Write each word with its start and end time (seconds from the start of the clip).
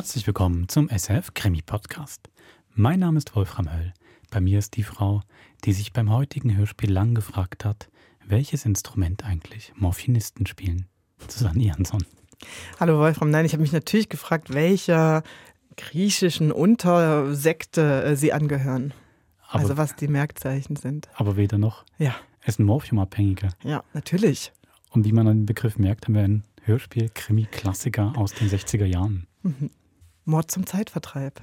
Herzlich 0.00 0.26
willkommen 0.26 0.66
zum 0.66 0.88
SF 0.88 1.34
Krimi 1.34 1.60
Podcast. 1.60 2.30
Mein 2.74 3.00
Name 3.00 3.18
ist 3.18 3.36
Wolfram 3.36 3.70
Höll. 3.70 3.92
Bei 4.30 4.40
mir 4.40 4.58
ist 4.58 4.78
die 4.78 4.82
Frau, 4.82 5.20
die 5.66 5.74
sich 5.74 5.92
beim 5.92 6.10
heutigen 6.10 6.56
Hörspiel 6.56 6.90
lang 6.90 7.14
gefragt 7.14 7.66
hat, 7.66 7.90
welches 8.24 8.64
Instrument 8.64 9.26
eigentlich 9.26 9.74
Morphinisten 9.76 10.46
spielen. 10.46 10.86
Susanne 11.28 11.62
Jansson. 11.62 12.02
Hallo 12.80 12.98
Wolfram, 12.98 13.28
nein, 13.28 13.44
ich 13.44 13.52
habe 13.52 13.60
mich 13.60 13.72
natürlich 13.72 14.08
gefragt, 14.08 14.54
welcher 14.54 15.22
griechischen 15.76 16.50
Untersekte 16.50 18.02
äh, 18.02 18.16
sie 18.16 18.32
angehören. 18.32 18.94
Aber, 19.50 19.64
also 19.64 19.76
was 19.76 19.96
die 19.96 20.08
Merkzeichen 20.08 20.76
sind. 20.76 21.10
aber 21.12 21.36
weder 21.36 21.58
noch. 21.58 21.84
Ja, 21.98 22.14
ist 22.46 22.58
ein 22.58 22.64
Morphiumabhängiger. 22.64 23.50
ja, 23.64 23.84
natürlich. 23.92 24.50
Und 24.92 25.04
wie 25.04 25.12
man 25.12 25.28
an 25.28 25.40
den 25.40 25.46
Begriff 25.46 25.76
merkt, 25.76 26.06
haben 26.06 26.14
wir 26.14 26.22
ein 26.22 26.44
Hörspiel 26.62 27.10
Krimi-Klassiker 27.12 28.14
aus 28.16 28.32
den 28.32 28.48
60er 28.48 28.86
Jahren. 28.86 29.26
Mord 30.24 30.50
zum 30.50 30.66
Zeitvertreib. 30.66 31.40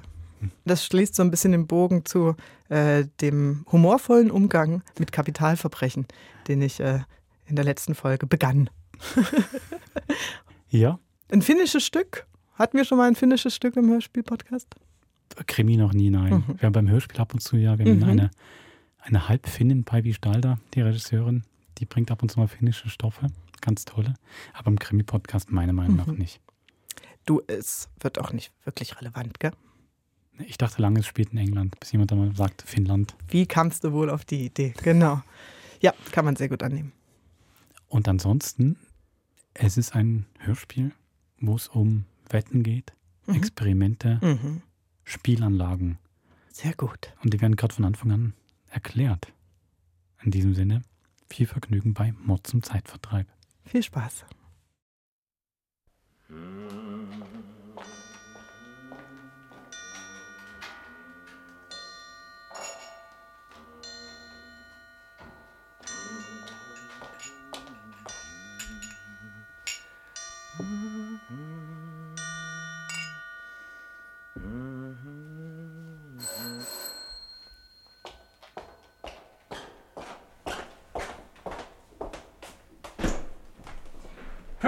Das 0.66 0.86
schließt 0.86 1.16
so 1.16 1.24
ein 1.24 1.32
bisschen 1.32 1.52
den 1.52 1.66
Bogen 1.66 2.06
zu 2.06 2.36
äh, 2.70 3.06
dem 3.22 3.66
humorvollen 3.72 4.30
Umgang 4.30 4.84
mit 5.00 5.12
Kapitalverbrechen, 5.12 6.06
den 6.48 6.62
ich 6.62 6.80
äh, 6.80 7.00
in 7.48 7.56
der 7.56 7.66
letzten 7.66 7.96
Folge 7.96 8.28
begann. 8.28 8.70
Ja, 10.70 11.00
Ein 11.32 11.42
finnisches 11.42 11.86
Stück. 11.86 12.26
Hatten 12.56 12.78
wir 12.78 12.84
schon 12.86 12.98
mal 12.98 13.08
ein 13.08 13.16
finnisches 13.16 13.56
Stück 13.56 13.78
im 13.78 13.90
Hörspiel-Podcast? 13.90 14.68
Krimi 15.46 15.78
noch 15.78 15.94
nie, 15.94 16.10
nein. 16.10 16.44
Wir 16.58 16.66
haben 16.66 16.74
beim 16.74 16.90
Hörspiel 16.90 17.20
ab 17.22 17.34
und 17.34 17.40
zu 17.40 17.56
ja, 17.58 17.78
wir 17.78 17.86
haben 17.86 17.98
Mhm. 18.00 18.04
eine, 18.04 18.32
eine 19.00 19.30
Halbfinnin, 19.30 19.84
Päivi 19.86 20.14
Stalder, 20.14 20.60
die 20.74 20.82
Regisseurin, 20.82 21.44
die 21.78 21.86
bringt 21.86 22.12
ab 22.12 22.22
und 22.22 22.30
zu 22.32 22.40
mal 22.40 22.48
finnische 22.48 22.90
Stoffe, 22.90 23.28
ganz 23.62 23.86
tolle. 23.86 24.16
Aber 24.54 24.68
im 24.68 24.80
Krimi-Podcast 24.80 25.52
meiner 25.52 25.74
Meinung 25.74 25.96
nach 25.98 26.08
Mhm. 26.08 26.18
nicht. 26.18 26.42
Du, 27.28 27.42
es 27.46 27.90
wird 28.00 28.20
auch 28.20 28.32
nicht 28.32 28.52
wirklich 28.64 29.00
relevant, 29.00 29.40
gell? 29.40 29.52
Ich 30.40 30.58
dachte 30.58 30.82
lange, 30.82 31.02
es 31.02 31.06
spielt 31.06 31.34
in 31.34 31.38
England, 31.40 31.80
bis 31.80 31.92
jemand 31.92 32.12
einmal 32.12 32.34
sagt 32.36 32.62
Finnland. 32.62 33.16
Wie 33.28 33.46
kamst 33.46 33.84
du 33.84 33.92
wohl 33.92 34.10
auf 34.10 34.24
die 34.24 34.46
Idee? 34.46 34.74
Genau. 34.82 35.22
Ja, 35.82 35.94
kann 36.12 36.24
man 36.26 36.36
sehr 36.38 36.48
gut 36.48 36.64
annehmen. 36.64 36.94
Und 37.90 38.08
ansonsten, 38.08 38.78
es 39.54 39.78
ist 39.78 39.94
ein 39.94 40.26
Hörspiel, 40.40 40.94
wo 41.40 41.56
es 41.56 41.68
um 41.68 42.06
Wetten 42.30 42.64
geht, 42.64 42.94
Experimente, 43.28 44.20
Mhm. 44.22 44.62
Spielanlagen. 45.04 45.98
Sehr 46.52 46.74
gut. 46.76 47.14
Und 47.24 47.34
die 47.34 47.42
werden 47.42 47.56
gerade 47.58 47.74
von 47.76 47.84
Anfang 47.86 48.12
an 48.12 48.34
erklärt. 48.70 49.34
In 50.24 50.32
diesem 50.32 50.54
Sinne, 50.56 50.82
viel 51.30 51.46
Vergnügen 51.46 51.94
bei 51.94 52.14
Mord 52.24 52.48
zum 52.48 52.64
Zeitvertreib. 52.64 53.28
Viel 53.66 53.84
Spaß. 53.84 54.24
Mm. 56.30 57.37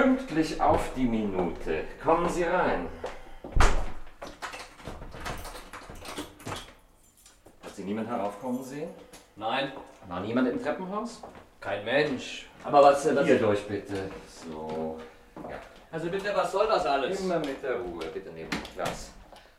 Pünktlich 0.01 0.61
auf 0.61 0.93
die 0.95 1.03
Minute. 1.03 1.83
Kommen 2.01 2.29
Sie 2.29 2.43
rein. 2.43 2.87
Hat 7.61 7.75
Sie 7.75 7.83
niemand 7.83 8.07
heraufkommen 8.07 8.63
sehen? 8.63 8.89
Nein, 9.35 9.73
War 10.07 10.21
niemand 10.21 10.47
im 10.47 10.63
Treppenhaus? 10.63 11.21
kein 11.59 11.83
Mensch. 11.83 12.47
Aber 12.63 12.81
was, 12.81 13.13
was 13.13 13.25
Hier 13.25 13.39
durch, 13.39 13.67
bitte. 13.67 14.09
So. 14.45 14.97
Also 15.91 16.09
bitte, 16.09 16.31
was 16.33 16.49
soll 16.49 16.67
das 16.67 16.85
alles? 16.85 17.19
Immer 17.19 17.39
mit 17.39 17.61
der 17.61 17.75
Ruhe. 17.75 18.05
Bitte 18.05 18.29
neben 18.29 18.49
dem 18.49 18.73
Glas. 18.75 19.11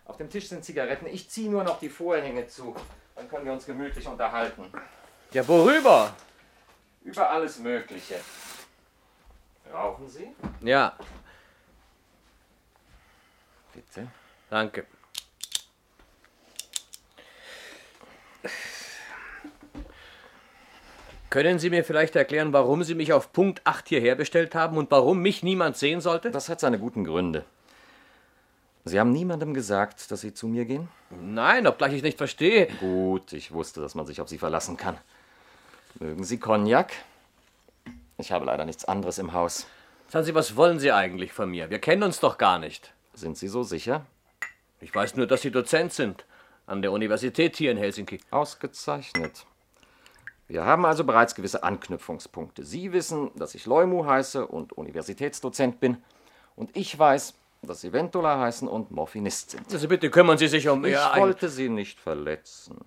Auf 0.06 0.16
dem 0.16 0.30
Tisch 0.30 0.48
sind 0.48 0.64
Zigaretten. 0.64 1.06
Ich 1.06 1.28
ziehe 1.28 1.50
nur 1.50 1.64
noch 1.64 1.78
die 1.78 1.90
Vorhänge 1.90 2.46
zu. 2.46 2.74
Dann 3.14 3.28
können 3.28 3.44
wir 3.44 3.52
uns 3.52 3.66
gemütlich 3.66 4.06
unterhalten. 4.08 4.72
Ja, 5.32 5.46
worüber? 5.46 6.14
Über 7.02 7.28
alles 7.28 7.58
Mögliche. 7.58 8.14
Rauchen 10.00 10.08
Sie? 10.08 10.28
Ja, 10.66 10.94
Bitte. 13.74 14.08
danke. 14.48 14.86
Können 21.28 21.58
Sie 21.58 21.70
mir 21.70 21.84
vielleicht 21.84 22.16
erklären, 22.16 22.52
warum 22.52 22.82
Sie 22.82 22.94
mich 22.94 23.12
auf 23.12 23.32
Punkt 23.32 23.60
8 23.64 23.88
hierher 23.88 24.14
bestellt 24.16 24.54
haben 24.54 24.76
und 24.78 24.90
warum 24.90 25.20
mich 25.20 25.42
niemand 25.42 25.76
sehen 25.76 26.00
sollte? 26.00 26.30
Das 26.30 26.48
hat 26.48 26.60
seine 26.60 26.78
guten 26.78 27.04
Gründe. 27.04 27.44
Sie 28.84 28.98
haben 28.98 29.12
niemandem 29.12 29.52
gesagt, 29.54 30.10
dass 30.10 30.22
Sie 30.22 30.32
zu 30.32 30.48
mir 30.48 30.64
gehen? 30.64 30.88
Nein, 31.10 31.66
obgleich 31.66 31.92
ich 31.92 32.02
nicht 32.02 32.16
verstehe. 32.18 32.68
Gut, 32.80 33.32
ich 33.34 33.52
wusste, 33.52 33.80
dass 33.80 33.94
man 33.94 34.06
sich 34.06 34.20
auf 34.20 34.28
Sie 34.28 34.38
verlassen 34.38 34.76
kann. 34.76 34.96
Mögen 36.00 36.24
Sie 36.24 36.38
Cognac? 36.38 36.92
Ich 38.16 38.32
habe 38.32 38.46
leider 38.46 38.64
nichts 38.64 38.86
anderes 38.86 39.18
im 39.18 39.32
Haus. 39.32 39.66
Sagen 40.10 40.24
Sie, 40.24 40.34
was 40.34 40.56
wollen 40.56 40.80
Sie 40.80 40.90
eigentlich 40.90 41.32
von 41.32 41.48
mir? 41.52 41.70
Wir 41.70 41.78
kennen 41.78 42.02
uns 42.02 42.18
doch 42.18 42.36
gar 42.36 42.58
nicht. 42.58 42.92
Sind 43.14 43.38
Sie 43.38 43.46
so 43.46 43.62
sicher? 43.62 44.06
Ich 44.80 44.92
weiß 44.92 45.14
nur, 45.14 45.28
dass 45.28 45.42
Sie 45.42 45.52
Dozent 45.52 45.92
sind. 45.92 46.26
An 46.66 46.82
der 46.82 46.90
Universität 46.90 47.56
hier 47.56 47.70
in 47.70 47.76
Helsinki. 47.76 48.18
Ausgezeichnet. 48.32 49.46
Wir 50.48 50.64
haben 50.64 50.84
also 50.84 51.04
bereits 51.04 51.36
gewisse 51.36 51.62
Anknüpfungspunkte. 51.62 52.64
Sie 52.64 52.92
wissen, 52.92 53.30
dass 53.36 53.54
ich 53.54 53.66
Leumu 53.66 54.04
heiße 54.04 54.48
und 54.48 54.72
Universitätsdozent 54.72 55.78
bin. 55.78 55.98
Und 56.56 56.76
ich 56.76 56.98
weiß, 56.98 57.34
dass 57.62 57.82
Sie 57.82 57.92
Ventola 57.92 58.40
heißen 58.40 58.66
und 58.66 58.90
Morphinist 58.90 59.52
sind. 59.52 59.72
Also 59.72 59.86
bitte 59.86 60.10
kümmern 60.10 60.38
Sie 60.38 60.48
sich 60.48 60.68
um... 60.68 60.84
Ich 60.86 60.92
Ja, 60.92 61.14
wollte 61.18 61.48
Sie 61.48 61.68
nicht 61.68 62.00
verletzen. 62.00 62.80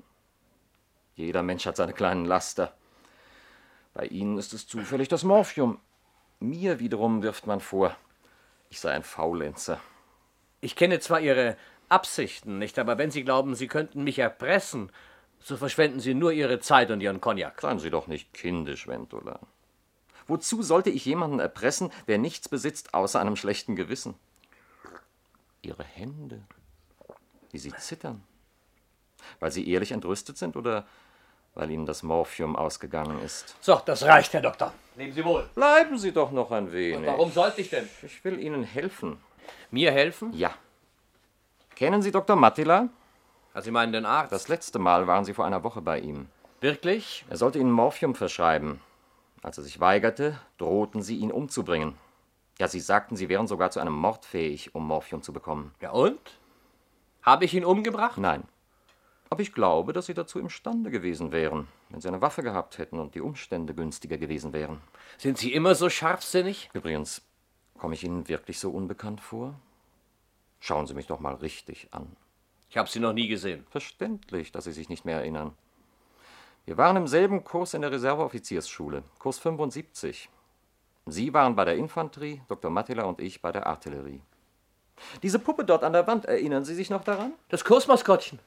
Jeder 1.16 1.42
Mensch 1.42 1.66
hat 1.66 1.78
seine 1.78 1.94
kleinen 1.94 2.26
Laster. 2.26 2.74
Bei 3.94 4.08
Ihnen 4.08 4.38
ist 4.38 4.52
es 4.52 4.68
zufällig 4.68 5.08
das 5.08 5.24
Morphium. 5.24 5.80
Mir 6.44 6.80
wiederum 6.80 7.24
wirft 7.24 7.48
man 7.48 7.62
vor, 7.62 7.96
ich 8.70 8.82
sei 8.82 8.92
ein 8.92 9.04
Faulenzer. 9.04 9.80
Ich 10.60 10.76
kenne 10.76 11.00
zwar 11.00 11.22
Ihre 11.22 11.56
Absichten 11.88 12.60
nicht, 12.60 12.78
aber 12.80 12.98
wenn 12.98 13.12
Sie 13.12 13.24
glauben, 13.24 13.56
Sie 13.56 13.70
könnten 13.70 14.04
mich 14.04 14.20
erpressen, 14.20 14.92
so 15.40 15.56
verschwenden 15.56 16.02
Sie 16.02 16.14
nur 16.14 16.34
Ihre 16.34 16.60
Zeit 16.60 16.92
und 16.92 17.00
Ihren 17.00 17.22
Cognac. 17.22 17.62
Seien 17.62 17.80
Sie 17.80 17.90
doch 17.90 18.08
nicht 18.08 18.34
kindisch, 18.34 18.88
Ventola. 18.88 19.40
Wozu 20.28 20.62
sollte 20.64 20.90
ich 20.90 21.06
jemanden 21.06 21.40
erpressen, 21.40 21.92
der 22.10 22.18
nichts 22.18 22.50
besitzt 22.50 22.94
außer 22.94 23.22
einem 23.22 23.38
schlechten 23.38 23.78
Gewissen? 23.78 24.16
Ihre 25.62 25.86
Hände, 25.86 26.42
wie 27.52 27.58
sie 27.58 27.72
zittern. 27.72 28.22
Weil 29.40 29.54
Sie 29.54 29.70
ehrlich 29.70 29.94
entrüstet 29.94 30.38
sind 30.38 30.58
oder 30.58 30.86
weil 31.56 31.70
Ihnen 31.70 31.86
das 31.86 32.04
Morphium 32.04 32.56
ausgegangen 32.56 33.22
ist? 33.22 33.56
So, 33.62 33.82
das 33.86 34.04
reicht, 34.04 34.34
Herr 34.34 34.42
Doktor. 34.42 34.74
Nehmen 34.96 35.14
Sie 35.14 35.24
wohl. 35.24 35.50
Bleiben 35.56 35.98
Sie 35.98 36.12
doch 36.12 36.32
noch 36.32 36.52
ein 36.52 36.72
wenig. 36.72 36.98
Und 36.98 37.06
warum 37.06 37.32
sollte 37.32 37.62
ich 37.62 37.70
denn? 37.70 37.88
Ich 38.02 38.24
will 38.24 38.40
Ihnen 38.40 38.64
helfen. 38.64 39.18
Mir 39.72 39.92
helfen? 39.92 40.32
Ja. 40.34 40.52
Kennen 41.76 42.02
Sie 42.02 42.12
Dr. 42.12 42.36
Mattila? 42.36 42.90
Also 43.54 43.66
Sie 43.66 43.72
meinen 43.72 43.94
den 43.94 44.06
Arzt? 44.06 44.32
Das 44.32 44.48
letzte 44.48 44.80
Mal 44.80 45.08
waren 45.08 45.26
Sie 45.26 45.34
vor 45.34 45.46
einer 45.46 45.64
Woche 45.64 45.82
bei 45.82 46.00
ihm. 46.00 46.28
Wirklich? 46.62 47.26
Er 47.30 47.38
sollte 47.38 47.60
Ihnen 47.60 47.72
Morphium 47.72 48.16
verschreiben. 48.16 48.80
Als 49.42 49.58
er 49.58 49.64
sich 49.64 49.80
weigerte, 49.80 50.40
drohten 50.58 51.02
Sie, 51.02 51.18
ihn 51.18 51.32
umzubringen. 51.32 51.98
Ja, 52.60 52.68
Sie 52.68 52.80
sagten, 52.80 53.16
Sie 53.16 53.30
wären 53.30 53.48
sogar 53.48 53.72
zu 53.72 53.80
einem 53.80 53.94
Mord 53.94 54.26
fähig, 54.26 54.74
um 54.74 54.88
Morphium 54.88 55.22
zu 55.22 55.34
bekommen. 55.34 55.74
Ja 55.82 55.92
und? 55.92 56.20
Habe 57.22 57.46
ich 57.46 57.54
ihn 57.54 57.66
umgebracht? 57.66 58.18
Nein. 58.18 58.44
Aber 59.34 59.42
ich 59.42 59.52
glaube, 59.52 59.94
dass 59.94 60.06
Sie 60.06 60.14
dazu 60.14 60.38
imstande 60.38 60.92
gewesen 60.92 61.32
wären, 61.32 61.68
wenn 61.90 62.00
Sie 62.00 62.08
eine 62.08 62.22
Waffe 62.22 62.44
gehabt 62.44 62.78
hätten 62.78 63.00
und 63.00 63.16
die 63.16 63.20
Umstände 63.20 63.74
günstiger 63.74 64.20
gewesen 64.20 64.54
wären. 64.54 64.80
Sind 65.18 65.40
Sie 65.40 65.52
immer 65.52 65.74
so 65.74 65.90
scharfsinnig? 65.90 66.70
Übrigens, 66.72 67.24
komme 67.80 67.96
ich 67.96 68.04
Ihnen 68.04 68.28
wirklich 68.28 68.60
so 68.60 68.70
unbekannt 68.70 69.22
vor? 69.22 69.56
Schauen 70.60 70.86
Sie 70.86 70.94
mich 70.94 71.08
doch 71.08 71.20
mal 71.20 71.34
richtig 71.34 71.88
an. 71.90 72.16
Ich 72.70 72.78
habe 72.78 72.88
Sie 72.88 73.00
noch 73.00 73.14
nie 73.14 73.28
gesehen. 73.28 73.66
Verständlich, 73.72 74.52
dass 74.52 74.66
Sie 74.66 74.72
sich 74.72 74.88
nicht 74.88 75.04
mehr 75.04 75.18
erinnern. 75.18 75.56
Wir 76.68 76.78
waren 76.78 76.96
im 76.96 77.08
selben 77.08 77.44
Kurs 77.44 77.74
in 77.74 77.82
der 77.82 77.92
Reserveoffiziersschule, 77.92 79.02
Kurs 79.18 79.40
75. 79.40 80.30
Sie 81.08 81.34
waren 81.34 81.56
bei 81.56 81.66
der 81.66 81.76
Infanterie, 81.78 82.44
Dr. 82.50 82.70
Mattila 82.70 83.06
und 83.06 83.20
ich 83.20 83.42
bei 83.42 83.52
der 83.52 83.66
Artillerie. 83.66 84.22
Diese 85.24 85.40
Puppe 85.40 85.66
dort 85.66 85.84
an 85.84 85.94
der 85.94 86.06
Wand, 86.06 86.26
erinnern 86.26 86.66
Sie 86.66 86.76
sich 86.76 86.92
noch 86.92 87.04
daran? 87.04 87.34
Das 87.50 87.66
Kursmaskottchen. 87.66 88.38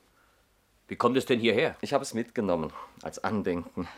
Wie 0.88 0.96
kommt 0.96 1.16
es 1.16 1.26
denn 1.26 1.40
hierher? 1.40 1.76
Ich 1.80 1.92
habe 1.92 2.02
es 2.02 2.14
mitgenommen, 2.14 2.72
als 3.02 3.22
Andenken. 3.22 3.88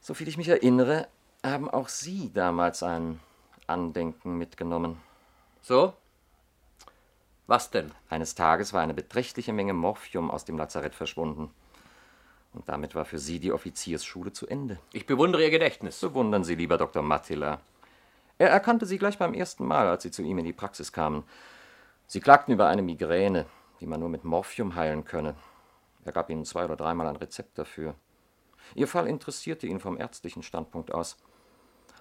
Soviel 0.00 0.28
ich 0.28 0.36
mich 0.36 0.48
erinnere, 0.48 1.08
haben 1.44 1.68
auch 1.68 1.88
Sie 1.88 2.32
damals 2.32 2.82
ein 2.82 3.20
Andenken 3.66 4.38
mitgenommen. 4.38 5.00
So? 5.62 5.94
Was 7.46 7.70
denn? 7.70 7.90
Eines 8.08 8.36
Tages 8.36 8.72
war 8.72 8.80
eine 8.80 8.94
beträchtliche 8.94 9.52
Menge 9.52 9.72
Morphium 9.72 10.30
aus 10.30 10.44
dem 10.44 10.56
Lazarett 10.56 10.94
verschwunden. 10.94 11.50
Und 12.52 12.68
damit 12.68 12.94
war 12.94 13.04
für 13.04 13.18
Sie 13.18 13.40
die 13.40 13.52
Offiziersschule 13.52 14.32
zu 14.32 14.46
Ende. 14.46 14.78
Ich 14.92 15.06
bewundere 15.06 15.42
Ihr 15.42 15.50
Gedächtnis. 15.50 16.00
Bewundern 16.00 16.44
Sie 16.44 16.54
lieber 16.54 16.78
Dr. 16.78 17.02
Mattila. 17.02 17.60
Er 18.38 18.50
erkannte 18.50 18.86
Sie 18.86 18.98
gleich 18.98 19.18
beim 19.18 19.34
ersten 19.34 19.66
Mal, 19.66 19.88
als 19.88 20.04
Sie 20.04 20.10
zu 20.10 20.22
ihm 20.22 20.38
in 20.38 20.44
die 20.44 20.52
Praxis 20.52 20.92
kamen. 20.92 21.24
Sie 22.06 22.20
klagten 22.20 22.54
über 22.54 22.68
eine 22.68 22.82
Migräne, 22.82 23.46
die 23.80 23.86
man 23.86 24.00
nur 24.00 24.08
mit 24.08 24.24
Morphium 24.24 24.74
heilen 24.74 25.04
könne. 25.04 25.34
Er 26.04 26.12
gab 26.12 26.30
Ihnen 26.30 26.44
zwei 26.44 26.64
oder 26.64 26.76
dreimal 26.76 27.06
ein 27.06 27.16
Rezept 27.16 27.58
dafür. 27.58 27.94
Ihr 28.74 28.88
Fall 28.88 29.06
interessierte 29.06 29.66
ihn 29.66 29.80
vom 29.80 29.98
ärztlichen 29.98 30.42
Standpunkt 30.42 30.92
aus. 30.92 31.16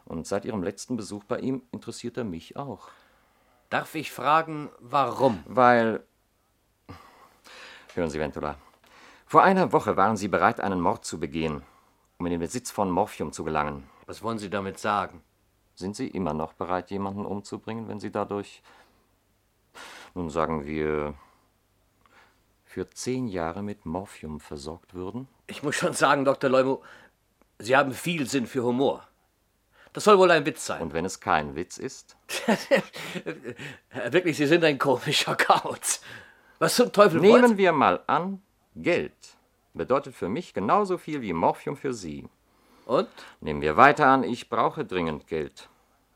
Und 0.06 0.28
seit 0.28 0.46
Ihrem 0.46 0.64
letzten 0.64 0.98
Besuch 0.98 1.24
bei 1.24 1.40
ihm 1.40 1.62
interessiert 1.72 2.18
er 2.18 2.24
mich 2.24 2.58
auch. 2.58 2.90
Darf 3.70 3.96
ich 3.96 4.12
fragen, 4.12 4.70
warum? 4.80 5.44
Weil. 5.46 6.04
Hören 7.94 8.10
Sie, 8.10 8.20
Ventula. 8.20 8.56
Vor 9.26 9.44
einer 9.44 9.72
Woche 9.72 9.96
waren 9.96 10.18
Sie 10.18 10.28
bereit, 10.28 10.60
einen 10.60 10.82
Mord 10.82 11.06
zu 11.06 11.20
begehen, 11.20 11.62
um 12.18 12.26
in 12.26 12.32
den 12.32 12.40
Besitz 12.40 12.72
von 12.72 12.90
Morphium 12.90 13.32
zu 13.32 13.44
gelangen. 13.44 13.88
Was 14.08 14.24
wollen 14.24 14.40
Sie 14.40 14.50
damit 14.50 14.80
sagen? 14.80 15.22
Sind 15.76 15.96
Sie 15.96 16.08
immer 16.08 16.34
noch 16.34 16.54
bereit, 16.54 16.90
jemanden 16.90 17.26
umzubringen, 17.26 17.88
wenn 17.88 18.00
Sie 18.00 18.12
dadurch, 18.12 18.64
nun 20.16 20.32
sagen 20.32 20.66
wir, 20.66 21.14
für 22.70 22.88
zehn 22.92 23.28
Jahre 23.28 23.64
mit 23.64 23.88
Morphium 23.88 24.40
versorgt 24.40 24.94
würden? 24.94 25.28
Ich 25.48 25.64
muss 25.64 25.76
schon 25.76 25.94
sagen, 25.94 26.24
Dr. 26.24 26.52
Leumo, 26.52 26.84
Sie 27.58 27.76
haben 27.76 27.94
viel 27.94 28.30
Sinn 28.30 28.46
für 28.46 28.64
Humor. 28.64 29.08
Das 29.92 30.04
soll 30.04 30.20
wohl 30.20 30.30
ein 30.30 30.46
Witz 30.46 30.68
sein. 30.68 30.80
Und 30.80 30.94
wenn 30.94 31.04
es 31.04 31.20
kein 31.20 31.56
Witz 31.56 31.80
ist? 31.80 32.16
Wirklich, 34.12 34.38
Sie 34.38 34.46
sind 34.46 34.64
ein 34.64 34.78
komischer 34.78 35.36
Kauz. 35.36 36.02
Was 36.60 36.76
zum 36.76 36.92
Teufel 36.92 37.20
Nehmen 37.20 37.50
Sie? 37.50 37.58
wir 37.58 37.72
mal 37.72 38.04
an, 38.06 38.40
Geld 38.76 39.16
bedeutet 39.74 40.14
für 40.14 40.30
mich 40.30 40.54
genauso 40.54 41.00
viel 41.00 41.24
wie 41.24 41.34
Morphium 41.34 41.76
für 41.76 41.94
Sie. 41.94 42.28
Und? 42.86 43.10
Nehmen 43.42 43.62
wir 43.62 43.78
weiter 43.78 44.06
an, 44.06 44.24
ich 44.24 44.48
brauche 44.48 44.86
dringend 44.86 45.26
Geld. 45.26 45.70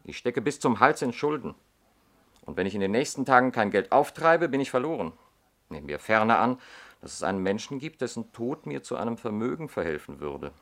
Ich 0.03 0.19
stecke 0.19 0.41
bis 0.41 0.59
zum 0.59 0.79
Hals 0.79 1.01
in 1.01 1.13
Schulden. 1.13 1.55
Und 2.45 2.57
wenn 2.57 2.67
ich 2.67 2.75
in 2.75 2.81
den 2.81 2.91
nächsten 2.91 3.25
Tagen 3.25 3.51
kein 3.51 3.71
Geld 3.71 3.91
auftreibe, 3.91 4.49
bin 4.49 4.61
ich 4.61 4.69
verloren. 4.69 5.13
Nehmen 5.73 5.87
wir 5.89 5.99
ferner 5.99 6.39
an, 6.39 6.59
dass 7.01 7.13
es 7.13 7.23
einen 7.23 7.39
Menschen 7.43 7.79
gibt, 7.79 7.99
dessen 8.01 8.31
Tod 8.31 8.65
mir 8.65 8.81
zu 8.81 8.95
einem 8.95 9.17
Vermögen 9.17 9.67
verhelfen 9.67 10.21
würde. 10.21 10.53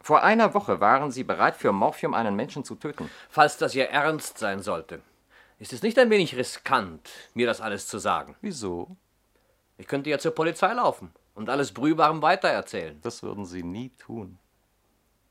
Vor 0.00 0.22
einer 0.22 0.54
Woche 0.54 0.80
waren 0.80 1.10
Sie 1.12 1.22
bereit, 1.24 1.56
für 1.56 1.70
Morphium 1.72 2.14
einen 2.14 2.34
Menschen 2.34 2.64
zu 2.64 2.74
töten. 2.74 3.08
Falls 3.28 3.56
das 3.58 3.74
Ihr 3.74 3.88
Ernst 3.90 4.38
sein 4.38 4.62
sollte, 4.62 5.00
ist 5.58 5.72
es 5.72 5.82
nicht 5.82 5.98
ein 5.98 6.10
wenig 6.10 6.36
riskant, 6.36 7.10
mir 7.34 7.46
das 7.46 7.60
alles 7.60 7.86
zu 7.86 7.98
sagen. 7.98 8.34
Wieso? 8.40 8.96
Ich 9.76 9.86
könnte 9.86 10.10
ja 10.10 10.18
zur 10.18 10.34
Polizei 10.34 10.72
laufen 10.72 11.12
und 11.34 11.50
alles 11.50 11.72
brühbarem 11.72 12.22
weitererzählen. 12.22 12.98
Das 13.02 13.22
würden 13.22 13.44
Sie 13.44 13.62
nie 13.62 13.90
tun. 13.98 14.38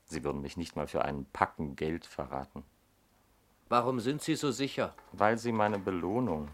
Sie 0.04 0.24
würden 0.24 0.40
mich 0.40 0.56
nicht 0.56 0.74
mal 0.76 0.86
für 0.86 1.04
einen 1.04 1.26
Packen 1.26 1.76
Geld 1.76 2.06
verraten, 2.06 2.62
Warum 3.70 4.00
sind 4.00 4.22
Sie 4.22 4.34
so 4.34 4.50
sicher? 4.50 4.94
weil 5.12 5.36
Sie 5.36 5.52
meine 5.52 5.78
Belohnung 5.78 6.48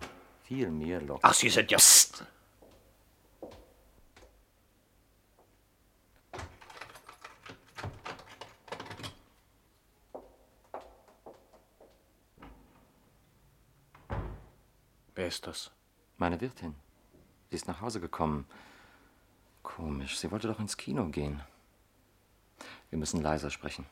viel 0.55 0.71
mehr 0.71 1.01
locken. 1.01 1.21
Ach, 1.23 1.35
Sie 1.35 1.49
sind 1.49 1.71
ja. 1.71 1.79
Psst. 1.79 2.25
Wer 15.17 15.29
ist 15.29 15.47
das? 15.47 15.71
Meine 16.19 16.41
Wirtin. 16.41 16.75
Sie 17.51 17.57
ist 17.57 17.67
nach 17.67 17.81
Hause 17.81 18.01
gekommen. 18.01 18.47
Komisch, 19.63 20.19
sie 20.19 20.31
wollte 20.31 20.49
doch 20.49 20.61
ins 20.61 20.77
Kino 20.77 21.07
gehen. 21.07 21.41
Wir 22.91 22.99
müssen 22.99 23.23
leiser 23.23 23.51
sprechen. 23.51 23.87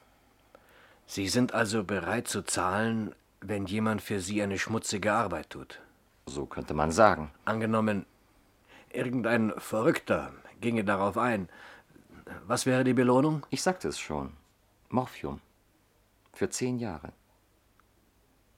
Sie 1.07 1.29
sind 1.29 1.55
also 1.55 1.83
bereit 1.83 2.29
zu 2.29 2.43
zahlen, 2.43 3.15
wenn 3.41 3.67
jemand 3.67 4.03
für 4.03 4.21
Sie 4.21 4.43
eine 4.43 4.59
schmutzige 4.59 5.13
Arbeit 5.13 5.51
tut. 5.51 5.81
So 6.27 6.47
könnte 6.47 6.75
man 6.75 6.93
sagen. 6.93 7.31
Angenommen, 7.45 8.07
irgendein 8.91 9.53
Verrückter 9.59 10.33
ginge 10.61 10.85
darauf 10.85 11.19
ein. 11.19 11.49
Was 12.47 12.67
wäre 12.67 12.85
die 12.85 12.95
Belohnung? 12.95 13.45
Ich 13.51 13.63
sagte 13.63 13.89
es 13.89 13.99
schon. 13.99 14.33
Morphium. 14.89 15.41
Für 16.33 16.49
zehn 16.49 16.79
Jahre. 16.79 17.13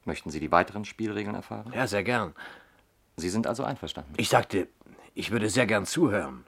Möchten 0.04 0.30
Sie 0.30 0.40
die 0.40 0.52
weiteren 0.52 0.84
Spielregeln 0.84 1.34
erfahren? 1.34 1.72
Ja, 1.74 1.86
sehr 1.86 2.04
gern. 2.04 2.34
Sie 3.16 3.30
sind 3.30 3.46
also 3.46 3.64
einverstanden. 3.64 4.12
Ich 4.16 4.28
sagte, 4.28 4.68
ich 5.14 5.30
würde 5.30 5.48
sehr 5.48 5.66
gern 5.66 5.86
zuhören. 5.86 6.44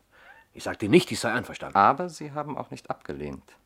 Ich 0.53 0.65
sagte 0.65 0.89
nicht, 0.89 1.11
ich 1.11 1.21
sei 1.21 1.33
einverstanden. 1.33 1.77
Aber 1.77 2.09
Sie 2.09 2.33
haben 2.33 2.57
auch 2.57 2.71
nicht 2.71 2.91
abgelehnt. 2.91 3.57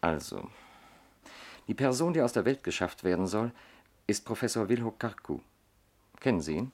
Also, 0.00 0.50
die 1.66 1.74
Person, 1.74 2.12
die 2.12 2.22
aus 2.22 2.32
der 2.32 2.44
Welt 2.44 2.62
geschafft 2.62 3.04
werden 3.04 3.26
soll, 3.26 3.52
ist 4.06 4.24
Professor 4.24 4.68
Wilho 4.68 4.90
Karku. 4.90 5.40
Kennen 6.24 6.40
Sie 6.40 6.56
ihn? 6.56 6.72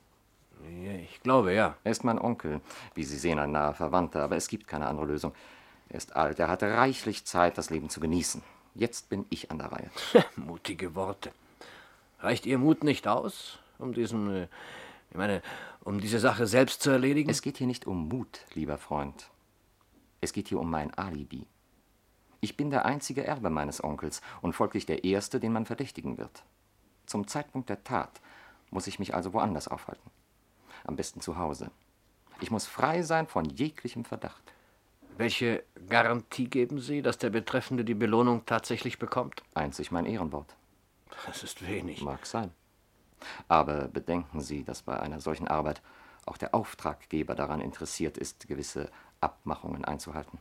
Ich 1.02 1.22
glaube, 1.22 1.52
ja. 1.52 1.74
Er 1.82 1.90
ist 1.90 2.04
mein 2.04 2.20
Onkel, 2.20 2.60
wie 2.94 3.02
Sie 3.02 3.18
sehen, 3.18 3.40
ein 3.40 3.50
naher 3.50 3.74
Verwandter, 3.74 4.22
aber 4.22 4.36
es 4.36 4.46
gibt 4.46 4.68
keine 4.68 4.86
andere 4.86 5.06
Lösung. 5.06 5.34
Er 5.88 5.96
ist 5.96 6.14
alt, 6.14 6.38
er 6.38 6.46
hatte 6.46 6.72
reichlich 6.72 7.24
Zeit, 7.24 7.58
das 7.58 7.68
Leben 7.68 7.90
zu 7.90 7.98
genießen. 7.98 8.44
Jetzt 8.76 9.08
bin 9.08 9.26
ich 9.28 9.50
an 9.50 9.58
der 9.58 9.72
Reihe. 9.72 9.90
Mutige 10.36 10.94
Worte. 10.94 11.32
Reicht 12.20 12.46
Ihr 12.46 12.58
Mut 12.58 12.84
nicht 12.84 13.08
aus, 13.08 13.58
um 13.80 13.92
diesen, 13.92 14.32
äh, 14.32 14.48
ich 15.10 15.16
meine, 15.16 15.42
um 15.82 16.00
diese 16.00 16.20
Sache 16.20 16.46
selbst 16.46 16.80
zu 16.82 16.90
erledigen? 16.90 17.28
Es 17.28 17.42
geht 17.42 17.56
hier 17.56 17.66
nicht 17.66 17.88
um 17.88 18.06
Mut, 18.06 18.42
lieber 18.54 18.78
Freund. 18.78 19.30
Es 20.20 20.32
geht 20.32 20.46
hier 20.46 20.60
um 20.60 20.70
mein 20.70 20.94
Alibi. 20.94 21.44
Ich 22.40 22.56
bin 22.56 22.70
der 22.70 22.84
einzige 22.86 23.26
Erbe 23.26 23.50
meines 23.50 23.82
Onkels 23.82 24.20
und 24.42 24.52
folglich 24.52 24.86
der 24.86 25.02
Erste, 25.02 25.40
den 25.40 25.52
man 25.52 25.66
verdächtigen 25.66 26.18
wird. 26.18 26.44
Zum 27.04 27.26
Zeitpunkt 27.26 27.68
der 27.68 27.82
Tat 27.82 28.20
muss 28.70 28.86
ich 28.86 28.98
mich 28.98 29.14
also 29.14 29.32
woanders 29.32 29.68
aufhalten. 29.68 30.10
Am 30.84 30.96
besten 30.96 31.20
zu 31.20 31.36
Hause. 31.36 31.70
Ich 32.40 32.50
muss 32.50 32.66
frei 32.66 33.02
sein 33.02 33.26
von 33.26 33.44
jeglichem 33.44 34.04
Verdacht. 34.04 34.42
Welche 35.18 35.62
Garantie 35.88 36.48
geben 36.48 36.80
Sie, 36.80 37.02
dass 37.02 37.18
der 37.18 37.30
Betreffende 37.30 37.84
die 37.84 37.94
Belohnung 37.94 38.46
tatsächlich 38.46 38.98
bekommt? 38.98 39.42
Einzig 39.54 39.90
mein 39.90 40.06
Ehrenwort. 40.06 40.56
Das 41.26 41.42
ist 41.42 41.66
wenig. 41.66 42.00
Mag 42.00 42.24
sein. 42.24 42.50
Aber 43.48 43.88
bedenken 43.88 44.40
Sie, 44.40 44.64
dass 44.64 44.82
bei 44.82 44.98
einer 44.98 45.20
solchen 45.20 45.48
Arbeit 45.48 45.82
auch 46.24 46.38
der 46.38 46.54
Auftraggeber 46.54 47.34
daran 47.34 47.60
interessiert 47.60 48.16
ist, 48.16 48.48
gewisse 48.48 48.90
Abmachungen 49.20 49.84
einzuhalten. 49.84 50.38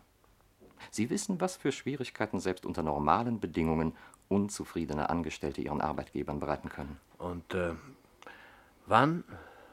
Sie 0.91 1.09
wissen, 1.09 1.41
was 1.41 1.57
für 1.57 1.71
Schwierigkeiten 1.71 2.39
selbst 2.39 2.65
unter 2.65 2.83
normalen 2.83 3.39
Bedingungen 3.39 3.93
unzufriedene 4.29 5.09
Angestellte 5.09 5.61
ihren 5.61 5.81
Arbeitgebern 5.81 6.39
bereiten 6.39 6.69
können. 6.69 6.99
Und 7.17 7.53
äh, 7.53 7.73
wann 8.89 9.23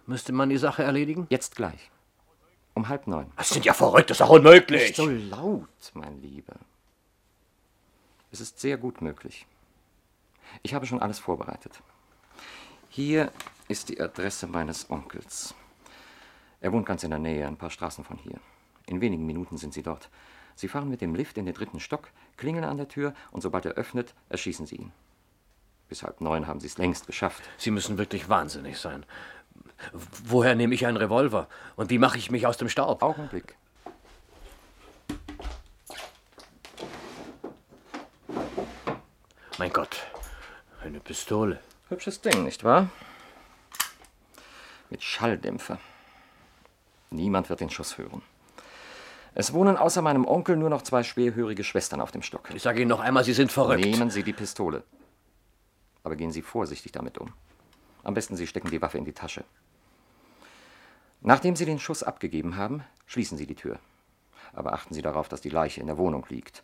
müsste 0.07 0.33
man 0.33 0.49
die 0.49 0.59
Sache 0.59 0.83
erledigen? 0.83 1.27
Jetzt 1.31 1.57
gleich. 1.57 1.91
Um 2.75 2.89
halb 2.89 3.07
neun. 3.07 3.33
Das 3.37 3.51
sind 3.51 3.65
ja 3.65 3.73
verrückt, 3.73 4.11
das 4.11 4.19
ist 4.19 4.23
auch 4.23 4.31
unmöglich. 4.31 4.83
Nicht 4.83 4.97
so 4.97 5.07
laut, 5.07 5.69
mein 5.95 6.21
Lieber. 6.21 6.57
Es 8.31 8.41
ist 8.41 8.61
sehr 8.61 8.77
gut 8.77 9.01
möglich. 9.01 9.47
Ich 10.63 10.75
habe 10.75 10.87
schon 10.87 11.01
alles 11.01 11.19
vorbereitet. 11.19 11.81
Hier 12.91 13.33
ist 13.69 13.89
die 13.89 14.01
Adresse 14.01 14.47
meines 14.47 14.91
Onkels. 14.91 15.55
Er 16.61 16.73
wohnt 16.73 16.87
ganz 16.87 17.03
in 17.03 17.11
der 17.11 17.19
Nähe, 17.19 17.47
ein 17.47 17.57
paar 17.57 17.71
Straßen 17.71 18.05
von 18.05 18.19
hier. 18.19 18.39
In 18.87 19.01
wenigen 19.01 19.27
Minuten 19.27 19.57
sind 19.57 19.75
Sie 19.75 19.83
dort. 19.83 20.11
Sie 20.55 20.69
fahren 20.69 20.89
mit 20.89 21.01
dem 21.01 21.15
Lift 21.15 21.37
in 21.39 21.47
den 21.47 21.55
dritten 21.55 21.81
Stock, 21.81 22.09
klingeln 22.37 22.65
an 22.65 22.77
der 22.77 22.89
Tür 22.89 23.15
und 23.31 23.43
sobald 23.43 23.67
er 23.67 23.73
öffnet, 23.73 24.15
erschießen 24.29 24.67
Sie 24.67 24.77
ihn. 24.77 24.93
Bis 25.89 26.03
halb 26.03 26.21
neun 26.21 26.47
haben 26.47 26.61
Sie 26.61 26.67
es 26.67 26.79
längst 26.79 27.07
geschafft. 27.07 27.43
Sie 27.59 27.71
müssen 27.71 27.99
wirklich 27.99 28.29
wahnsinnig 28.29 28.79
sein. 28.79 29.07
Woher 29.93 30.55
nehme 30.55 30.75
ich 30.75 30.87
einen 30.87 30.97
Revolver? 30.97 31.49
Und 31.77 31.91
wie 31.91 31.99
mache 31.99 32.19
ich 32.19 32.31
mich 32.31 32.47
aus 32.47 32.57
dem 32.57 32.69
Staub? 32.69 33.03
Augenblick. 33.03 33.57
Mein 39.59 39.73
Gott, 39.73 39.97
eine 40.85 41.01
Pistole. 41.01 41.61
Hübsches 41.89 42.21
Ding, 42.21 42.45
nicht 42.45 42.63
wahr? 42.63 42.91
Mit 44.91 45.03
Schalldämpfer. 45.03 45.79
Niemand 47.11 47.49
wird 47.49 47.61
den 47.61 47.71
Schuss 47.71 47.97
hören. 47.97 48.23
Es 49.35 49.53
wohnen 49.53 49.77
außer 49.77 50.03
meinem 50.03 50.27
Onkel 50.27 50.57
nur 50.57 50.69
noch 50.69 50.83
zwei 50.83 51.03
schwerhörige 51.03 51.65
Schwestern 51.65 52.01
auf 52.01 52.11
dem 52.11 52.23
Stock. 52.23 52.51
Ich 52.55 52.63
sage 52.63 52.81
Ihnen 52.81 52.89
noch 52.89 53.01
einmal, 53.01 53.25
Sie 53.25 53.33
sind 53.33 53.53
verrückt. 53.53 53.85
Nehmen 53.85 54.11
Sie 54.11 54.23
die 54.23 54.33
Pistole. 54.33 54.83
Aber 56.07 56.15
gehen 56.15 56.31
Sie 56.31 56.43
vorsichtig 56.43 56.93
damit 56.93 57.19
um. 57.19 57.33
Am 58.05 58.15
besten 58.15 58.37
Sie 58.37 58.47
stecken 58.47 58.71
die 58.71 58.81
Waffe 58.81 58.97
in 58.97 59.05
die 59.05 59.13
Tasche. 59.13 59.43
Nachdem 61.21 61.57
Sie 61.57 61.65
den 61.65 61.81
Schuss 61.81 62.05
abgegeben 62.05 62.57
haben, 62.57 62.85
schließen 63.07 63.37
Sie 63.37 63.49
die 63.49 63.57
Tür. 63.57 63.81
Aber 64.53 64.73
achten 64.73 64.95
Sie 64.95 65.03
darauf, 65.03 65.29
dass 65.29 65.41
die 65.41 65.49
Leiche 65.49 65.81
in 65.81 65.89
der 65.89 65.99
Wohnung 65.99 66.25
liegt. 66.29 66.63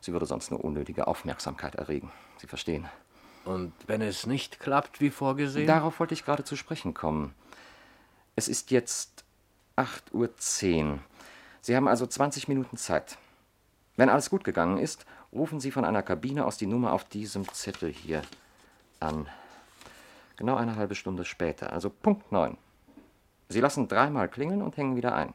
Sie 0.00 0.12
würde 0.12 0.24
sonst 0.24 0.52
nur 0.52 0.62
unnötige 0.62 1.08
Aufmerksamkeit 1.08 1.74
erregen. 1.74 2.12
Sie 2.36 2.46
verstehen. 2.46 2.86
Und 3.44 3.72
wenn 3.88 4.02
es 4.02 4.24
nicht 4.24 4.60
klappt, 4.60 5.00
wie 5.00 5.10
vorgesehen? 5.10 5.66
Darauf 5.66 5.98
wollte 5.98 6.14
ich 6.14 6.24
gerade 6.24 6.44
zu 6.44 6.54
sprechen 6.54 6.94
kommen. 6.94 7.34
Es 8.36 8.46
ist 8.46 8.70
jetzt 8.70 9.24
8.10 9.76 10.84
Uhr. 10.84 10.98
Sie 11.60 11.74
haben 11.74 11.88
also 11.88 12.06
20 12.06 12.46
Minuten 12.46 12.76
Zeit. 12.76 13.18
Wenn 13.96 14.10
alles 14.10 14.30
gut 14.30 14.44
gegangen 14.44 14.78
ist, 14.78 15.06
rufen 15.32 15.58
Sie 15.58 15.72
von 15.72 15.84
einer 15.84 16.04
Kabine 16.04 16.44
aus 16.44 16.56
die 16.56 16.68
Nummer 16.68 16.92
auf 16.92 17.02
diesem 17.02 17.52
Zettel 17.52 17.92
hier 17.92 18.22
an. 19.00 19.28
Genau 20.36 20.56
eine 20.56 20.76
halbe 20.76 20.94
Stunde 20.94 21.24
später, 21.24 21.72
also 21.72 21.90
Punkt 21.90 22.30
9. 22.30 22.56
Sie 23.48 23.60
lassen 23.60 23.88
dreimal 23.88 24.28
klingeln 24.28 24.62
und 24.62 24.76
hängen 24.76 24.96
wieder 24.96 25.14
ein. 25.14 25.32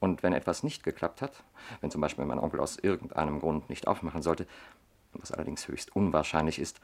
Und 0.00 0.22
wenn 0.22 0.32
etwas 0.32 0.62
nicht 0.62 0.82
geklappt 0.82 1.22
hat, 1.22 1.32
wenn 1.80 1.90
zum 1.90 2.00
Beispiel 2.00 2.24
mein 2.24 2.38
Onkel 2.38 2.60
aus 2.60 2.78
irgendeinem 2.78 3.40
Grund 3.40 3.68
nicht 3.70 3.86
aufmachen 3.86 4.22
sollte, 4.22 4.46
was 5.12 5.32
allerdings 5.32 5.66
höchst 5.68 5.94
unwahrscheinlich 5.94 6.58
ist, 6.58 6.80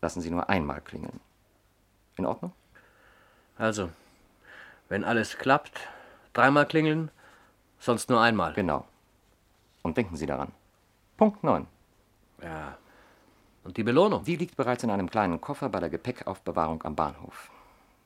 lassen 0.00 0.20
Sie 0.20 0.30
nur 0.30 0.48
einmal 0.48 0.80
klingeln. 0.80 1.20
In 2.16 2.26
Ordnung? 2.26 2.52
Also, 3.56 3.90
wenn 4.88 5.04
alles 5.04 5.38
klappt, 5.38 5.78
dreimal 6.32 6.66
klingeln, 6.66 7.10
sonst 7.78 8.10
nur 8.10 8.20
einmal. 8.20 8.52
Genau. 8.54 8.86
Und 9.82 9.96
denken 9.96 10.16
Sie 10.16 10.26
daran. 10.26 10.52
Punkt 11.16 11.42
9. 11.44 11.66
Ja. 12.42 12.76
Und 13.64 13.76
die 13.76 13.84
Belohnung? 13.84 14.24
Die 14.24 14.36
liegt 14.36 14.56
bereits 14.56 14.82
in 14.82 14.90
einem 14.90 15.08
kleinen 15.08 15.40
Koffer 15.40 15.68
bei 15.68 15.80
der 15.80 15.90
Gepäckaufbewahrung 15.90 16.82
am 16.82 16.96
Bahnhof. 16.96 17.50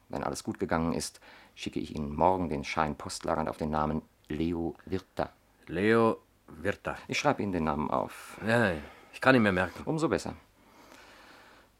Wenn 0.08 0.22
alles 0.22 0.44
gut 0.44 0.58
gegangen 0.58 0.92
ist, 0.92 1.20
schicke 1.54 1.80
ich 1.80 1.96
Ihnen 1.96 2.14
morgen 2.14 2.48
den 2.48 2.64
Schein 2.64 2.94
postlagernd 2.94 3.48
auf 3.48 3.56
den 3.56 3.70
Namen 3.70 4.02
Leo 4.28 4.74
Wirta. 4.84 5.30
Leo 5.66 6.18
Wirta. 6.46 6.96
Ich 7.08 7.18
schreibe 7.18 7.42
Ihnen 7.42 7.52
den 7.52 7.64
Namen 7.64 7.90
auf. 7.90 8.38
Ja, 8.46 8.72
ich 9.12 9.20
kann 9.20 9.34
ihn 9.34 9.42
mir 9.42 9.52
merken. 9.52 9.82
Umso 9.84 10.08
besser. 10.08 10.34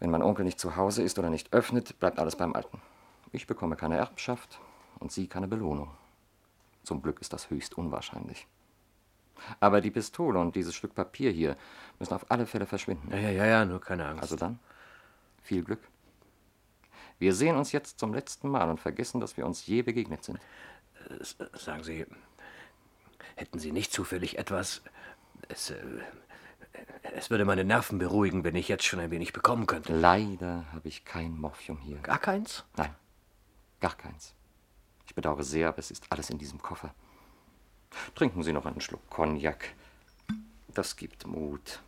Wenn 0.00 0.10
mein 0.10 0.22
Onkel 0.22 0.44
nicht 0.44 0.58
zu 0.58 0.76
Hause 0.76 1.02
ist 1.02 1.18
oder 1.18 1.30
nicht 1.30 1.52
öffnet, 1.52 1.98
bleibt 2.00 2.18
alles 2.18 2.36
beim 2.36 2.54
Alten. 2.54 2.80
Ich 3.32 3.46
bekomme 3.46 3.76
keine 3.76 3.96
Erbschaft 3.96 4.58
und 4.98 5.12
Sie 5.12 5.26
keine 5.26 5.48
Belohnung. 5.48 5.90
Zum 6.82 7.02
Glück 7.02 7.20
ist 7.20 7.32
das 7.32 7.50
höchst 7.50 7.76
unwahrscheinlich. 7.76 8.46
Aber 9.60 9.80
die 9.80 9.90
Pistole 9.90 10.38
und 10.38 10.56
dieses 10.56 10.74
Stück 10.74 10.94
Papier 10.94 11.30
hier 11.30 11.56
müssen 11.98 12.14
auf 12.14 12.30
alle 12.30 12.46
Fälle 12.46 12.66
verschwinden. 12.66 13.10
Ja, 13.10 13.18
ja, 13.18 13.30
ja, 13.30 13.46
ja, 13.46 13.64
nur 13.64 13.80
keine 13.80 14.06
Angst. 14.06 14.22
Also 14.22 14.36
dann, 14.36 14.58
viel 15.42 15.62
Glück. 15.62 15.80
Wir 17.18 17.34
sehen 17.34 17.56
uns 17.56 17.72
jetzt 17.72 17.98
zum 17.98 18.12
letzten 18.12 18.48
Mal 18.48 18.68
und 18.68 18.80
vergessen, 18.80 19.20
dass 19.20 19.36
wir 19.36 19.46
uns 19.46 19.66
je 19.66 19.82
begegnet 19.82 20.24
sind. 20.24 20.38
Sagen 21.54 21.82
Sie, 21.82 22.04
hätten 23.36 23.58
Sie 23.58 23.72
nicht 23.72 23.92
zufällig 23.92 24.38
etwas. 24.38 24.82
Es, 25.48 25.70
äh, 25.70 25.76
es 27.14 27.30
würde 27.30 27.44
meine 27.44 27.64
Nerven 27.64 27.98
beruhigen, 27.98 28.44
wenn 28.44 28.56
ich 28.56 28.68
jetzt 28.68 28.84
schon 28.84 29.00
ein 29.00 29.10
wenig 29.10 29.32
bekommen 29.32 29.66
könnte. 29.66 29.96
Leider 29.96 30.64
habe 30.72 30.88
ich 30.88 31.04
kein 31.04 31.38
Morphium 31.38 31.78
hier. 31.78 31.98
Gar 31.98 32.18
keins? 32.18 32.64
Nein, 32.76 32.94
gar 33.80 33.96
keins. 33.96 34.34
Ich 35.06 35.14
bedauere 35.14 35.44
sehr, 35.44 35.68
aber 35.68 35.78
es 35.78 35.90
ist 35.90 36.04
alles 36.10 36.30
in 36.30 36.38
diesem 36.38 36.60
Koffer. 36.60 36.94
Trinken 38.14 38.42
Sie 38.42 38.52
noch 38.52 38.66
einen 38.66 38.80
Schluck 38.80 39.08
Cognac. 39.10 39.74
Das 40.68 40.96
gibt 40.96 41.26
Mut. 41.26 41.80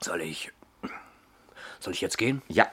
Soll 0.00 0.22
ich. 0.22 0.52
Soll 1.80 1.92
ich 1.92 2.00
jetzt 2.00 2.18
gehen? 2.18 2.42
Ja. 2.48 2.70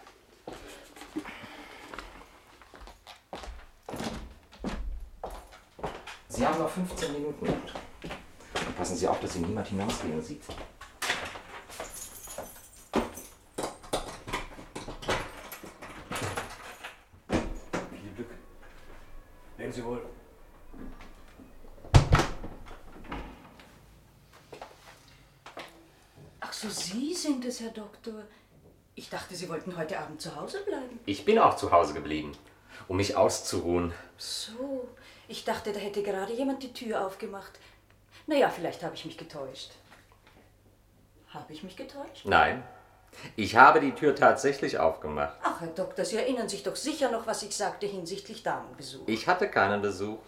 Sie 6.30 6.48
haben 6.48 6.60
noch 6.60 6.70
15 6.70 7.14
Minuten. 7.14 7.48
Und 7.48 8.76
passen 8.76 8.98
Sie 8.98 9.08
auf, 9.08 9.20
dass 9.20 9.34
Sie 9.34 9.40
niemand 9.40 9.68
hinausgehen 9.68 10.22
sieht. 10.22 10.42
Viel 17.92 18.12
Glück. 18.16 18.30
Leben 19.58 19.72
Sie 19.72 19.84
wohl. 19.86 20.06
Ach 26.40 26.52
so, 26.54 26.70
Sie 26.70 27.14
sind 27.14 27.43
es, 27.54 27.62
Herr 27.62 27.70
Doktor. 27.70 28.24
Ich 28.96 29.10
dachte, 29.10 29.36
Sie 29.36 29.48
wollten 29.50 29.78
heute 29.78 30.00
Abend 30.00 30.22
zu 30.22 30.36
Hause 30.36 30.60
bleiben. 30.64 31.00
Ich 31.06 31.26
bin 31.26 31.40
auch 31.40 31.56
zu 31.56 31.72
Hause 31.72 31.94
geblieben, 31.94 32.32
um 32.88 32.98
mich 32.98 33.16
auszuruhen. 33.16 33.94
So, 34.18 34.88
ich 35.28 35.46
dachte, 35.46 35.72
da 35.72 35.80
hätte 35.80 36.04
gerade 36.04 36.34
jemand 36.34 36.64
die 36.64 36.74
Tür 36.74 37.06
aufgemacht. 37.06 37.60
Naja, 38.28 38.50
vielleicht 38.50 38.84
habe 38.84 38.96
ich 38.96 39.06
mich 39.06 39.18
getäuscht. 39.18 39.72
Habe 41.30 41.54
ich 41.54 41.64
mich 41.64 41.76
getäuscht? 41.76 42.26
Nein, 42.26 42.64
ich 43.36 43.56
habe 43.56 43.80
die 43.82 43.94
Tür 43.94 44.16
tatsächlich 44.16 44.78
aufgemacht. 44.80 45.38
Ach, 45.44 45.62
Herr 45.62 45.68
Doktor, 45.68 46.06
Sie 46.06 46.18
erinnern 46.18 46.50
sich 46.50 46.64
doch 46.64 46.76
sicher 46.76 47.12
noch, 47.12 47.28
was 47.28 47.44
ich 47.44 47.56
sagte 47.56 47.86
hinsichtlich 47.86 48.44
Damenbesuch. 48.44 49.08
Ich 49.08 49.28
hatte 49.28 49.50
keinen 49.50 49.82
Besuch. 49.82 50.20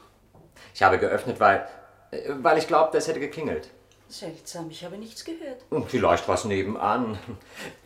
Ich 0.74 0.84
habe 0.84 1.00
geöffnet, 1.00 1.40
weil, 1.40 1.68
äh, 2.12 2.34
weil 2.38 2.58
ich 2.58 2.68
glaubte, 2.68 2.98
es 2.98 3.08
hätte 3.08 3.20
geklingelt. 3.20 3.70
Seltsam, 4.08 4.70
ich 4.70 4.84
habe 4.84 4.98
nichts 4.98 5.26
gehört. 5.26 5.64
Und 5.70 5.90
vielleicht 5.90 6.28
was 6.28 6.46
nebenan. 6.46 7.18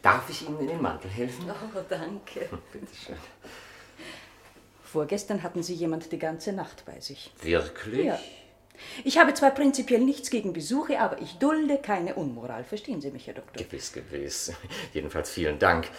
Darf 0.01 0.29
ich 0.29 0.47
Ihnen 0.47 0.59
in 0.59 0.67
den 0.67 0.81
Mantel 0.81 1.09
helfen? 1.09 1.49
Oh, 1.49 1.79
danke. 1.89 2.49
Bitte 2.71 2.93
schön. 2.93 3.15
Vorgestern 4.83 5.43
hatten 5.43 5.63
Sie 5.63 5.73
jemand 5.75 6.11
die 6.11 6.19
ganze 6.19 6.51
Nacht 6.51 6.83
bei 6.85 6.99
sich. 6.99 7.31
Wirklich? 7.41 8.05
Ja. 8.05 8.19
Ich 9.03 9.17
habe 9.17 9.33
zwar 9.33 9.51
prinzipiell 9.51 10.01
nichts 10.01 10.29
gegen 10.29 10.53
Besuche, 10.53 10.99
aber 10.99 11.21
ich 11.21 11.37
dulde 11.37 11.77
keine 11.77 12.15
Unmoral. 12.15 12.63
Verstehen 12.63 13.01
Sie 13.01 13.11
mich, 13.11 13.27
Herr 13.27 13.35
Doktor? 13.35 13.63
Gewiss, 13.63 13.91
gewiss. 13.93 14.53
Jedenfalls 14.93 15.29
vielen 15.29 15.59
Dank. 15.59 15.89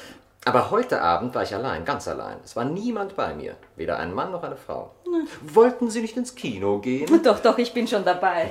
Aber 0.45 0.71
heute 0.71 1.03
Abend 1.03 1.35
war 1.35 1.43
ich 1.43 1.55
allein, 1.55 1.85
ganz 1.85 2.09
allein. 2.09 2.39
Es 2.43 2.57
war 2.57 2.65
niemand 2.65 3.15
bei 3.15 3.35
mir. 3.35 3.57
Weder 3.77 3.99
ein 3.99 4.15
Mann 4.15 4.33
noch 4.33 4.43
eine 4.43 4.57
Frau. 4.57 4.95
Wollten 5.43 5.91
Sie 5.91 6.01
nicht 6.01 6.17
ins 6.17 6.35
Kino 6.35 6.79
gehen? 6.79 7.23
Doch, 7.23 7.41
doch, 7.41 7.59
ich 7.59 7.75
bin 7.75 7.87
schon 7.87 8.05
dabei. 8.05 8.51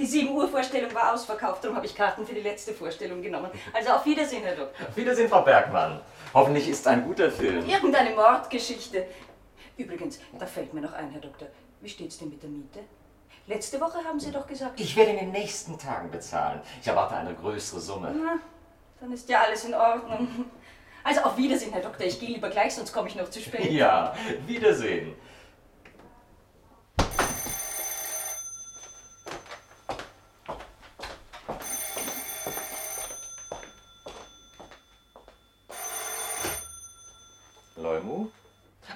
Die 0.00 0.06
7 0.06 0.30
Uhr 0.30 0.48
Vorstellung 0.48 0.94
war 0.94 1.12
ausverkauft, 1.12 1.62
darum 1.62 1.76
habe 1.76 1.84
ich 1.84 1.94
Karten 1.94 2.26
für 2.26 2.32
die 2.32 2.40
letzte 2.40 2.72
Vorstellung 2.72 3.20
genommen. 3.20 3.50
Also 3.70 3.90
auf 3.90 4.06
Wiedersehen, 4.06 4.42
Herr 4.42 4.56
Doktor. 4.56 4.86
Wiedersehen, 4.96 5.28
Frau 5.28 5.42
Bergmann. 5.42 6.00
Hoffentlich 6.32 6.70
ist 6.70 6.86
ein 6.88 7.04
guter 7.04 7.30
Film. 7.30 7.68
Irgendeine 7.68 8.14
Mordgeschichte. 8.14 9.06
Übrigens, 9.76 10.18
da 10.38 10.46
fällt 10.46 10.72
mir 10.72 10.80
noch 10.80 10.94
ein, 10.94 11.10
Herr 11.10 11.20
Doktor. 11.20 11.48
Wie 11.82 11.88
steht's 11.90 12.16
denn 12.16 12.30
mit 12.30 12.42
der 12.42 12.48
Miete? 12.48 12.80
Letzte 13.46 13.78
Woche 13.78 14.02
haben 14.02 14.18
Sie 14.18 14.30
doch 14.30 14.46
gesagt. 14.46 14.80
Ich 14.80 14.96
werde 14.96 15.10
in 15.10 15.18
den 15.18 15.32
nächsten 15.32 15.78
Tagen 15.78 16.10
bezahlen. 16.10 16.62
Ich 16.80 16.88
erwarte 16.88 17.16
eine 17.16 17.34
größere 17.34 17.80
Summe. 17.80 18.14
Na, 18.16 18.38
dann 19.00 19.12
ist 19.12 19.28
ja 19.28 19.42
alles 19.42 19.66
in 19.66 19.74
Ordnung. 19.74 20.46
Also 21.04 21.20
auf 21.20 21.36
Wiedersehen, 21.36 21.72
Herr 21.72 21.82
Doktor. 21.82 22.06
Ich 22.06 22.18
gehe 22.18 22.30
lieber 22.30 22.48
gleich, 22.48 22.74
sonst 22.74 22.90
komme 22.94 23.08
ich 23.08 23.16
noch 23.16 23.28
zu 23.28 23.38
spät. 23.38 23.70
Ja, 23.70 24.14
Wiedersehen. 24.46 25.14
Leumu? 37.76 38.28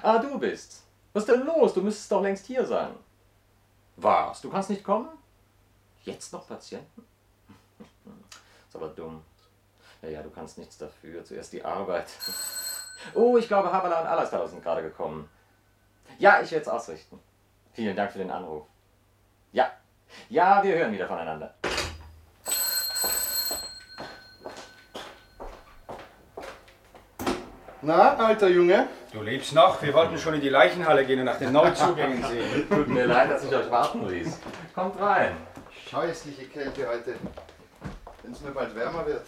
Ah, 0.05 0.19
du 0.19 0.37
bist. 0.37 0.83
Was 1.13 1.23
ist 1.23 1.33
denn 1.33 1.47
los? 1.47 1.73
Du 1.73 1.81
müsstest 1.81 2.11
doch 2.11 2.21
längst 2.21 2.45
hier 2.45 2.63
sein. 2.63 2.91
Was? 3.95 4.39
Du 4.39 4.51
kannst 4.51 4.69
nicht 4.69 4.83
kommen? 4.83 5.09
Jetzt 6.03 6.31
noch 6.31 6.47
Patienten? 6.47 7.03
Ist 8.67 8.75
aber 8.75 8.89
dumm. 8.89 9.23
Ja, 10.03 10.09
ja, 10.09 10.21
du 10.21 10.29
kannst 10.29 10.59
nichts 10.59 10.77
dafür. 10.77 11.25
Zuerst 11.25 11.53
die 11.53 11.65
Arbeit. 11.65 12.07
Oh, 13.13 13.37
ich 13.37 13.47
glaube, 13.47 13.71
Havala 13.71 14.01
und 14.01 14.07
Alasdalos 14.07 14.49
sind 14.49 14.63
gerade 14.63 14.81
gekommen. 14.81 15.29
Ja, 16.17 16.41
ich 16.41 16.49
werde 16.51 16.63
es 16.63 16.69
ausrichten. 16.69 17.19
Vielen 17.73 17.95
Dank 17.95 18.11
für 18.11 18.17
den 18.17 18.31
Anruf. 18.31 18.65
Ja, 19.51 19.69
ja, 20.29 20.63
wir 20.63 20.75
hören 20.75 20.91
wieder 20.91 21.07
voneinander. 21.07 21.53
Na, 27.85 28.15
alter 28.17 28.47
Junge? 28.47 28.87
Du 29.13 29.21
lebst 29.21 29.53
noch? 29.53 29.79
Wir 29.79 29.93
wollten 29.93 30.17
schon 30.17 30.33
in 30.33 30.41
die 30.41 30.49
Leichenhalle 30.49 31.05
gehen 31.05 31.19
und 31.19 31.25
nach 31.25 31.37
den 31.37 31.51
Neuzugängen 31.51 32.23
sehen. 32.29 32.67
Tut 32.67 32.87
mir 32.87 33.05
leid, 33.05 33.29
dass 33.29 33.43
ich 33.43 33.53
euch 33.53 33.69
warten 33.69 34.07
ließ. 34.09 34.39
Kommt 34.73 34.99
rein. 34.99 35.37
Scheußliche 35.91 36.45
Kälte 36.45 36.87
heute. 36.87 37.13
Wenn 38.23 38.31
es 38.31 38.41
mir 38.41 38.49
bald 38.49 38.75
wärmer 38.75 39.05
wird. 39.05 39.21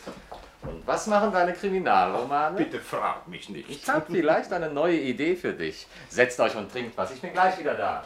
Und 0.64 0.88
was 0.88 1.06
machen 1.06 1.32
deine 1.32 1.54
Kriminalromane? 1.54 2.58
Bitte 2.58 2.80
frag 2.80 3.28
mich 3.28 3.48
nicht. 3.50 3.70
Ich 3.70 3.88
habe 3.88 4.08
vielleicht 4.12 4.52
eine 4.52 4.72
neue 4.72 4.98
Idee 4.98 5.36
für 5.36 5.54
dich. 5.54 5.86
Setzt 6.10 6.40
euch 6.40 6.56
und 6.56 6.72
trinkt 6.72 6.98
was. 6.98 7.12
Ich 7.12 7.22
bin 7.22 7.34
gleich 7.34 7.60
wieder 7.60 7.76
da. 7.76 8.04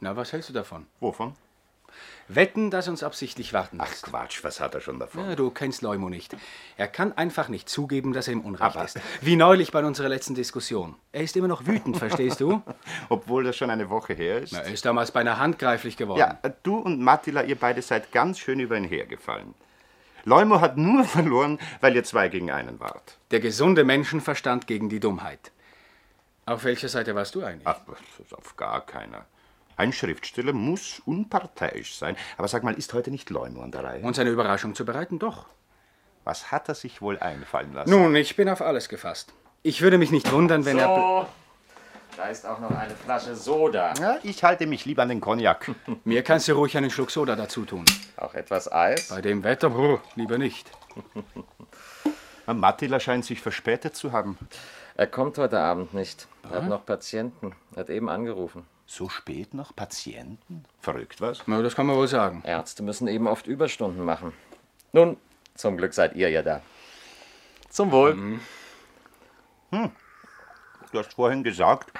Na, 0.00 0.16
was 0.16 0.32
hältst 0.32 0.48
du 0.48 0.52
davon? 0.52 0.86
Wovon? 0.98 1.34
Wetten, 2.28 2.70
dass 2.70 2.86
er 2.86 2.92
uns 2.92 3.02
absichtlich 3.02 3.52
warten 3.52 3.78
Ach 3.80 3.88
lässt. 3.88 4.04
Quatsch, 4.04 4.44
was 4.44 4.60
hat 4.60 4.74
er 4.74 4.80
schon 4.80 4.98
davon? 4.98 5.28
Ja, 5.28 5.36
du 5.36 5.50
kennst 5.50 5.82
Leumo 5.82 6.08
nicht. 6.08 6.34
Er 6.76 6.88
kann 6.88 7.12
einfach 7.12 7.48
nicht 7.48 7.68
zugeben, 7.68 8.12
dass 8.12 8.28
er 8.28 8.32
im 8.32 8.40
Unrecht 8.40 8.76
ist. 8.76 9.00
Wie 9.20 9.36
neulich 9.36 9.72
bei 9.72 9.84
unserer 9.84 10.08
letzten 10.08 10.34
Diskussion. 10.34 10.96
Er 11.12 11.22
ist 11.22 11.36
immer 11.36 11.48
noch 11.48 11.66
wütend, 11.66 11.96
verstehst 11.96 12.40
du? 12.40 12.62
Obwohl 13.08 13.44
das 13.44 13.56
schon 13.56 13.70
eine 13.70 13.90
Woche 13.90 14.14
her 14.14 14.40
ist. 14.42 14.52
Na, 14.52 14.60
er 14.60 14.72
ist 14.72 14.84
damals 14.84 15.10
beinahe 15.10 15.38
handgreiflich 15.38 15.96
geworden. 15.96 16.20
Ja, 16.20 16.38
du 16.62 16.78
und 16.78 17.00
Mattila, 17.00 17.42
ihr 17.42 17.56
beide 17.56 17.82
seid 17.82 18.10
ganz 18.12 18.38
schön 18.38 18.60
über 18.60 18.76
ihn 18.76 18.84
hergefallen. 18.84 19.54
Leumo 20.24 20.60
hat 20.60 20.78
nur 20.78 21.04
verloren, 21.04 21.58
weil 21.80 21.94
ihr 21.94 22.04
zwei 22.04 22.28
gegen 22.28 22.50
einen 22.50 22.80
wart. 22.80 23.18
Der 23.30 23.40
gesunde 23.40 23.84
Menschenverstand 23.84 24.66
gegen 24.66 24.88
die 24.88 25.00
Dummheit. 25.00 25.52
Auf 26.46 26.64
welcher 26.64 26.88
Seite 26.88 27.14
warst 27.14 27.34
du 27.34 27.42
eigentlich? 27.42 27.66
Ach, 27.66 27.80
auf 28.32 28.56
gar 28.56 28.84
keiner. 28.84 29.26
Ein 29.76 29.92
Schriftsteller 29.92 30.52
muss 30.52 31.02
unparteiisch 31.04 31.96
sein. 31.96 32.16
Aber 32.36 32.48
sag 32.48 32.62
mal, 32.62 32.74
ist 32.74 32.92
heute 32.94 33.10
nicht 33.10 33.30
Leumo 33.30 33.62
an 33.62 33.72
der 33.72 33.84
Reihe? 33.84 34.02
Uns 34.02 34.18
eine 34.18 34.30
Überraschung 34.30 34.74
zu 34.74 34.84
bereiten? 34.84 35.18
Doch. 35.18 35.46
Was 36.24 36.52
hat 36.52 36.68
er 36.68 36.74
sich 36.74 37.02
wohl 37.02 37.18
einfallen 37.18 37.74
lassen? 37.74 37.90
Nun, 37.90 38.14
ich 38.16 38.36
bin 38.36 38.48
auf 38.48 38.62
alles 38.62 38.88
gefasst. 38.88 39.32
Ich 39.62 39.82
würde 39.82 39.98
mich 39.98 40.10
nicht 40.10 40.30
wundern, 40.32 40.64
wenn 40.64 40.78
er... 40.78 40.86
So, 40.86 41.26
da 42.16 42.28
ist 42.28 42.46
auch 42.46 42.60
noch 42.60 42.70
eine 42.70 42.94
Flasche 42.94 43.34
Soda. 43.34 43.92
Ja, 44.00 44.18
ich 44.22 44.44
halte 44.44 44.66
mich 44.66 44.84
lieber 44.84 45.02
an 45.02 45.08
den 45.08 45.20
Cognac. 45.20 45.70
Mir 46.04 46.22
kannst 46.22 46.46
du 46.48 46.52
ruhig 46.52 46.76
einen 46.76 46.90
Schluck 46.90 47.10
Soda 47.10 47.34
dazu 47.34 47.64
tun. 47.64 47.84
Auch 48.16 48.34
etwas 48.34 48.70
Eis? 48.70 49.08
Bei 49.08 49.20
dem 49.20 49.42
Wetter, 49.42 49.70
brr, 49.70 50.00
lieber 50.14 50.38
nicht. 50.38 50.70
Mattila 52.46 53.00
scheint 53.00 53.24
sich 53.24 53.40
verspätet 53.40 53.96
zu 53.96 54.12
haben. 54.12 54.38
Er 54.96 55.08
kommt 55.08 55.38
heute 55.38 55.58
Abend 55.58 55.92
nicht. 55.92 56.28
Er 56.44 56.50
hat 56.50 56.68
noch 56.68 56.86
Patienten. 56.86 57.52
Er 57.74 57.80
hat 57.80 57.90
eben 57.90 58.08
angerufen. 58.08 58.64
So 58.86 59.08
spät 59.08 59.54
noch 59.54 59.74
Patienten? 59.74 60.64
Verrückt 60.80 61.20
was? 61.20 61.42
Na, 61.46 61.62
das 61.62 61.74
kann 61.74 61.86
man 61.86 61.96
wohl 61.96 62.08
sagen. 62.08 62.42
Ärzte 62.44 62.82
müssen 62.82 63.08
eben 63.08 63.26
oft 63.26 63.46
Überstunden 63.46 64.04
machen. 64.04 64.32
Nun, 64.92 65.16
zum 65.54 65.76
Glück 65.76 65.94
seid 65.94 66.14
ihr 66.16 66.28
ja 66.28 66.42
da. 66.42 66.60
Zum 67.70 67.90
Wohl. 67.90 68.38
Du 69.70 70.98
hast 70.98 71.14
vorhin 71.14 71.42
gesagt, 71.42 71.92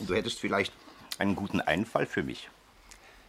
du 0.00 0.14
hättest 0.14 0.40
vielleicht 0.40 0.74
einen 1.18 1.36
guten 1.36 1.60
Einfall 1.60 2.06
für 2.06 2.22
mich. 2.22 2.50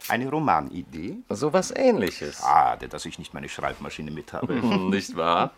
Eine 0.09 0.29
Romanidee? 0.29 1.17
So 1.29 1.53
was 1.53 1.71
ähnliches. 1.71 2.39
Schade, 2.39 2.89
dass 2.89 3.05
ich 3.05 3.19
nicht 3.19 3.33
meine 3.33 3.47
Schreibmaschine 3.47 4.11
mit 4.11 4.33
habe. 4.33 4.53
Nicht 4.89 5.15
wahr? 5.15 5.53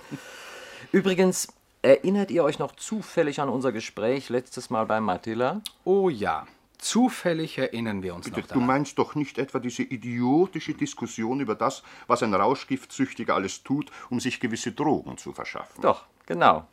Übrigens, 0.92 1.48
erinnert 1.82 2.30
ihr 2.30 2.44
euch 2.44 2.60
noch 2.60 2.76
zufällig 2.76 3.40
an 3.40 3.50
unser 3.50 3.72
Gespräch 3.72 4.30
letztes 4.30 4.70
Mal 4.70 4.86
bei 4.86 5.00
Mattila? 5.00 5.62
Oh 5.86 6.10
ja, 6.10 6.46
zufällig 6.84 7.58
erinnern 7.58 8.04
wir 8.04 8.14
uns 8.16 8.28
noch 8.30 8.36
Du 8.36 8.42
daran. 8.42 8.66
meinst 8.66 8.98
doch 8.98 9.16
nicht 9.16 9.38
etwa 9.38 9.60
diese 9.60 9.84
idiotische 9.84 10.74
Diskussion 10.74 11.40
über 11.40 11.56
das, 11.56 11.84
was 12.08 12.24
ein 12.24 12.34
Rauschgiftsüchtiger 12.34 13.36
alles 13.36 13.64
tut, 13.64 13.92
um 14.10 14.20
sich 14.20 14.40
gewisse 14.40 14.72
Drogen 14.72 15.18
zu 15.18 15.32
verschaffen? 15.34 15.82
Doch, 15.82 16.06
genau. 16.26 16.68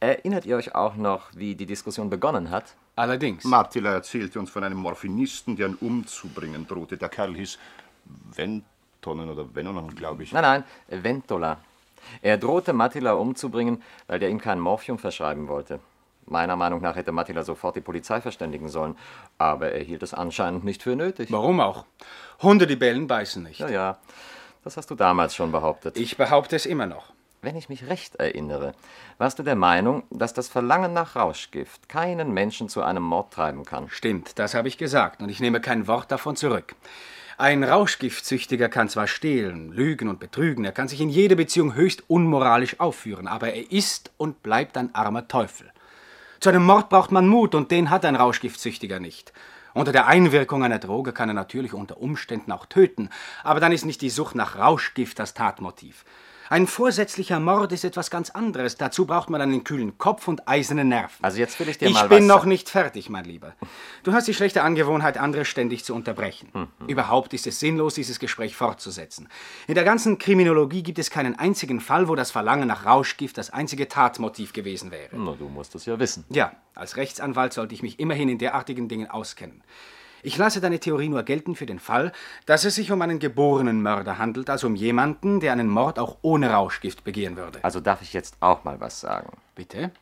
Erinnert 0.00 0.46
ihr 0.46 0.56
euch 0.56 0.74
auch 0.74 0.96
noch, 0.96 1.30
wie 1.34 1.54
die 1.54 1.66
Diskussion 1.66 2.08
begonnen 2.08 2.50
hat? 2.50 2.74
Allerdings. 2.96 3.44
Martila 3.44 3.92
erzählte 3.92 4.40
uns 4.40 4.48
von 4.50 4.64
einem 4.64 4.78
Morphinisten, 4.78 5.56
der 5.56 5.68
ihn 5.68 5.74
umzubringen 5.80 6.66
drohte. 6.66 6.96
Der 6.96 7.10
Kerl 7.10 7.34
hieß 7.34 7.58
Ventonen 8.34 9.28
oder 9.28 9.54
Venonen, 9.54 9.94
glaube 9.94 10.22
ich. 10.22 10.32
Nein, 10.32 10.64
nein, 10.88 11.04
Ventola. 11.04 11.58
Er 12.22 12.38
drohte 12.38 12.72
Mattila 12.72 13.12
umzubringen, 13.14 13.82
weil 14.06 14.18
der 14.18 14.30
ihm 14.30 14.40
kein 14.40 14.60
Morphium 14.60 14.98
verschreiben 14.98 15.48
wollte. 15.48 15.80
Meiner 16.26 16.56
Meinung 16.56 16.80
nach 16.80 16.96
hätte 16.96 17.12
Mattila 17.12 17.42
sofort 17.42 17.76
die 17.76 17.80
Polizei 17.80 18.20
verständigen 18.20 18.68
sollen, 18.68 18.96
aber 19.38 19.70
er 19.72 19.82
hielt 19.82 20.02
es 20.02 20.12
anscheinend 20.12 20.64
nicht 20.64 20.82
für 20.82 20.96
nötig. 20.96 21.30
Warum 21.30 21.60
auch? 21.60 21.84
Hunde, 22.42 22.66
die 22.66 22.76
bellen, 22.76 23.06
beißen 23.06 23.42
nicht. 23.42 23.60
Ja, 23.60 23.68
ja, 23.68 23.98
das 24.64 24.76
hast 24.76 24.90
du 24.90 24.94
damals 24.94 25.34
schon 25.34 25.52
behauptet. 25.52 25.96
Ich 25.96 26.16
behaupte 26.16 26.56
es 26.56 26.66
immer 26.66 26.86
noch. 26.86 27.12
Wenn 27.42 27.54
ich 27.54 27.68
mich 27.68 27.86
recht 27.86 28.16
erinnere, 28.16 28.74
warst 29.18 29.38
du 29.38 29.44
der 29.44 29.54
Meinung, 29.54 30.02
dass 30.10 30.34
das 30.34 30.48
Verlangen 30.48 30.92
nach 30.92 31.14
Rauschgift 31.14 31.88
keinen 31.88 32.32
Menschen 32.32 32.68
zu 32.68 32.82
einem 32.82 33.04
Mord 33.04 33.32
treiben 33.32 33.64
kann. 33.64 33.88
Stimmt, 33.88 34.38
das 34.40 34.54
habe 34.54 34.66
ich 34.66 34.78
gesagt 34.78 35.22
und 35.22 35.28
ich 35.28 35.38
nehme 35.38 35.60
kein 35.60 35.86
Wort 35.86 36.10
davon 36.10 36.34
zurück. 36.34 36.74
Ein 37.38 37.62
Rauschgiftsüchtiger 37.62 38.70
kann 38.70 38.88
zwar 38.88 39.06
stehlen, 39.06 39.70
lügen 39.70 40.08
und 40.08 40.18
betrügen, 40.18 40.64
er 40.64 40.72
kann 40.72 40.88
sich 40.88 41.02
in 41.02 41.10
jeder 41.10 41.36
Beziehung 41.36 41.74
höchst 41.74 42.02
unmoralisch 42.08 42.80
aufführen, 42.80 43.28
aber 43.28 43.52
er 43.52 43.70
ist 43.70 44.10
und 44.16 44.42
bleibt 44.42 44.78
ein 44.78 44.94
armer 44.94 45.28
Teufel. 45.28 45.70
Zu 46.46 46.50
einem 46.50 46.64
Mord 46.64 46.90
braucht 46.90 47.10
man 47.10 47.26
Mut 47.26 47.56
und 47.56 47.72
den 47.72 47.90
hat 47.90 48.04
ein 48.04 48.14
Rauschgiftsüchtiger 48.14 49.00
nicht. 49.00 49.32
Unter 49.74 49.90
der 49.90 50.06
Einwirkung 50.06 50.62
einer 50.62 50.78
Droge 50.78 51.12
kann 51.12 51.28
er 51.28 51.34
natürlich 51.34 51.74
unter 51.74 52.00
Umständen 52.00 52.52
auch 52.52 52.66
töten, 52.66 53.10
aber 53.42 53.58
dann 53.58 53.72
ist 53.72 53.84
nicht 53.84 54.00
die 54.00 54.10
Sucht 54.10 54.36
nach 54.36 54.56
Rauschgift 54.56 55.18
das 55.18 55.34
Tatmotiv. 55.34 56.04
Ein 56.48 56.66
vorsätzlicher 56.66 57.40
Mord 57.40 57.72
ist 57.72 57.84
etwas 57.84 58.10
ganz 58.10 58.30
anderes. 58.30 58.76
Dazu 58.76 59.06
braucht 59.06 59.30
man 59.30 59.40
einen 59.40 59.64
kühlen 59.64 59.98
Kopf 59.98 60.28
und 60.28 60.46
eiserne 60.48 60.84
Nerven. 60.84 61.24
Also 61.24 61.38
jetzt 61.38 61.58
will 61.58 61.68
ich 61.68 61.78
dir 61.78 61.88
ich 61.88 61.94
mal 61.94 62.08
bin 62.08 62.28
was 62.28 62.36
noch 62.36 62.44
nicht 62.44 62.68
fertig, 62.68 63.10
mein 63.10 63.24
Lieber. 63.24 63.54
Du 64.04 64.12
hast 64.12 64.28
die 64.28 64.34
schlechte 64.34 64.62
Angewohnheit, 64.62 65.18
andere 65.18 65.44
ständig 65.44 65.84
zu 65.84 65.94
unterbrechen. 65.94 66.48
Mhm. 66.52 66.86
Überhaupt 66.86 67.34
ist 67.34 67.46
es 67.46 67.58
sinnlos, 67.58 67.94
dieses 67.94 68.18
Gespräch 68.18 68.54
fortzusetzen. 68.54 69.28
In 69.66 69.74
der 69.74 69.84
ganzen 69.84 70.18
Kriminologie 70.18 70.82
gibt 70.82 70.98
es 70.98 71.10
keinen 71.10 71.38
einzigen 71.38 71.80
Fall, 71.80 72.08
wo 72.08 72.14
das 72.14 72.30
Verlangen 72.30 72.68
nach 72.68 72.86
Rauschgift 72.86 73.36
das 73.38 73.50
einzige 73.50 73.88
Tatmotiv 73.88 74.52
gewesen 74.52 74.90
wäre. 74.90 75.16
Na, 75.16 75.32
du 75.32 75.48
musst 75.48 75.74
es 75.74 75.86
ja 75.86 75.98
wissen. 75.98 76.24
Ja, 76.28 76.52
als 76.74 76.96
Rechtsanwalt 76.96 77.52
sollte 77.52 77.74
ich 77.74 77.82
mich 77.82 77.98
immerhin 77.98 78.28
in 78.28 78.38
derartigen 78.38 78.88
Dingen 78.88 79.10
auskennen. 79.10 79.62
Ich 80.26 80.36
lasse 80.38 80.60
deine 80.60 80.80
Theorie 80.80 81.08
nur 81.08 81.22
gelten 81.22 81.54
für 81.54 81.66
den 81.66 81.78
Fall, 81.78 82.10
dass 82.46 82.64
es 82.64 82.74
sich 82.74 82.90
um 82.90 83.00
einen 83.00 83.20
geborenen 83.20 83.80
Mörder 83.80 84.18
handelt, 84.18 84.50
also 84.50 84.66
um 84.66 84.74
jemanden, 84.74 85.38
der 85.38 85.52
einen 85.52 85.68
Mord 85.68 86.00
auch 86.00 86.16
ohne 86.20 86.50
Rauschgift 86.50 87.04
begehen 87.04 87.36
würde. 87.36 87.60
Also 87.62 87.78
darf 87.78 88.02
ich 88.02 88.12
jetzt 88.12 88.36
auch 88.40 88.64
mal 88.64 88.80
was 88.80 89.00
sagen. 89.00 89.36
Bitte? 89.54 89.92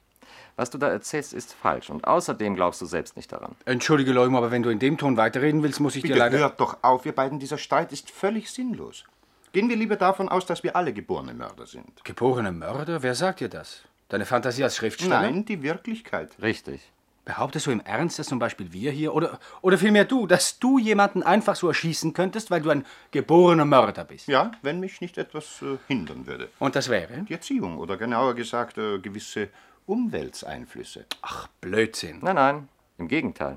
Was 0.56 0.70
du 0.70 0.78
da 0.78 0.88
erzählst, 0.88 1.34
ist 1.34 1.52
falsch 1.52 1.90
und 1.90 2.06
außerdem 2.06 2.54
glaubst 2.54 2.80
du 2.80 2.86
selbst 2.86 3.18
nicht 3.18 3.30
daran. 3.34 3.54
Entschuldige, 3.66 4.12
Leumo, 4.12 4.38
aber 4.38 4.50
wenn 4.50 4.62
du 4.62 4.70
in 4.70 4.78
dem 4.78 4.96
Ton 4.96 5.18
weiterreden 5.18 5.62
willst, 5.62 5.80
muss 5.80 5.94
ich 5.94 6.00
Bitte 6.00 6.14
dir 6.14 6.20
leider... 6.20 6.38
hört 6.38 6.58
doch 6.58 6.78
auf, 6.80 7.04
ihr 7.04 7.12
beiden, 7.14 7.38
dieser 7.38 7.58
Streit 7.58 7.92
ist 7.92 8.10
völlig 8.10 8.50
sinnlos. 8.50 9.04
Gehen 9.52 9.68
wir 9.68 9.76
lieber 9.76 9.96
davon 9.96 10.30
aus, 10.30 10.46
dass 10.46 10.62
wir 10.62 10.74
alle 10.74 10.94
geborene 10.94 11.34
Mörder 11.34 11.66
sind. 11.66 12.02
Geborene 12.02 12.50
Mörder? 12.50 13.02
Wer 13.02 13.14
sagt 13.14 13.40
dir 13.40 13.50
das? 13.50 13.82
Deine 14.08 14.24
Fantasie 14.24 14.64
als 14.64 14.76
Schriftsteller? 14.76 15.20
Nein, 15.20 15.44
die 15.44 15.62
Wirklichkeit. 15.62 16.30
Richtig. 16.40 16.80
Behauptest 17.24 17.66
du 17.66 17.70
im 17.70 17.80
Ernst, 17.80 18.18
dass 18.18 18.26
zum 18.26 18.38
Beispiel 18.38 18.72
wir 18.72 18.90
hier, 18.90 19.14
oder, 19.14 19.38
oder 19.62 19.78
vielmehr 19.78 20.04
du, 20.04 20.26
dass 20.26 20.58
du 20.58 20.78
jemanden 20.78 21.22
einfach 21.22 21.56
so 21.56 21.68
erschießen 21.68 22.12
könntest, 22.12 22.50
weil 22.50 22.60
du 22.60 22.68
ein 22.68 22.84
geborener 23.12 23.64
Mörder 23.64 24.04
bist? 24.04 24.28
Ja, 24.28 24.50
wenn 24.60 24.78
mich 24.78 25.00
nicht 25.00 25.16
etwas 25.16 25.62
äh, 25.62 25.78
hindern 25.88 26.26
würde. 26.26 26.50
Und 26.58 26.76
das 26.76 26.90
wäre? 26.90 27.22
Die 27.22 27.32
Erziehung 27.32 27.78
oder 27.78 27.96
genauer 27.96 28.34
gesagt 28.34 28.76
äh, 28.76 28.98
gewisse 28.98 29.48
Umwelteinflüsse. 29.86 31.06
Ach, 31.22 31.48
Blödsinn. 31.62 32.18
Nein, 32.20 32.36
nein, 32.36 32.68
im 32.98 33.08
Gegenteil. 33.08 33.56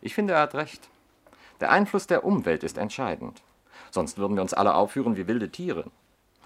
Ich 0.00 0.14
finde, 0.14 0.34
er 0.34 0.40
hat 0.40 0.54
recht. 0.54 0.88
Der 1.60 1.70
Einfluss 1.70 2.06
der 2.06 2.24
Umwelt 2.24 2.64
ist 2.64 2.78
entscheidend. 2.78 3.42
Sonst 3.90 4.16
würden 4.16 4.36
wir 4.36 4.42
uns 4.42 4.54
alle 4.54 4.74
aufführen 4.74 5.16
wie 5.16 5.26
wilde 5.26 5.50
Tiere. 5.50 5.90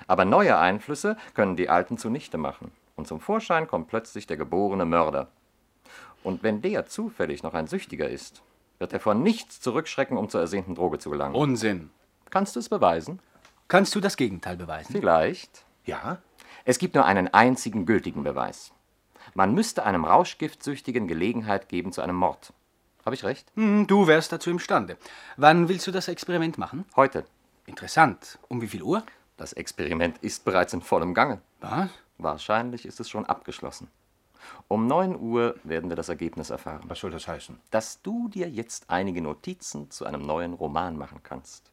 Aber 0.08 0.24
neue 0.24 0.58
Einflüsse 0.58 1.16
können 1.34 1.56
die 1.56 1.68
alten 1.68 1.98
zunichte 1.98 2.36
machen. 2.36 2.72
Und 2.96 3.06
zum 3.06 3.20
Vorschein 3.20 3.68
kommt 3.68 3.88
plötzlich 3.88 4.26
der 4.26 4.36
geborene 4.36 4.84
Mörder. 4.84 5.28
Und 6.28 6.42
wenn 6.42 6.60
der 6.60 6.84
zufällig 6.84 7.42
noch 7.42 7.54
ein 7.54 7.68
Süchtiger 7.68 8.06
ist, 8.06 8.42
wird 8.78 8.92
er 8.92 9.00
vor 9.00 9.14
nichts 9.14 9.62
zurückschrecken, 9.62 10.18
um 10.18 10.28
zur 10.28 10.42
ersehnten 10.42 10.74
Droge 10.74 10.98
zu 10.98 11.08
gelangen. 11.08 11.34
Unsinn. 11.34 11.88
Kannst 12.28 12.54
du 12.54 12.60
es 12.60 12.68
beweisen? 12.68 13.18
Kannst 13.66 13.94
du 13.94 14.00
das 14.00 14.18
Gegenteil 14.18 14.58
beweisen? 14.58 14.92
Vielleicht. 14.92 15.64
Ja? 15.86 16.18
Es 16.66 16.78
gibt 16.78 16.94
nur 16.96 17.06
einen 17.06 17.28
einzigen 17.32 17.86
gültigen 17.86 18.24
Beweis. 18.24 18.72
Man 19.32 19.54
müsste 19.54 19.86
einem 19.86 20.04
Rauschgiftsüchtigen 20.04 21.08
Gelegenheit 21.08 21.70
geben 21.70 21.92
zu 21.92 22.02
einem 22.02 22.16
Mord. 22.16 22.52
Habe 23.06 23.14
ich 23.16 23.24
recht? 23.24 23.50
Hm, 23.54 23.86
Du 23.86 24.06
wärst 24.06 24.30
dazu 24.30 24.50
imstande. 24.50 24.98
Wann 25.38 25.70
willst 25.70 25.86
du 25.86 25.92
das 25.92 26.08
Experiment 26.08 26.58
machen? 26.58 26.84
Heute. 26.94 27.24
Interessant. 27.64 28.38
Um 28.48 28.60
wie 28.60 28.68
viel 28.68 28.82
Uhr? 28.82 29.02
Das 29.38 29.54
Experiment 29.54 30.18
ist 30.18 30.44
bereits 30.44 30.74
in 30.74 30.82
vollem 30.82 31.14
Gange. 31.14 31.40
Was? 31.62 31.88
Wahrscheinlich 32.18 32.84
ist 32.84 33.00
es 33.00 33.08
schon 33.08 33.24
abgeschlossen. 33.24 33.88
Um 34.68 34.86
9 34.86 35.18
Uhr 35.18 35.56
werden 35.64 35.90
wir 35.90 35.96
das 35.96 36.08
Ergebnis 36.08 36.50
erfahren. 36.50 36.84
Was 36.88 37.00
soll 37.00 37.10
das 37.10 37.26
heißen? 37.28 37.58
Dass 37.70 38.02
du 38.02 38.28
dir 38.28 38.48
jetzt 38.48 38.88
einige 38.90 39.20
Notizen 39.22 39.90
zu 39.90 40.04
einem 40.06 40.24
neuen 40.26 40.52
Roman 40.54 40.96
machen 40.96 41.20
kannst. 41.22 41.70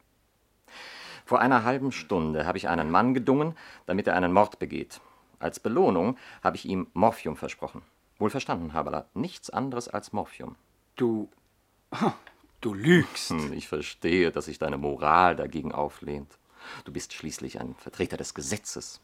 Vor 1.25 1.39
einer 1.39 1.63
halben 1.63 1.91
Stunde 1.91 2.45
habe 2.45 2.57
ich 2.57 2.67
einen 2.69 2.91
Mann 2.91 3.13
gedungen, 3.13 3.55
damit 3.85 4.07
er 4.07 4.15
einen 4.15 4.31
Mord 4.33 4.59
begeht. 4.59 5.01
Als 5.39 5.59
Belohnung 5.59 6.17
habe 6.43 6.55
ich 6.57 6.65
ihm 6.65 6.87
Morphium 6.93 7.35
versprochen. 7.35 7.81
Wohl 8.19 8.29
verstanden, 8.29 8.73
Haberler. 8.73 9.07
Nichts 9.13 9.49
anderes 9.49 9.87
als 9.87 10.13
Morphium. 10.13 10.55
Du. 10.95 11.29
Du 12.61 12.73
lügst. 12.73 13.29
Hm, 13.31 13.53
Ich 13.53 13.67
verstehe, 13.67 14.31
dass 14.31 14.45
sich 14.45 14.59
deine 14.59 14.77
Moral 14.77 15.35
dagegen 15.35 15.71
auflehnt. 15.71 16.37
Du 16.85 16.91
bist 16.91 17.13
schließlich 17.13 17.59
ein 17.59 17.75
Vertreter 17.75 18.17
des 18.17 18.33
Gesetzes. 18.33 19.01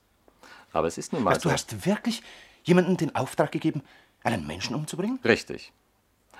Aber 0.73 0.87
es 0.87 0.97
ist 0.97 1.13
nun 1.13 1.23
mal 1.23 1.31
Was, 1.35 1.43
du 1.43 1.49
so. 1.49 1.53
hast 1.53 1.85
wirklich 1.85 2.23
jemandem 2.63 2.97
den 2.97 3.15
Auftrag 3.15 3.51
gegeben, 3.51 3.83
einen 4.23 4.45
Menschen 4.45 4.75
umzubringen? 4.75 5.19
Richtig. 5.23 5.71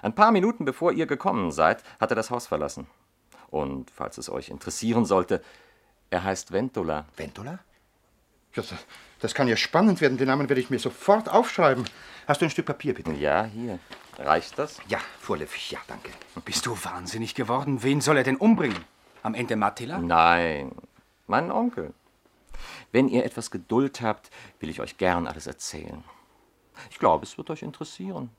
Ein 0.02 0.16
paar 0.16 0.32
Minuten 0.32 0.66
bevor 0.66 0.92
ihr 0.92 1.06
gekommen 1.06 1.52
seid, 1.52 1.84
hat 2.00 2.12
er 2.12 2.16
das 2.16 2.32
Haus 2.32 2.48
verlassen. 2.48 2.88
Und 3.50 3.92
falls 3.92 4.18
es 4.18 4.30
euch 4.30 4.50
interessieren 4.50 5.06
sollte, 5.06 5.42
er 6.10 6.24
heißt 6.24 6.52
Ventola. 6.52 7.06
Ventola? 7.16 7.60
Ja, 8.54 8.64
das, 8.64 8.74
das 9.20 9.34
kann 9.34 9.48
ja 9.48 9.56
spannend 9.56 10.02
werden. 10.02 10.18
Den 10.18 10.28
Namen 10.28 10.50
werde 10.50 10.62
ich 10.62 10.70
mir 10.70 10.80
sofort 10.80 11.30
aufschreiben. 11.30 11.86
Hast 12.28 12.42
du 12.42 12.46
ein 12.46 12.50
Stück 12.52 12.66
Papier, 12.66 12.94
bitte? 12.94 13.12
Ja, 13.14 13.46
hier. 13.46 13.80
Reicht 14.18 14.58
das? 14.60 14.78
Ja, 14.88 15.00
vorläufig, 15.20 15.72
ja, 15.72 15.80
danke. 15.88 16.12
Bist 16.46 16.66
du 16.66 16.78
wahnsinnig 16.84 17.34
geworden? 17.36 17.82
Wen 17.84 18.02
soll 18.02 18.18
er 18.18 18.24
denn 18.24 18.38
umbringen? 18.38 18.84
Am 19.24 19.34
Ende 19.36 19.56
Mattila? 19.56 20.00
Nein, 20.00 20.72
meinen 21.28 21.52
Onkel. 21.52 21.94
Wenn 22.92 23.08
ihr 23.08 23.26
etwas 23.26 23.52
Geduld 23.52 24.02
habt, 24.02 24.30
will 24.60 24.70
ich 24.70 24.82
euch 24.82 24.98
gern 24.98 25.28
alles 25.28 25.48
erzählen. 25.48 26.04
Ich 26.90 27.00
glaube, 27.00 27.26
es 27.26 27.38
wird 27.38 27.50
euch 27.50 27.62
interessieren. 27.62 28.30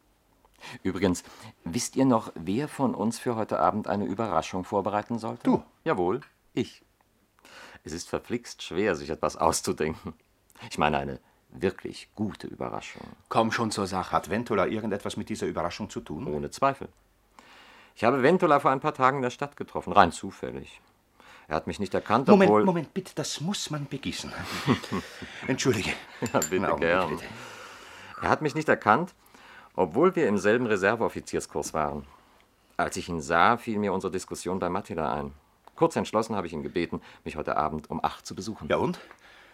Übrigens, 0.82 1.24
wisst 1.64 1.96
ihr 1.96 2.04
noch, 2.04 2.32
wer 2.34 2.68
von 2.68 2.94
uns 2.94 3.18
für 3.18 3.36
heute 3.36 3.58
Abend 3.58 3.88
eine 3.88 4.04
Überraschung 4.04 4.64
vorbereiten 4.64 5.18
sollte? 5.18 5.42
Du. 5.42 5.62
Jawohl, 5.84 6.20
ich. 6.54 6.82
Es 7.84 7.92
ist 7.92 8.08
verflixt 8.08 8.62
schwer, 8.62 8.94
sich 8.94 9.10
etwas 9.10 9.36
auszudenken. 9.36 10.14
Ich 10.70 10.78
meine 10.78 10.98
eine 10.98 11.20
wirklich 11.48 12.10
gute 12.14 12.46
Überraschung. 12.46 13.02
Komm 13.28 13.50
schon 13.50 13.70
zur 13.70 13.86
Sache. 13.86 14.12
Hat 14.12 14.30
Ventola 14.30 14.66
irgendetwas 14.66 15.16
mit 15.16 15.28
dieser 15.28 15.46
Überraschung 15.46 15.90
zu 15.90 16.00
tun? 16.00 16.32
Ohne 16.32 16.50
Zweifel. 16.50 16.88
Ich 17.94 18.04
habe 18.04 18.22
Ventola 18.22 18.60
vor 18.60 18.70
ein 18.70 18.80
paar 18.80 18.94
Tagen 18.94 19.18
in 19.18 19.22
der 19.22 19.30
Stadt 19.30 19.56
getroffen, 19.56 19.92
rein 19.92 20.12
zufällig. 20.12 20.80
Er 21.48 21.56
hat 21.56 21.66
mich 21.66 21.78
nicht 21.80 21.92
erkannt, 21.94 22.28
Moment, 22.28 22.50
obwohl... 22.50 22.64
Moment, 22.64 22.94
bitte, 22.94 23.12
das 23.14 23.40
muss 23.40 23.70
man 23.70 23.86
begießen. 23.86 24.32
Entschuldige. 25.46 25.90
Ja, 26.32 26.40
bitte 26.40 26.60
Na, 26.60 26.74
gern. 26.76 27.10
bitte. 27.10 27.24
Er 28.22 28.28
hat 28.28 28.42
mich 28.42 28.54
nicht 28.54 28.68
erkannt, 28.68 29.14
obwohl 29.74 30.14
wir 30.14 30.28
im 30.28 30.38
selben 30.38 30.66
Reserveoffizierskurs 30.66 31.74
waren. 31.74 32.06
Als 32.76 32.96
ich 32.96 33.08
ihn 33.08 33.20
sah, 33.20 33.56
fiel 33.56 33.78
mir 33.78 33.92
unsere 33.92 34.10
Diskussion 34.10 34.58
bei 34.58 34.68
Matilda 34.68 35.12
ein. 35.12 35.32
Kurz 35.74 35.96
entschlossen 35.96 36.36
habe 36.36 36.46
ich 36.46 36.52
ihn 36.52 36.62
gebeten, 36.62 37.00
mich 37.24 37.36
heute 37.36 37.56
Abend 37.56 37.90
um 37.90 38.02
acht 38.04 38.26
zu 38.26 38.34
besuchen. 38.34 38.68
Ja 38.68 38.76
und? 38.76 39.00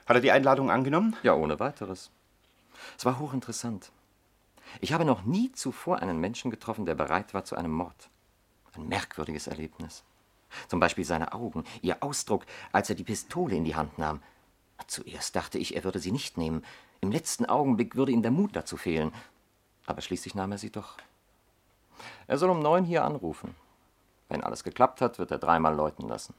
Hat 0.06 0.16
er 0.16 0.20
die 0.20 0.30
Einladung 0.30 0.70
angenommen? 0.70 1.16
Ja, 1.22 1.34
ohne 1.34 1.58
weiteres. 1.60 2.10
Es 2.96 3.04
war 3.04 3.18
hochinteressant. 3.18 3.90
Ich 4.80 4.92
habe 4.92 5.04
noch 5.04 5.22
nie 5.24 5.52
zuvor 5.52 6.00
einen 6.00 6.20
Menschen 6.20 6.50
getroffen, 6.50 6.86
der 6.86 6.94
bereit 6.94 7.34
war 7.34 7.44
zu 7.44 7.56
einem 7.56 7.72
Mord. 7.72 8.10
Ein 8.74 8.88
merkwürdiges 8.88 9.46
Erlebnis. 9.46 10.04
Zum 10.68 10.80
Beispiel 10.80 11.04
seine 11.04 11.32
Augen, 11.32 11.64
ihr 11.82 12.02
Ausdruck, 12.02 12.44
als 12.72 12.88
er 12.88 12.96
die 12.96 13.04
Pistole 13.04 13.56
in 13.56 13.64
die 13.64 13.76
Hand 13.76 13.98
nahm. 13.98 14.22
Zuerst 14.86 15.36
dachte 15.36 15.58
ich, 15.58 15.76
er 15.76 15.84
würde 15.84 15.98
sie 15.98 16.12
nicht 16.12 16.38
nehmen. 16.38 16.64
Im 17.00 17.10
letzten 17.10 17.46
Augenblick 17.46 17.96
würde 17.96 18.12
ihm 18.12 18.22
der 18.22 18.30
Mut 18.30 18.54
dazu 18.54 18.76
fehlen. 18.76 19.12
Aber 19.86 20.00
schließlich 20.00 20.34
nahm 20.34 20.52
er 20.52 20.58
sie 20.58 20.70
doch. 20.70 20.96
Er 22.26 22.38
soll 22.38 22.50
um 22.50 22.60
neun 22.60 22.84
hier 22.84 23.04
anrufen. 23.04 23.54
Wenn 24.28 24.44
alles 24.44 24.62
geklappt 24.62 25.00
hat, 25.00 25.18
wird 25.18 25.30
er 25.30 25.38
dreimal 25.38 25.74
läuten 25.74 26.08
lassen. 26.08 26.34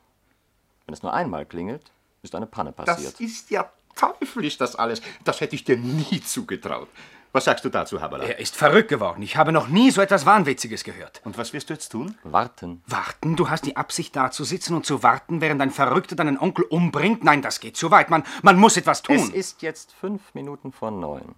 Wenn 0.86 0.94
es 0.94 1.04
nur 1.04 1.14
einmal 1.14 1.46
klingelt, 1.46 1.92
ist 2.22 2.36
eine 2.36 2.46
Panne 2.46 2.72
passiert. 2.72 3.14
Das 3.14 3.20
ist 3.20 3.50
ja 3.50 3.72
teuflisch, 3.96 4.58
das 4.58 4.76
alles. 4.76 5.02
Das 5.24 5.42
hätte 5.42 5.56
ich 5.56 5.64
dir 5.64 5.78
nie 5.78 6.22
zugetraut. 6.22 6.88
Was 7.32 7.46
sagst 7.46 7.64
du 7.64 7.70
dazu, 7.70 8.02
Haberla? 8.02 8.24
Er 8.26 8.40
ist 8.40 8.56
verrückt 8.56 8.90
geworden. 8.90 9.22
Ich 9.22 9.38
habe 9.38 9.52
noch 9.52 9.68
nie 9.68 9.92
so 9.92 10.02
etwas 10.02 10.26
Wahnwitziges 10.26 10.84
gehört. 10.84 11.22
Und 11.26 11.38
was 11.38 11.54
wirst 11.54 11.70
du 11.70 11.74
jetzt 11.74 11.90
tun? 11.90 12.18
Warten. 12.24 12.82
Warten? 12.88 13.36
Du 13.36 13.50
hast 13.50 13.66
die 13.66 13.78
Absicht, 13.78 14.16
da 14.16 14.32
zu 14.32 14.44
sitzen 14.44 14.76
und 14.76 14.86
zu 14.86 15.04
warten, 15.04 15.40
während 15.40 15.62
ein 15.62 15.70
Verrückter 15.70 16.16
deinen 16.16 16.40
Onkel 16.40 16.66
umbringt? 16.66 17.24
Nein, 17.24 17.44
das 17.44 17.60
geht 17.60 17.78
zu 17.78 17.92
weit. 17.92 18.10
Man, 18.10 18.24
man 18.42 18.58
muss 18.58 18.78
etwas 18.78 19.04
tun. 19.04 19.16
Es 19.16 19.30
ist 19.30 19.62
jetzt 19.62 19.94
fünf 19.94 20.34
Minuten 20.34 20.72
vor 20.72 20.90
neun. 20.90 21.36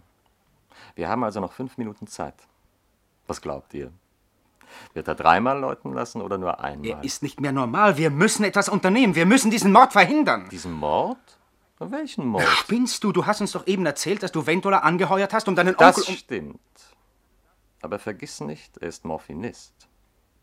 Wir 0.95 1.09
haben 1.09 1.23
also 1.25 1.41
noch 1.41 1.51
fünf 1.51 1.77
Minuten 1.77 2.07
Zeit. 2.07 2.35
Was 3.27 3.41
glaubt 3.41 3.73
ihr? 3.73 3.91
Wird 4.93 5.09
er 5.09 5.15
dreimal 5.15 5.59
läuten 5.59 5.93
lassen 5.93 6.21
oder 6.21 6.37
nur 6.37 6.63
einmal? 6.63 6.87
er 6.89 7.03
ist 7.03 7.21
nicht 7.21 7.41
mehr 7.41 7.51
normal. 7.51 7.97
Wir 7.97 8.09
müssen 8.09 8.45
etwas 8.45 8.69
unternehmen. 8.69 9.15
Wir 9.15 9.25
müssen 9.25 9.51
diesen 9.51 9.73
Mord 9.73 9.91
verhindern. 9.91 10.47
Diesen 10.49 10.71
Mord? 10.71 11.17
Welchen 11.89 12.27
Mord? 12.27 12.43
Spinnst 12.43 13.03
du? 13.03 13.11
Du 13.11 13.25
hast 13.25 13.41
uns 13.41 13.53
doch 13.53 13.65
eben 13.65 13.85
erzählt, 13.85 14.21
dass 14.21 14.31
du 14.31 14.45
Ventola 14.45 14.79
angeheuert 14.79 15.33
hast, 15.33 15.47
um 15.47 15.55
deinen 15.55 15.75
Das 15.77 15.97
Onkel... 15.97 16.11
Um 16.11 16.17
stimmt. 16.17 16.59
Aber 17.81 17.97
vergiss 17.97 18.39
nicht, 18.41 18.77
er 18.77 18.89
ist 18.89 19.05
Morphinist. 19.05 19.73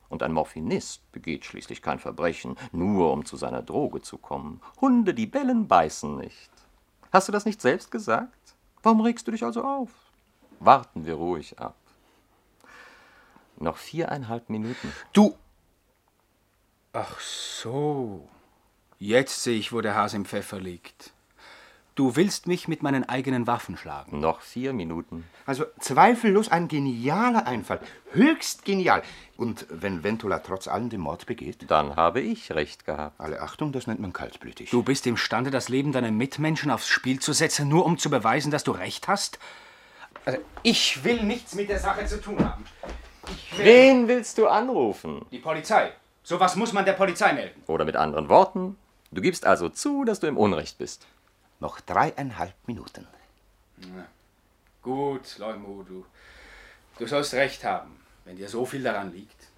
Und 0.08 0.24
ein 0.24 0.32
Morphinist 0.32 1.12
begeht 1.12 1.44
schließlich 1.44 1.80
kein 1.82 2.00
Verbrechen, 2.00 2.56
nur 2.72 3.12
um 3.12 3.24
zu 3.24 3.36
seiner 3.36 3.62
Droge 3.62 4.00
zu 4.00 4.18
kommen. 4.18 4.60
Hunde, 4.80 5.14
die 5.14 5.26
bellen, 5.26 5.68
beißen 5.68 6.16
nicht. 6.16 6.50
Hast 7.12 7.28
du 7.28 7.32
das 7.32 7.44
nicht 7.44 7.60
selbst 7.60 7.90
gesagt? 7.90 8.56
Warum 8.82 9.00
regst 9.02 9.26
du 9.28 9.30
dich 9.30 9.44
also 9.44 9.62
auf? 9.62 9.90
Warten 10.58 11.06
wir 11.06 11.14
ruhig 11.14 11.58
ab. 11.60 11.76
Noch 13.58 13.76
viereinhalb 13.76 14.50
Minuten. 14.50 14.92
Du... 15.12 15.36
Ach 16.92 17.20
so. 17.20 18.28
Jetzt 18.98 19.44
sehe 19.44 19.58
ich, 19.58 19.72
wo 19.72 19.80
der 19.80 19.94
Hase 19.94 20.16
im 20.16 20.24
Pfeffer 20.24 20.58
liegt. 20.58 21.12
Du 21.98 22.14
willst 22.14 22.46
mich 22.46 22.68
mit 22.68 22.80
meinen 22.84 23.08
eigenen 23.08 23.48
Waffen 23.48 23.76
schlagen. 23.76 24.20
Noch 24.20 24.40
vier 24.40 24.72
Minuten. 24.72 25.24
Also 25.46 25.64
zweifellos 25.80 26.48
ein 26.48 26.68
genialer 26.68 27.48
Einfall. 27.48 27.80
Höchst 28.12 28.64
genial. 28.64 29.02
Und 29.36 29.66
wenn 29.68 30.04
Ventola 30.04 30.38
trotz 30.38 30.68
allem 30.68 30.90
den 30.90 31.00
Mord 31.00 31.26
begeht? 31.26 31.68
Dann 31.68 31.96
habe 31.96 32.20
ich 32.20 32.52
recht 32.52 32.84
gehabt. 32.86 33.18
Alle 33.18 33.42
Achtung, 33.42 33.72
das 33.72 33.88
nennt 33.88 33.98
man 33.98 34.12
kaltblütig. 34.12 34.70
Du 34.70 34.84
bist 34.84 35.08
imstande, 35.08 35.50
das 35.50 35.68
Leben 35.68 35.90
deiner 35.90 36.12
Mitmenschen 36.12 36.70
aufs 36.70 36.86
Spiel 36.86 37.18
zu 37.18 37.32
setzen, 37.32 37.68
nur 37.68 37.84
um 37.84 37.98
zu 37.98 38.10
beweisen, 38.10 38.52
dass 38.52 38.62
du 38.62 38.70
recht 38.70 39.08
hast? 39.08 39.40
Also, 40.24 40.38
ich 40.62 41.02
will 41.02 41.24
nichts 41.24 41.56
mit 41.56 41.68
der 41.68 41.80
Sache 41.80 42.06
zu 42.06 42.20
tun 42.20 42.38
haben. 42.38 42.62
Ich 43.26 43.58
will 43.58 43.64
Wen 43.64 44.06
willst 44.06 44.38
du 44.38 44.46
anrufen? 44.46 45.26
die 45.32 45.40
Polizei. 45.40 45.90
Sowas 46.22 46.54
muss 46.54 46.72
man 46.72 46.84
der 46.84 46.92
Polizei 46.92 47.32
melden. 47.32 47.60
Oder 47.66 47.84
mit 47.84 47.96
anderen 47.96 48.28
Worten, 48.28 48.76
du 49.10 49.20
gibst 49.20 49.44
also 49.44 49.68
zu, 49.68 50.04
dass 50.04 50.20
du 50.20 50.28
im 50.28 50.36
Unrecht 50.36 50.78
bist. 50.78 51.04
Noch 51.60 51.80
dreieinhalb 51.80 52.54
Minuten. 52.66 53.06
Gut, 54.82 55.38
Leumu, 55.38 55.82
du, 55.82 56.06
du 56.98 57.06
sollst 57.06 57.34
recht 57.34 57.64
haben, 57.64 58.00
wenn 58.24 58.36
dir 58.36 58.48
so 58.48 58.64
viel 58.64 58.82
daran 58.82 59.12
liegt. 59.12 59.48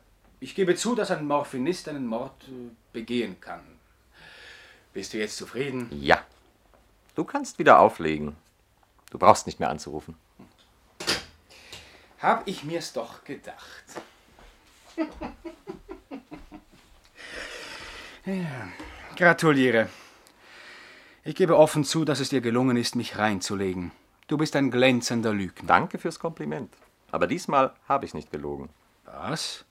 Ich 0.40 0.54
gebe 0.54 0.74
zu, 0.74 0.94
dass 0.94 1.10
ein 1.10 1.26
Morphinist 1.26 1.88
einen 1.88 2.06
Mord 2.06 2.44
äh, 2.48 2.70
begehen 2.92 3.40
kann. 3.40 3.60
Bist 4.94 5.12
du 5.12 5.18
jetzt 5.18 5.36
zufrieden? 5.36 5.88
Ja. 5.90 6.24
Du 7.14 7.24
kannst 7.24 7.58
wieder 7.58 7.78
auflegen. 7.78 8.36
Du 9.10 9.18
brauchst 9.18 9.46
nicht 9.46 9.60
mehr 9.60 9.68
anzurufen. 9.68 10.16
Hab 12.20 12.48
ich 12.48 12.64
mir's 12.64 12.92
doch 12.92 13.22
gedacht. 13.24 13.84
ja, 18.26 18.68
gratuliere. 19.16 19.88
Ich 21.22 21.34
gebe 21.34 21.58
offen 21.58 21.84
zu, 21.84 22.06
dass 22.06 22.18
es 22.18 22.30
dir 22.30 22.40
gelungen 22.40 22.78
ist, 22.78 22.96
mich 22.96 23.18
reinzulegen. 23.18 23.92
Du 24.26 24.38
bist 24.38 24.56
ein 24.56 24.70
glänzender 24.70 25.34
Lügner. 25.34 25.66
Danke 25.66 25.98
fürs 25.98 26.18
Kompliment. 26.18 26.72
Aber 27.10 27.26
diesmal 27.26 27.74
habe 27.86 28.06
ich 28.06 28.14
nicht 28.14 28.30
gelogen. 28.30 28.70
Was? 29.04 29.66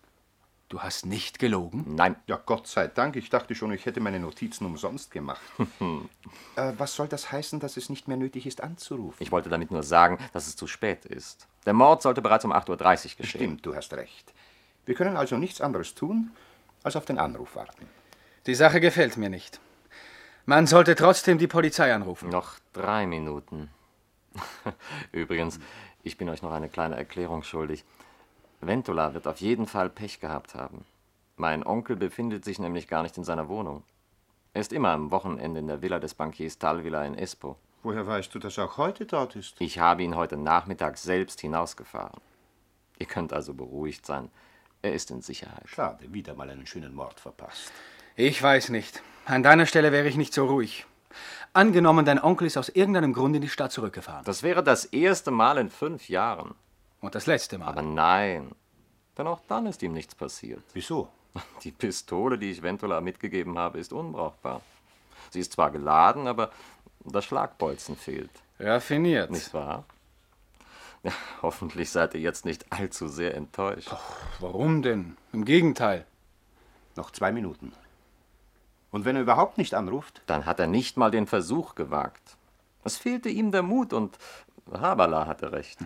Du 0.68 0.82
hast 0.82 1.08
nicht 1.08 1.40
gelogen? 1.40 1.96
Nein. 1.96 2.16
Ja, 2.28 2.40
Gott 2.46 2.68
sei 2.68 2.88
Dank. 2.88 3.16
Ich 3.16 3.32
dachte 3.32 3.56
schon, 3.56 3.72
ich 3.72 3.88
hätte 3.88 4.00
meine 4.00 4.20
Notizen 4.20 4.66
umsonst 4.66 5.10
gemacht. 5.10 5.42
äh, 6.56 6.74
was 6.78 6.94
soll 6.94 7.08
das 7.08 7.32
heißen, 7.32 7.60
dass 7.60 7.78
es 7.78 7.90
nicht 7.90 8.08
mehr 8.08 8.18
nötig 8.18 8.46
ist, 8.46 8.62
anzurufen? 8.62 9.18
Ich 9.24 9.32
wollte 9.32 9.50
damit 9.50 9.72
nur 9.72 9.82
sagen, 9.82 10.20
dass 10.34 10.46
es 10.46 10.56
zu 10.56 10.68
spät 10.68 11.06
ist. 11.06 11.48
Der 11.66 11.74
Mord 11.74 12.04
sollte 12.04 12.22
bereits 12.22 12.46
um 12.46 12.54
8.30 12.54 12.70
Uhr 12.70 12.78
geschehen. 12.78 13.26
Stimmt, 13.26 13.66
du 13.66 13.76
hast 13.76 13.94
recht. 13.94 14.34
Wir 14.86 14.94
können 14.94 15.18
also 15.18 15.38
nichts 15.38 15.62
anderes 15.62 15.96
tun, 15.96 16.30
als 16.84 16.96
auf 16.96 17.06
den 17.06 17.18
Anruf 17.18 17.56
warten. 17.56 17.88
Die 18.46 18.56
Sache 18.56 18.80
gefällt 18.80 19.18
mir 19.18 19.30
nicht. 19.30 19.60
Man 20.50 20.66
sollte 20.66 20.96
trotzdem 20.96 21.38
die 21.38 21.46
Polizei 21.46 21.94
anrufen. 21.94 22.30
Noch 22.30 22.56
drei 22.74 23.06
Minuten. 23.06 23.70
Übrigens, 25.12 25.60
ich 26.02 26.18
bin 26.18 26.28
euch 26.28 26.42
noch 26.42 26.52
eine 26.52 26.70
kleine 26.70 26.96
Erklärung 26.96 27.44
schuldig. 27.44 27.86
Ventola 28.60 29.14
wird 29.14 29.28
auf 29.28 29.42
jeden 29.42 29.68
Fall 29.68 29.92
Pech 29.92 30.20
gehabt 30.20 30.56
haben. 30.56 30.86
Mein 31.38 31.64
Onkel 31.64 31.98
befindet 31.98 32.46
sich 32.46 32.58
nämlich 32.58 32.88
gar 32.88 33.04
nicht 33.04 33.16
in 33.16 33.24
seiner 33.24 33.48
Wohnung. 33.48 33.84
Er 34.56 34.62
ist 34.62 34.74
immer 34.74 34.90
am 34.90 35.12
Wochenende 35.12 35.60
in 35.60 35.68
der 35.68 35.84
Villa 35.84 36.00
des 36.00 36.16
Bankiers 36.16 36.58
Talvilla 36.58 37.06
in 37.06 37.14
Espoo. 37.14 37.56
Woher 37.84 38.08
weißt 38.08 38.34
du, 38.34 38.40
dass 38.40 38.58
er 38.58 38.66
auch 38.66 38.78
heute 38.78 39.06
dort 39.06 39.36
ist? 39.36 39.62
Ich 39.62 39.78
habe 39.78 40.02
ihn 40.02 40.16
heute 40.16 40.36
Nachmittag 40.36 40.98
selbst 40.98 41.42
hinausgefahren. 41.42 42.20
Ihr 42.98 43.06
könnt 43.06 43.34
also 43.34 43.54
beruhigt 43.54 44.04
sein. 44.04 44.32
Er 44.82 44.94
ist 44.94 45.12
in 45.12 45.22
Sicherheit. 45.22 45.70
Schade, 45.70 46.12
wieder 46.12 46.34
mal 46.34 46.50
einen 46.50 46.66
schönen 46.66 46.96
Mord 46.96 47.20
verpasst. 47.20 47.72
Ich 48.16 48.42
weiß 48.42 48.70
nicht. 48.70 49.04
An 49.30 49.44
deiner 49.44 49.68
Stelle 49.68 49.92
wäre 49.92 50.08
ich 50.08 50.18
nicht 50.18 50.34
so 50.34 50.48
ruhig. 50.48 50.88
Angenommen, 51.54 52.04
dein 52.04 52.20
Onkel 52.20 52.48
ist 52.48 52.58
aus 52.58 52.68
irgendeinem 52.68 53.14
Grund 53.14 53.36
in 53.36 53.44
die 53.44 53.50
Stadt 53.50 53.72
zurückgefahren. 53.72 54.26
Das 54.26 54.42
wäre 54.42 54.64
das 54.64 54.86
erste 54.86 55.30
Mal 55.30 55.60
in 55.60 55.70
fünf 55.70 56.10
Jahren. 56.10 56.56
Und 57.00 57.14
das 57.14 57.28
letzte 57.28 57.60
Mal. 57.60 57.68
Aber 57.68 57.84
nein, 57.84 58.50
denn 59.20 59.28
auch 59.28 59.42
dann 59.48 59.68
ist 59.68 59.84
ihm 59.84 59.94
nichts 59.94 60.16
passiert. 60.16 60.64
Wieso? 60.74 61.10
Die 61.64 61.72
Pistole, 61.72 62.40
die 62.40 62.50
ich 62.50 62.64
Ventola 62.64 63.02
mitgegeben 63.02 63.60
habe, 63.60 63.78
ist 63.78 63.94
unbrauchbar. 63.94 64.62
Sie 65.30 65.42
ist 65.42 65.54
zwar 65.54 65.70
geladen, 65.70 66.26
aber 66.26 66.50
das 67.06 67.26
Schlagbolzen 67.26 67.96
fehlt. 67.96 68.32
Raffiniert. 68.60 69.30
Nicht 69.30 69.54
wahr? 69.54 69.86
Ja, 71.04 71.12
hoffentlich 71.44 71.92
seid 71.92 72.16
ihr 72.16 72.22
jetzt 72.22 72.46
nicht 72.46 72.66
allzu 72.72 73.08
sehr 73.08 73.36
enttäuscht. 73.36 73.92
Warum 74.40 74.82
denn? 74.82 75.18
Im 75.34 75.46
Gegenteil. 75.46 76.08
Noch 76.96 77.12
zwei 77.12 77.32
Minuten. 77.32 77.74
Und 78.92 79.06
wenn 79.06 79.16
er 79.16 79.22
überhaupt 79.22 79.58
nicht 79.58 79.74
anruft? 79.74 80.22
Dann 80.26 80.46
hat 80.46 80.60
er 80.60 80.68
nicht 80.68 80.98
mal 80.98 81.12
den 81.12 81.28
Versuch 81.28 81.76
gewagt. 81.76 82.38
Es 82.84 82.98
fehlte 82.98 83.30
ihm 83.30 83.52
der 83.52 83.62
Mut 83.62 83.94
und 83.94 84.18
Habala 84.72 85.28
hatte 85.28 85.52
recht. 85.52 85.80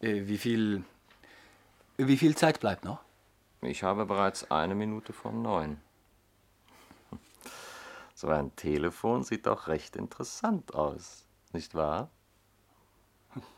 Äh, 0.00 0.26
wie 0.26 0.38
viel. 0.38 0.84
Wie 1.96 2.16
viel 2.16 2.36
Zeit 2.36 2.60
bleibt 2.60 2.84
noch? 2.84 2.98
Ich 3.62 3.82
habe 3.82 4.04
bereits 4.04 4.50
eine 4.50 4.74
Minute 4.74 5.12
vor 5.12 5.32
neun. 5.32 5.80
So 8.16 8.28
ein 8.28 8.54
Telefon 8.54 9.24
sieht 9.24 9.46
doch 9.46 9.66
recht 9.66 9.96
interessant 9.96 10.72
aus, 10.72 11.24
nicht 11.52 11.74
wahr? 11.74 12.10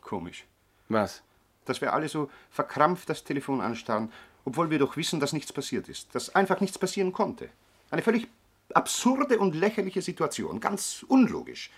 Komisch. 0.00 0.46
Was? 0.88 1.22
Dass 1.66 1.82
wir 1.82 1.92
alle 1.92 2.08
so 2.08 2.30
verkrampft 2.50 3.10
das 3.10 3.22
Telefon 3.22 3.60
anstarren, 3.60 4.10
obwohl 4.46 4.70
wir 4.70 4.78
doch 4.78 4.96
wissen, 4.96 5.20
dass 5.20 5.34
nichts 5.34 5.52
passiert 5.52 5.90
ist. 5.90 6.14
Dass 6.14 6.34
einfach 6.34 6.60
nichts 6.60 6.78
passieren 6.78 7.12
konnte. 7.12 7.50
Eine 7.90 8.02
völlig 8.02 8.28
absurde 8.74 9.38
und 9.38 9.54
lächerliche 9.54 10.02
Situation. 10.02 10.60
Ganz 10.60 11.04
unlogisch. 11.08 11.70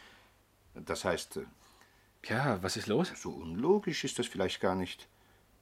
Das 0.74 1.05
heißt. 1.05 1.38
äh, 1.38 1.46
Ja, 2.24 2.62
was 2.62 2.77
ist 2.77 2.87
los? 2.88 3.12
So 3.16 3.31
unlogisch 3.31 4.05
ist 4.05 4.18
das 4.18 4.27
vielleicht 4.27 4.61
gar 4.61 4.74
nicht. 4.74 5.09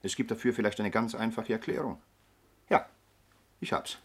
Es 0.02 0.16
gibt 0.16 0.30
dafür 0.30 0.52
vielleicht 0.52 0.78
eine 0.80 0.90
ganz 0.90 1.14
einfache 1.14 1.52
Erklärung. 1.52 2.00
Ja, 2.68 2.86
ich 3.60 3.72
hab's. 3.72 3.98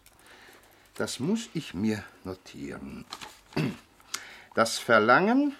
Das 0.95 1.19
muss 1.19 1.49
ich 1.53 1.73
mir 1.73 2.03
notieren. 2.23 3.05
Das 4.53 4.79
Verlangen 4.79 5.55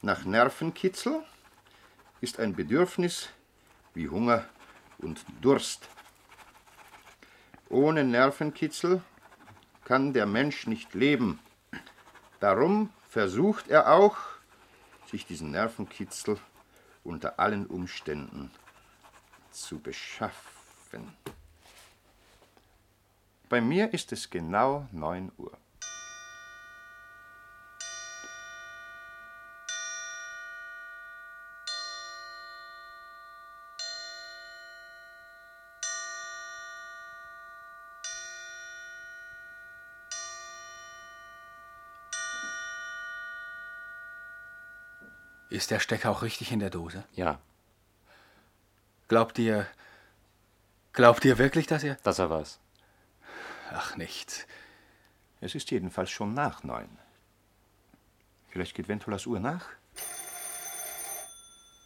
nach 0.00 0.24
Nervenkitzel 0.24 1.22
ist 2.22 2.40
ein 2.40 2.54
Bedürfnis 2.54 3.28
wie 3.92 4.08
Hunger 4.08 4.46
und 4.96 5.22
Durst. 5.42 5.86
Ohne 7.68 8.04
Nervenkitzel 8.04 9.02
kann 9.88 10.12
der 10.12 10.26
Mensch 10.26 10.66
nicht 10.66 10.92
leben. 10.92 11.40
Darum 12.40 12.90
versucht 13.08 13.68
er 13.68 13.90
auch, 13.90 14.18
sich 15.10 15.24
diesen 15.24 15.50
Nervenkitzel 15.50 16.36
unter 17.04 17.40
allen 17.40 17.66
Umständen 17.66 18.50
zu 19.50 19.78
beschaffen. 19.78 21.16
Bei 23.48 23.62
mir 23.62 23.94
ist 23.94 24.12
es 24.12 24.28
genau 24.28 24.86
9 24.92 25.32
Uhr. 25.38 25.56
Ist 45.58 45.72
der 45.72 45.80
Stecker 45.80 46.10
auch 46.12 46.22
richtig 46.22 46.52
in 46.52 46.60
der 46.60 46.70
Dose? 46.70 47.02
Ja, 47.14 47.40
Glaubt 49.08 49.40
ihr. 49.40 49.66
Glaubt 50.92 51.24
ihr 51.24 51.36
wirklich, 51.36 51.66
dass 51.66 51.82
er. 51.82 51.96
dass 52.04 52.20
er 52.20 52.30
was. 52.30 52.60
Ach, 53.72 53.96
nichts. 53.96 54.46
Es 55.40 55.56
ist 55.56 55.72
jedenfalls 55.72 56.10
schon 56.10 56.32
nach 56.32 56.62
9. 56.62 56.88
Vielleicht 58.50 58.76
geht 58.76 58.86
Ventulas 58.86 59.26
Uhr 59.26 59.40
nach? 59.40 59.66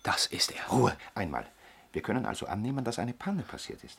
Das 0.02 0.26
ist 0.26 0.52
er. 0.52 0.66
Ruhe, 0.66 0.94
einmal. 1.14 1.46
Wir 1.94 2.02
können 2.02 2.26
also 2.26 2.44
annehmen, 2.44 2.84
dass 2.84 2.98
eine 2.98 3.14
Panne 3.14 3.42
passiert 3.42 3.82
ist. 3.84 3.98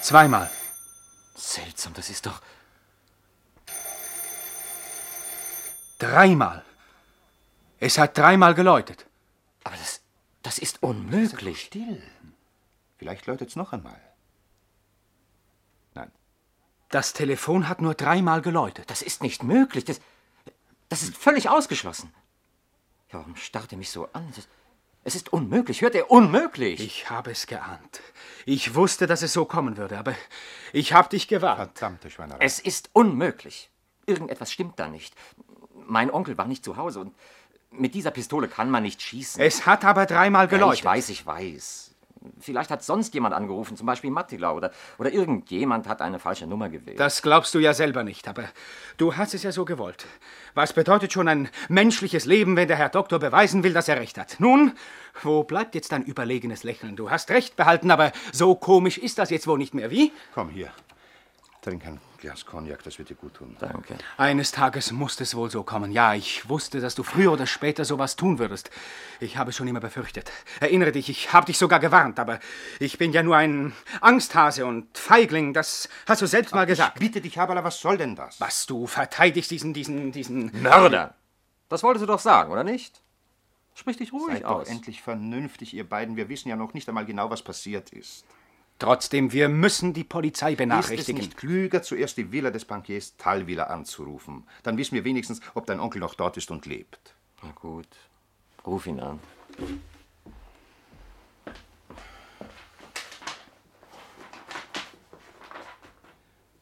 Zweimal. 0.00 0.50
Seltsam, 1.36 1.94
das 1.94 2.10
ist 2.10 2.26
doch. 2.26 2.42
Dreimal. 6.00 6.64
Es 7.80 7.98
hat 7.98 8.16
dreimal 8.16 8.54
geläutet. 8.54 9.06
Aber 9.64 9.76
das, 9.76 10.00
das 10.42 10.58
ist 10.58 10.82
unmöglich. 10.82 11.62
Still. 11.62 12.02
Vielleicht 12.98 13.26
läutet 13.26 13.50
es 13.50 13.56
noch 13.56 13.72
einmal. 13.72 14.00
Nein. 15.94 16.10
Das 16.90 17.12
Telefon 17.12 17.68
hat 17.68 17.80
nur 17.80 17.94
dreimal 17.94 18.42
geläutet. 18.42 18.90
Das 18.90 19.02
ist 19.02 19.22
nicht 19.22 19.42
möglich. 19.42 19.84
Das, 19.84 20.00
das 20.88 21.02
ist 21.02 21.16
völlig 21.16 21.48
ausgeschlossen. 21.48 22.14
Ja, 23.12 23.18
warum 23.18 23.36
starrt 23.36 23.72
er 23.72 23.78
mich 23.78 23.90
so 23.90 24.08
an? 24.12 24.32
Das, 24.34 24.48
es 25.04 25.14
ist 25.14 25.32
unmöglich. 25.32 25.82
Hört 25.82 25.94
er 25.94 26.10
unmöglich? 26.10 26.80
Ich 26.80 27.10
habe 27.10 27.30
es 27.30 27.46
geahnt. 27.46 28.00
Ich 28.46 28.74
wusste, 28.74 29.06
dass 29.06 29.22
es 29.22 29.34
so 29.34 29.44
kommen 29.44 29.76
würde, 29.76 29.98
aber 29.98 30.14
ich 30.72 30.94
habe 30.94 31.10
dich 31.10 31.28
gewarnt. 31.28 31.78
Verdammte 31.78 32.10
Schweinerei. 32.10 32.44
Es 32.44 32.58
ist 32.58 32.90
unmöglich. 32.94 33.70
Irgendetwas 34.06 34.50
stimmt 34.50 34.78
da 34.78 34.88
nicht. 34.88 35.14
Mein 35.86 36.10
Onkel 36.10 36.38
war 36.38 36.46
nicht 36.46 36.64
zu 36.64 36.76
Hause 36.76 37.00
und 37.00 37.14
mit 37.78 37.94
dieser 37.94 38.10
Pistole 38.10 38.48
kann 38.48 38.70
man 38.70 38.82
nicht 38.82 39.02
schießen. 39.02 39.42
Es 39.42 39.66
hat 39.66 39.84
aber 39.84 40.06
dreimal 40.06 40.44
ja, 40.46 40.50
geläutet. 40.50 40.80
ich 40.80 40.84
weiß, 40.84 41.08
ich 41.10 41.26
weiß. 41.26 41.94
Vielleicht 42.40 42.70
hat 42.70 42.82
sonst 42.82 43.12
jemand 43.12 43.34
angerufen, 43.34 43.76
zum 43.76 43.86
Beispiel 43.86 44.10
Mattila 44.10 44.52
oder, 44.52 44.70
oder 44.96 45.12
irgendjemand 45.12 45.86
hat 45.86 46.00
eine 46.00 46.18
falsche 46.18 46.46
Nummer 46.46 46.70
gewählt. 46.70 46.98
Das 46.98 47.20
glaubst 47.20 47.54
du 47.54 47.58
ja 47.58 47.74
selber 47.74 48.02
nicht, 48.02 48.26
aber 48.28 48.44
du 48.96 49.14
hast 49.14 49.34
es 49.34 49.42
ja 49.42 49.52
so 49.52 49.66
gewollt. 49.66 50.06
Was 50.54 50.72
bedeutet 50.72 51.12
schon 51.12 51.28
ein 51.28 51.50
menschliches 51.68 52.24
Leben, 52.24 52.56
wenn 52.56 52.68
der 52.68 52.78
Herr 52.78 52.88
Doktor 52.88 53.18
beweisen 53.18 53.62
will, 53.62 53.74
dass 53.74 53.88
er 53.88 54.00
recht 54.00 54.16
hat? 54.16 54.36
Nun, 54.38 54.72
wo 55.22 55.44
bleibt 55.44 55.74
jetzt 55.74 55.92
dein 55.92 56.02
überlegenes 56.02 56.64
Lächeln? 56.64 56.96
Du 56.96 57.10
hast 57.10 57.30
recht 57.30 57.56
behalten, 57.56 57.90
aber 57.90 58.10
so 58.32 58.54
komisch 58.54 58.96
ist 58.96 59.18
das 59.18 59.28
jetzt 59.28 59.46
wohl 59.46 59.58
nicht 59.58 59.74
mehr, 59.74 59.90
wie? 59.90 60.10
Komm 60.34 60.48
hier. 60.48 60.72
Trink 61.64 61.86
ein 61.86 61.98
Glas 62.18 62.44
Cognac, 62.44 62.82
das 62.82 62.98
wird 62.98 63.08
dir 63.08 63.14
gut 63.14 63.34
tun. 63.34 63.56
Danke. 63.58 63.96
Eines 64.18 64.52
Tages 64.52 64.92
muss 64.92 65.18
es 65.18 65.34
wohl 65.34 65.50
so 65.50 65.62
kommen. 65.62 65.92
Ja, 65.92 66.12
ich 66.12 66.46
wusste, 66.46 66.80
dass 66.80 66.94
du 66.94 67.02
früher 67.02 67.32
oder 67.32 67.46
später 67.46 67.86
sowas 67.86 68.16
tun 68.16 68.38
würdest. 68.38 68.70
Ich 69.18 69.38
habe 69.38 69.48
es 69.48 69.56
schon 69.56 69.66
immer 69.66 69.80
befürchtet. 69.80 70.30
Erinnere 70.60 70.92
dich, 70.92 71.08
ich 71.08 71.32
habe 71.32 71.46
dich 71.46 71.56
sogar 71.56 71.80
gewarnt, 71.80 72.18
aber 72.18 72.38
ich 72.80 72.98
bin 72.98 73.12
ja 73.12 73.22
nur 73.22 73.36
ein 73.36 73.72
Angsthase 74.02 74.66
und 74.66 74.98
Feigling. 74.98 75.54
Das 75.54 75.88
hast 76.06 76.20
du 76.20 76.26
selbst 76.26 76.54
mal 76.54 76.66
gesagt. 76.66 76.98
Bitte 76.98 77.22
dich, 77.22 77.38
Habala, 77.38 77.64
was 77.64 77.80
soll 77.80 77.96
denn 77.96 78.14
das? 78.14 78.38
Was, 78.42 78.66
du 78.66 78.86
verteidigst 78.86 79.50
diesen, 79.50 79.72
diesen, 79.72 80.12
diesen... 80.12 80.62
Mörder! 80.62 81.14
Das 81.70 81.82
wolltest 81.82 82.02
du 82.02 82.06
doch 82.06 82.20
sagen, 82.20 82.52
oder 82.52 82.62
nicht? 82.62 83.00
Sprich 83.74 83.96
dich 83.96 84.12
ruhig 84.12 84.34
Seid 84.34 84.44
doch 84.44 84.50
aus. 84.50 84.68
endlich 84.68 85.00
vernünftig, 85.00 85.72
ihr 85.72 85.88
beiden. 85.88 86.16
Wir 86.16 86.28
wissen 86.28 86.50
ja 86.50 86.56
noch 86.56 86.74
nicht 86.74 86.86
einmal 86.88 87.06
genau, 87.06 87.30
was 87.30 87.40
passiert 87.40 87.90
ist. 87.90 88.26
Trotzdem, 88.78 89.32
wir 89.32 89.48
müssen 89.48 89.92
die 89.92 90.04
Polizei 90.04 90.48
Ist 90.50 90.54
es 90.54 90.58
benachrichtigen. 90.58 91.20
nicht 91.20 91.36
klüger, 91.36 91.82
zuerst 91.82 92.16
die 92.16 92.32
Villa 92.32 92.50
des 92.50 92.64
Bankiers 92.64 93.16
Talwiller 93.16 93.70
anzurufen? 93.70 94.46
Dann 94.62 94.76
wissen 94.76 94.94
wir 94.94 95.04
wenigstens, 95.04 95.40
ob 95.54 95.66
dein 95.66 95.80
Onkel 95.80 96.00
noch 96.00 96.14
dort 96.14 96.36
ist 96.36 96.50
und 96.50 96.66
lebt. 96.66 97.14
Na 97.42 97.52
gut, 97.52 97.86
ruf 98.66 98.86
ihn 98.86 99.00
an. 99.00 99.20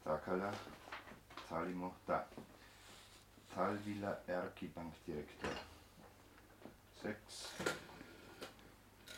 Takala, 0.05 0.53
Talimo, 1.49 1.95
da. 2.07 2.27
Talwiller 3.55 4.23
Erki 4.27 4.69
Bankdirektor. 4.69 5.51
Sechs, 7.03 7.51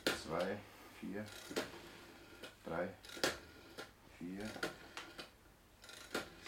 zwei, 0.04 0.57
vier, 1.00 1.24
drei, 2.64 2.88
vier, 4.18 4.50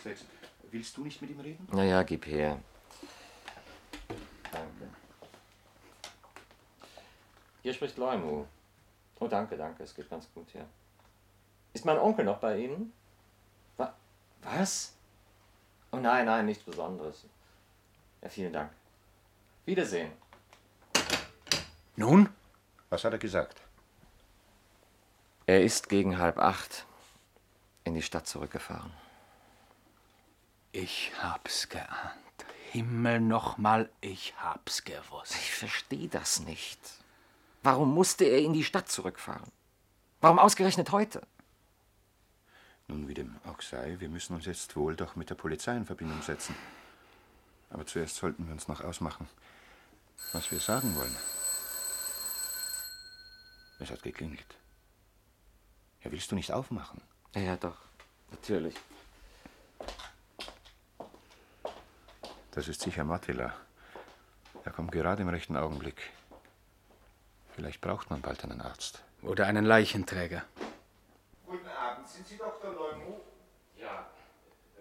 sechs. 0.02 0.24
Willst 0.70 0.96
du 0.96 1.04
nicht 1.04 1.20
mit 1.22 1.30
ihm 1.30 1.40
reden? 1.40 1.68
Na 1.72 1.84
ja, 1.84 2.02
gib 2.02 2.26
her. 2.26 2.60
Danke. 4.52 4.88
Hier 7.62 7.72
spricht 7.72 7.96
Leumu. 7.96 8.46
Oh, 9.18 9.28
danke, 9.28 9.56
danke, 9.56 9.82
es 9.84 9.94
geht 9.94 10.10
ganz 10.10 10.28
gut 10.34 10.48
hier. 10.50 10.66
Ist 11.72 11.84
mein 11.84 11.98
Onkel 11.98 12.24
noch 12.24 12.38
bei 12.38 12.58
Ihnen? 12.58 12.92
Wa 13.76 13.94
was? 14.42 14.94
Oh 15.92 15.98
nein, 15.98 16.26
nein, 16.26 16.46
nichts 16.46 16.64
Besonderes. 16.64 17.24
Ja, 18.22 18.28
vielen 18.28 18.52
Dank. 18.52 18.72
Wiedersehen. 19.64 20.12
Nun? 21.96 22.28
Was 22.88 23.04
hat 23.04 23.12
er 23.12 23.18
gesagt? 23.18 23.60
Er 25.46 25.62
ist 25.62 25.88
gegen 25.88 26.18
halb 26.18 26.38
acht 26.38 26.86
in 27.84 27.94
die 27.94 28.02
Stadt 28.02 28.26
zurückgefahren. 28.26 28.92
Ich 30.72 31.12
hab's 31.22 31.68
geahnt. 31.68 32.16
Himmel 32.72 33.20
nochmal, 33.20 33.88
ich 34.00 34.34
hab's 34.38 34.82
gewusst. 34.82 35.36
Ich 35.36 35.54
verstehe 35.54 36.08
das 36.08 36.40
nicht. 36.40 36.80
Warum 37.62 37.94
musste 37.94 38.24
er 38.24 38.40
in 38.40 38.54
die 38.54 38.64
Stadt 38.64 38.88
zurückfahren? 38.88 39.52
Warum 40.20 40.40
ausgerechnet 40.40 40.90
heute? 40.90 41.22
Nun, 42.88 43.06
wie 43.06 43.14
dem 43.14 43.36
auch 43.46 43.62
sei, 43.62 43.96
wir 44.00 44.08
müssen 44.08 44.34
uns 44.34 44.46
jetzt 44.46 44.74
wohl 44.74 44.96
doch 44.96 45.14
mit 45.14 45.30
der 45.30 45.36
Polizei 45.36 45.76
in 45.76 45.86
Verbindung 45.86 46.22
setzen. 46.22 46.56
Aber 47.70 47.86
zuerst 47.86 48.16
sollten 48.16 48.46
wir 48.46 48.52
uns 48.52 48.66
noch 48.66 48.80
ausmachen, 48.80 49.28
was 50.32 50.50
wir 50.50 50.58
sagen 50.58 50.94
wollen. 50.96 51.16
Es 53.78 53.90
hat 53.90 54.02
geklingelt. 54.02 54.56
Ja, 56.06 56.12
willst 56.12 56.30
du 56.30 56.36
nicht 56.36 56.52
aufmachen? 56.52 57.02
Ja, 57.34 57.40
ja, 57.40 57.56
doch. 57.56 57.78
Natürlich. 58.30 58.76
Das 62.52 62.68
ist 62.68 62.80
sicher 62.80 63.02
Mattila. 63.02 63.52
Er 64.64 64.70
kommt 64.70 64.92
gerade 64.92 65.22
im 65.22 65.28
rechten 65.28 65.56
Augenblick. 65.56 65.96
Vielleicht 67.56 67.80
braucht 67.80 68.08
man 68.08 68.20
bald 68.20 68.44
einen 68.44 68.60
Arzt. 68.60 69.02
Oder 69.20 69.46
einen 69.48 69.64
Leichenträger. 69.64 70.44
Guten 71.44 71.66
Abend, 71.66 72.08
sind 72.08 72.24
Sie 72.24 72.36
Dr. 72.36 72.72
Leumou? 72.72 73.22
Ja, 73.76 74.06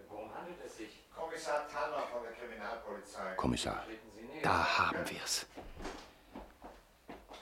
worum 0.08 0.32
handelt 0.32 0.58
es 0.64 0.76
sich? 0.76 1.08
Kommissar 1.12 1.66
Tanner 1.66 2.06
von 2.06 2.22
der 2.22 2.34
Kriminalpolizei. 2.34 3.34
Kommissar. 3.34 3.84
Da 4.44 4.78
haben 4.78 4.98
wir's. 5.10 5.44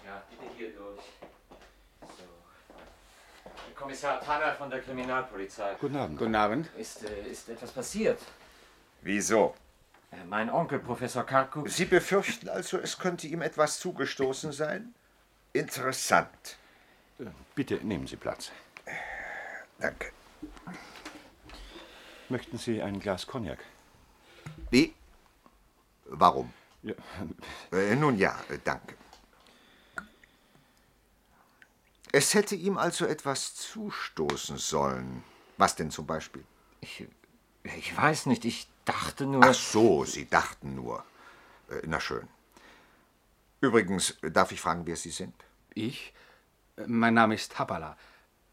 Ja, 0.07 0.23
bitte 0.31 0.55
hier 0.57 0.75
durch. 0.75 1.03
Kommissar 3.75 4.21
Tanner 4.21 4.53
von 4.55 4.71
der 4.71 4.81
Kriminalpolizei. 4.81 5.75
Guten 5.81 5.97
Abend. 5.97 6.19
Guten 6.19 6.35
Abend. 6.35 6.69
Ist, 6.77 7.05
äh, 7.05 7.29
ist 7.29 7.49
etwas 7.49 7.71
passiert? 7.73 8.21
Wieso? 9.03 9.55
Äh, 10.11 10.25
Mein 10.25 10.51
Onkel, 10.51 10.79
Professor 10.79 11.25
Karku. 11.25 11.67
Sie 11.69 11.85
befürchten 11.85 12.49
also, 12.49 12.79
es 12.79 12.99
könnte 12.99 13.27
ihm 13.27 13.43
etwas 13.43 13.79
zugestoßen 13.81 14.53
sein? 14.53 14.95
Interessant. 15.53 16.57
Bitte 17.55 17.77
nehmen 17.77 18.07
Sie 18.07 18.17
Platz. 18.17 18.51
Danke. 19.79 20.11
Möchten 22.29 22.59
Sie 22.59 22.83
ein 22.83 22.99
Glas 23.01 23.27
Cognac? 23.27 23.59
Wie? 24.71 24.95
Warum? 26.07 26.53
Ja. 26.83 26.95
Äh, 27.73 27.95
nun 27.97 28.19
ja, 28.19 28.39
äh, 28.49 28.59
danke. 28.63 28.95
Es 32.15 32.33
hätte 32.33 32.55
ihm 32.55 32.79
also 32.79 33.07
etwas 33.07 33.57
zustoßen 33.57 34.57
sollen. 34.57 35.25
Was 35.57 35.75
denn 35.75 35.91
zum 35.91 36.07
Beispiel? 36.07 36.45
Ich, 36.81 37.09
ich 37.65 37.97
weiß 37.97 38.27
nicht, 38.27 38.45
ich 38.45 38.69
dachte 38.85 39.27
nur. 39.27 39.43
Ach 39.43 39.53
so, 39.53 40.05
Sie 40.05 40.29
dachten 40.29 40.77
nur. 40.77 41.05
Äh, 41.69 41.83
Na 41.87 41.99
schön. 41.99 42.29
Übrigens, 43.61 44.11
äh, 44.23 44.31
darf 44.31 44.53
ich 44.53 44.61
fragen, 44.61 44.87
wer 44.87 44.95
Sie 44.95 45.11
sind? 45.11 45.35
Ich? 45.75 46.15
Mein 46.87 47.15
Name 47.15 47.35
ist 47.35 47.59
Hapala. 47.59 47.97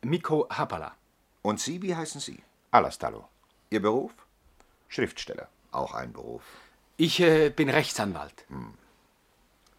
Mikko 0.01 0.47
Hapala. 0.49 0.95
Und 1.43 1.59
Sie, 1.59 1.83
wie 1.83 1.95
heißen 1.95 2.19
Sie? 2.19 2.41
Alastalo. 2.71 3.29
Ihr 3.69 3.83
Beruf? 3.83 4.13
Schriftsteller. 4.87 5.49
Auch 5.71 5.93
ein 5.93 6.13
Beruf. 6.13 6.41
Ich 6.97 7.19
äh, 7.19 7.51
bin 7.51 7.69
Rechtsanwalt. 7.69 8.43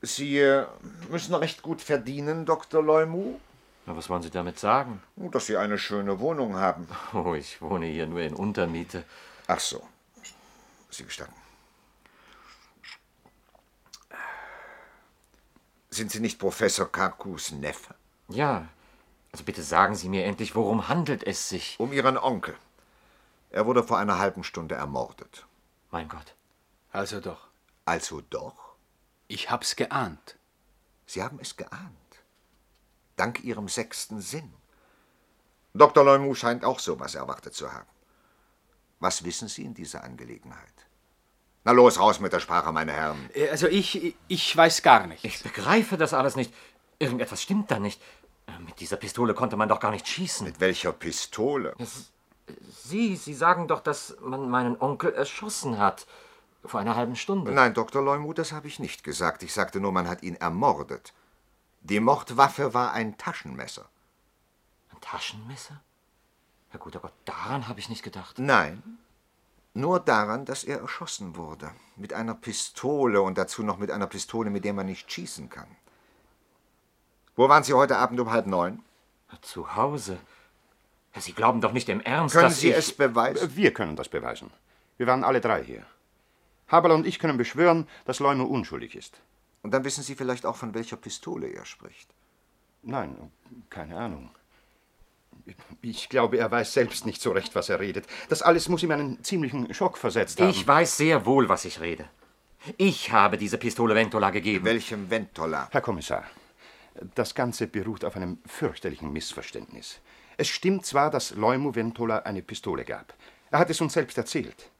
Sie 0.02 0.38
äh, 0.38 0.68
müssen 1.10 1.34
recht 1.34 1.62
gut 1.62 1.82
verdienen, 1.82 2.46
Dr. 2.46 2.80
Leumou, 2.80 3.40
Na, 3.86 3.96
was 3.96 4.08
wollen 4.08 4.22
Sie 4.22 4.30
damit 4.30 4.58
sagen? 4.58 5.02
dass 5.16 5.46
Sie 5.46 5.56
eine 5.56 5.78
schöne 5.78 6.20
Wohnung 6.20 6.56
haben. 6.56 6.86
Oh, 7.12 7.34
ich 7.34 7.60
wohne 7.60 7.86
hier 7.86 8.06
nur 8.06 8.20
in 8.20 8.34
Untermiete. 8.34 9.04
Ach 9.46 9.60
so. 9.60 9.86
Sie 10.90 11.04
gestatten. 11.04 11.34
Sind 15.90 16.10
Sie 16.10 16.20
nicht 16.20 16.38
Professor 16.38 16.90
Kakus 16.90 17.52
Neffe? 17.52 17.94
Ja. 18.28 18.68
Also 19.32 19.44
bitte 19.44 19.62
sagen 19.62 19.94
Sie 19.94 20.08
mir 20.08 20.24
endlich, 20.24 20.54
worum 20.54 20.88
handelt 20.88 21.22
es 21.26 21.48
sich? 21.48 21.76
Um 21.78 21.92
Ihren 21.92 22.16
Onkel. 22.18 22.54
Er 23.50 23.66
wurde 23.66 23.82
vor 23.82 23.98
einer 23.98 24.18
halben 24.18 24.44
Stunde 24.44 24.74
ermordet. 24.74 25.46
Mein 25.90 26.08
Gott. 26.08 26.34
Also 26.92 27.20
doch. 27.20 27.48
Also 27.84 28.22
doch? 28.30 28.74
Ich 29.28 29.50
hab's 29.50 29.76
geahnt. 29.76 30.36
Sie 31.06 31.22
haben 31.22 31.38
es 31.40 31.56
geahnt. 31.56 32.01
Dank 33.16 33.42
Ihrem 33.44 33.68
sechsten 33.68 34.20
Sinn. 34.20 34.52
Dr. 35.74 36.04
Leumou 36.04 36.34
scheint 36.34 36.64
auch 36.64 36.78
sowas 36.78 37.14
erwartet 37.14 37.54
zu 37.54 37.72
haben. 37.72 37.88
Was 39.00 39.24
wissen 39.24 39.48
Sie 39.48 39.64
in 39.64 39.74
dieser 39.74 40.04
Angelegenheit? 40.04 40.72
Na 41.64 41.72
los, 41.72 41.98
raus 41.98 42.20
mit 42.20 42.32
der 42.32 42.40
Sprache, 42.40 42.72
meine 42.72 42.92
Herren. 42.92 43.30
Äh, 43.34 43.48
Also 43.48 43.68
ich, 43.68 44.16
ich 44.28 44.56
weiß 44.56 44.82
gar 44.82 45.06
nichts. 45.06 45.24
Ich 45.24 45.42
begreife 45.42 45.96
das 45.96 46.12
alles 46.14 46.36
nicht. 46.36 46.52
Irgendetwas 46.98 47.40
stimmt 47.42 47.70
da 47.70 47.78
nicht. 47.78 48.00
Äh, 48.46 48.58
Mit 48.60 48.80
dieser 48.80 48.96
Pistole 48.96 49.34
konnte 49.34 49.56
man 49.56 49.68
doch 49.68 49.80
gar 49.80 49.90
nicht 49.92 50.06
schießen. 50.08 50.46
Mit 50.46 50.60
welcher 50.60 50.92
Pistole? 50.92 51.74
Sie, 52.84 53.16
Sie 53.16 53.34
sagen 53.34 53.68
doch, 53.68 53.80
dass 53.80 54.16
man 54.20 54.50
meinen 54.50 54.80
Onkel 54.80 55.12
erschossen 55.12 55.78
hat. 55.78 56.06
Vor 56.64 56.78
einer 56.80 56.94
halben 56.94 57.16
Stunde. 57.16 57.50
Nein, 57.50 57.74
Dr. 57.74 58.02
Leumut, 58.02 58.38
das 58.38 58.52
habe 58.52 58.68
ich 58.68 58.78
nicht 58.78 59.02
gesagt. 59.02 59.42
Ich 59.42 59.52
sagte 59.52 59.80
nur, 59.80 59.90
man 59.90 60.08
hat 60.08 60.22
ihn 60.22 60.36
ermordet. 60.36 61.12
Die 61.82 62.00
Mordwaffe 62.00 62.74
war 62.74 62.92
ein 62.92 63.18
Taschenmesser. 63.18 63.88
Ein 64.90 65.00
Taschenmesser? 65.00 65.80
Ja, 66.72 66.78
guter 66.78 67.00
Gott, 67.00 67.12
daran 67.24 67.68
habe 67.68 67.80
ich 67.80 67.88
nicht 67.88 68.02
gedacht. 68.02 68.38
Nein, 68.38 68.82
nur 69.74 70.00
daran, 70.00 70.44
dass 70.44 70.64
er 70.64 70.80
erschossen 70.80 71.36
wurde. 71.36 71.70
Mit 71.96 72.12
einer 72.12 72.34
Pistole 72.34 73.20
und 73.20 73.36
dazu 73.36 73.62
noch 73.62 73.78
mit 73.78 73.90
einer 73.90 74.06
Pistole, 74.06 74.50
mit 74.50 74.64
der 74.64 74.74
man 74.74 74.86
nicht 74.86 75.10
schießen 75.10 75.50
kann. 75.50 75.68
Wo 77.34 77.48
waren 77.48 77.64
Sie 77.64 77.72
heute 77.72 77.96
Abend 77.96 78.20
um 78.20 78.30
halb 78.30 78.46
neun? 78.46 78.82
Zu 79.40 79.74
Hause. 79.74 80.18
Sie 81.16 81.32
glauben 81.32 81.60
doch 81.60 81.72
nicht 81.72 81.88
im 81.88 82.00
Ernst, 82.00 82.34
Können 82.34 82.48
dass 82.48 82.60
Sie 82.60 82.70
ich... 82.70 82.76
es 82.76 82.96
beweisen? 82.96 83.56
Wir 83.56 83.72
können 83.72 83.96
das 83.96 84.08
beweisen. 84.08 84.50
Wir 84.98 85.06
waren 85.06 85.24
alle 85.24 85.40
drei 85.40 85.64
hier. 85.64 85.84
Haberl 86.68 86.92
und 86.92 87.06
ich 87.06 87.18
können 87.18 87.38
beschwören, 87.38 87.88
dass 88.04 88.20
Leumo 88.20 88.44
unschuldig 88.44 88.94
ist. 88.94 89.20
Und 89.62 89.72
dann 89.72 89.84
wissen 89.84 90.02
Sie 90.02 90.14
vielleicht 90.14 90.44
auch, 90.44 90.56
von 90.56 90.74
welcher 90.74 90.96
Pistole 90.96 91.48
er 91.48 91.64
spricht. 91.64 92.08
Nein, 92.82 93.30
keine 93.70 93.96
Ahnung. 93.96 94.30
Ich 95.80 96.08
glaube, 96.08 96.38
er 96.38 96.50
weiß 96.50 96.72
selbst 96.72 97.06
nicht 97.06 97.20
so 97.20 97.32
recht, 97.32 97.54
was 97.54 97.68
er 97.68 97.80
redet. 97.80 98.06
Das 98.28 98.42
alles 98.42 98.68
muss 98.68 98.82
ihm 98.82 98.90
einen 98.90 99.22
ziemlichen 99.24 99.72
Schock 99.72 99.98
versetzt 99.98 100.40
haben. 100.40 100.50
Ich 100.50 100.66
weiß 100.66 100.96
sehr 100.96 101.26
wohl, 101.26 101.48
was 101.48 101.64
ich 101.64 101.80
rede. 101.80 102.08
Ich 102.76 103.10
habe 103.10 103.38
diese 103.38 103.58
Pistole 103.58 103.94
Ventola 103.94 104.30
gegeben. 104.30 104.64
Welchem 104.64 105.10
Ventola? 105.10 105.68
Herr 105.70 105.80
Kommissar, 105.80 106.24
das 107.14 107.34
Ganze 107.34 107.66
beruht 107.66 108.04
auf 108.04 108.14
einem 108.14 108.38
fürchterlichen 108.46 109.12
Missverständnis. 109.12 110.00
Es 110.36 110.48
stimmt 110.48 110.86
zwar, 110.86 111.10
dass 111.10 111.34
Leumu 111.34 111.74
Ventola 111.74 112.18
eine 112.18 112.42
Pistole 112.42 112.84
gab. 112.84 113.14
Er 113.50 113.58
hat 113.58 113.70
es 113.70 113.80
uns 113.80 113.92
selbst 113.92 114.16
erzählt. 114.16 114.70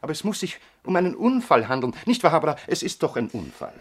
Aber 0.00 0.12
es 0.12 0.24
muss 0.24 0.40
sich 0.40 0.60
um 0.84 0.96
einen 0.96 1.14
Unfall 1.14 1.68
handeln. 1.68 1.94
Nicht 2.06 2.22
wahr, 2.22 2.32
Habra? 2.32 2.56
Es 2.66 2.82
ist 2.82 3.02
doch 3.02 3.16
ein 3.16 3.28
Unfall. 3.28 3.74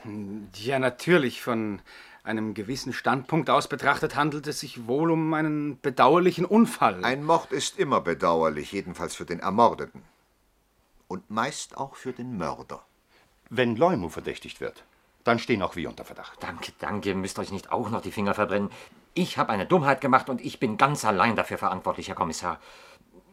Ja, 0.56 0.80
natürlich. 0.80 1.42
Von 1.42 1.82
einem 2.24 2.54
gewissen 2.54 2.94
Standpunkt 2.94 3.50
aus 3.50 3.68
betrachtet 3.68 4.16
handelt 4.16 4.48
es 4.48 4.60
sich 4.60 4.88
wohl 4.88 5.12
um 5.12 5.34
einen 5.34 5.80
bedauerlichen 5.82 6.46
Unfall. 6.46 7.04
Ein 7.06 7.24
Mord 7.24 7.52
ist 7.52 7.78
immer 7.78 8.02
bedauerlich, 8.02 8.72
jedenfalls 8.72 9.16
für 9.16 9.26
den 9.26 9.40
Ermordeten. 9.40 10.02
Und 11.08 11.30
meist 11.30 11.78
auch 11.78 11.96
für 11.96 12.14
den 12.14 12.38
Mörder. 12.38 12.84
Wenn 13.50 13.76
Leumu 13.76 14.10
verdächtigt 14.10 14.60
wird, 14.60 14.84
dann 15.24 15.38
stehen 15.38 15.62
auch 15.62 15.76
wir 15.76 15.90
unter 15.90 16.06
Verdacht. 16.06 16.42
Danke, 16.42 16.72
danke, 16.80 17.14
müsst 17.14 17.38
euch 17.38 17.52
nicht 17.52 17.72
auch 17.72 17.90
noch 17.90 18.02
die 18.02 18.12
Finger 18.12 18.34
verbrennen. 18.34 18.72
Ich 19.14 19.38
habe 19.38 19.52
eine 19.52 19.66
Dummheit 19.66 20.02
gemacht 20.02 20.30
und 20.30 20.42
ich 20.42 20.60
bin 20.60 20.78
ganz 20.78 21.06
allein 21.06 21.36
dafür 21.36 21.58
verantwortlich, 21.58 22.08
Herr 22.08 22.16
Kommissar. 22.16 22.60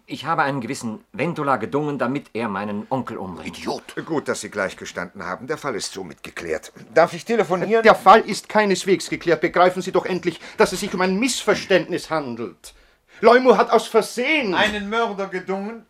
Ich 0.07 0.25
habe 0.25 0.43
einen 0.43 0.61
gewissen 0.61 1.05
Ventola 1.12 1.57
gedungen, 1.57 1.99
damit 1.99 2.31
er 2.35 2.49
meinen 2.49 2.87
Onkel 2.91 3.17
umbringt. 3.17 3.59
Idiot! 3.59 3.95
Gut, 4.05 4.29
dass 4.29 4.41
Sie 4.41 4.51
gleich 4.51 4.77
gestanden 4.77 5.25
haben. 5.25 5.47
Der 5.47 5.57
Fall 5.57 5.75
ist 5.77 5.93
somit 5.93 6.23
geklärt. 6.23 6.73
Darf 6.93 7.12
ich 7.12 7.25
telefonieren? 7.25 7.83
Der 7.83 7.95
Fall 7.95 8.21
ist 8.21 8.49
keineswegs 8.49 9.09
geklärt. 9.09 9.41
Begreifen 9.41 9.81
Sie 9.81 9.93
doch 9.93 10.05
endlich, 10.05 10.41
dass 10.57 10.73
es 10.73 10.81
sich 10.81 10.93
um 10.93 11.01
ein 11.01 11.19
Missverständnis 11.19 12.11
handelt. 12.11 12.75
Leumu 13.21 13.57
hat 13.57 13.71
aus 13.71 13.87
Versehen. 13.87 14.55
Einen 14.55 14.91
Mörder 14.91 15.29
gedungen? 15.29 15.87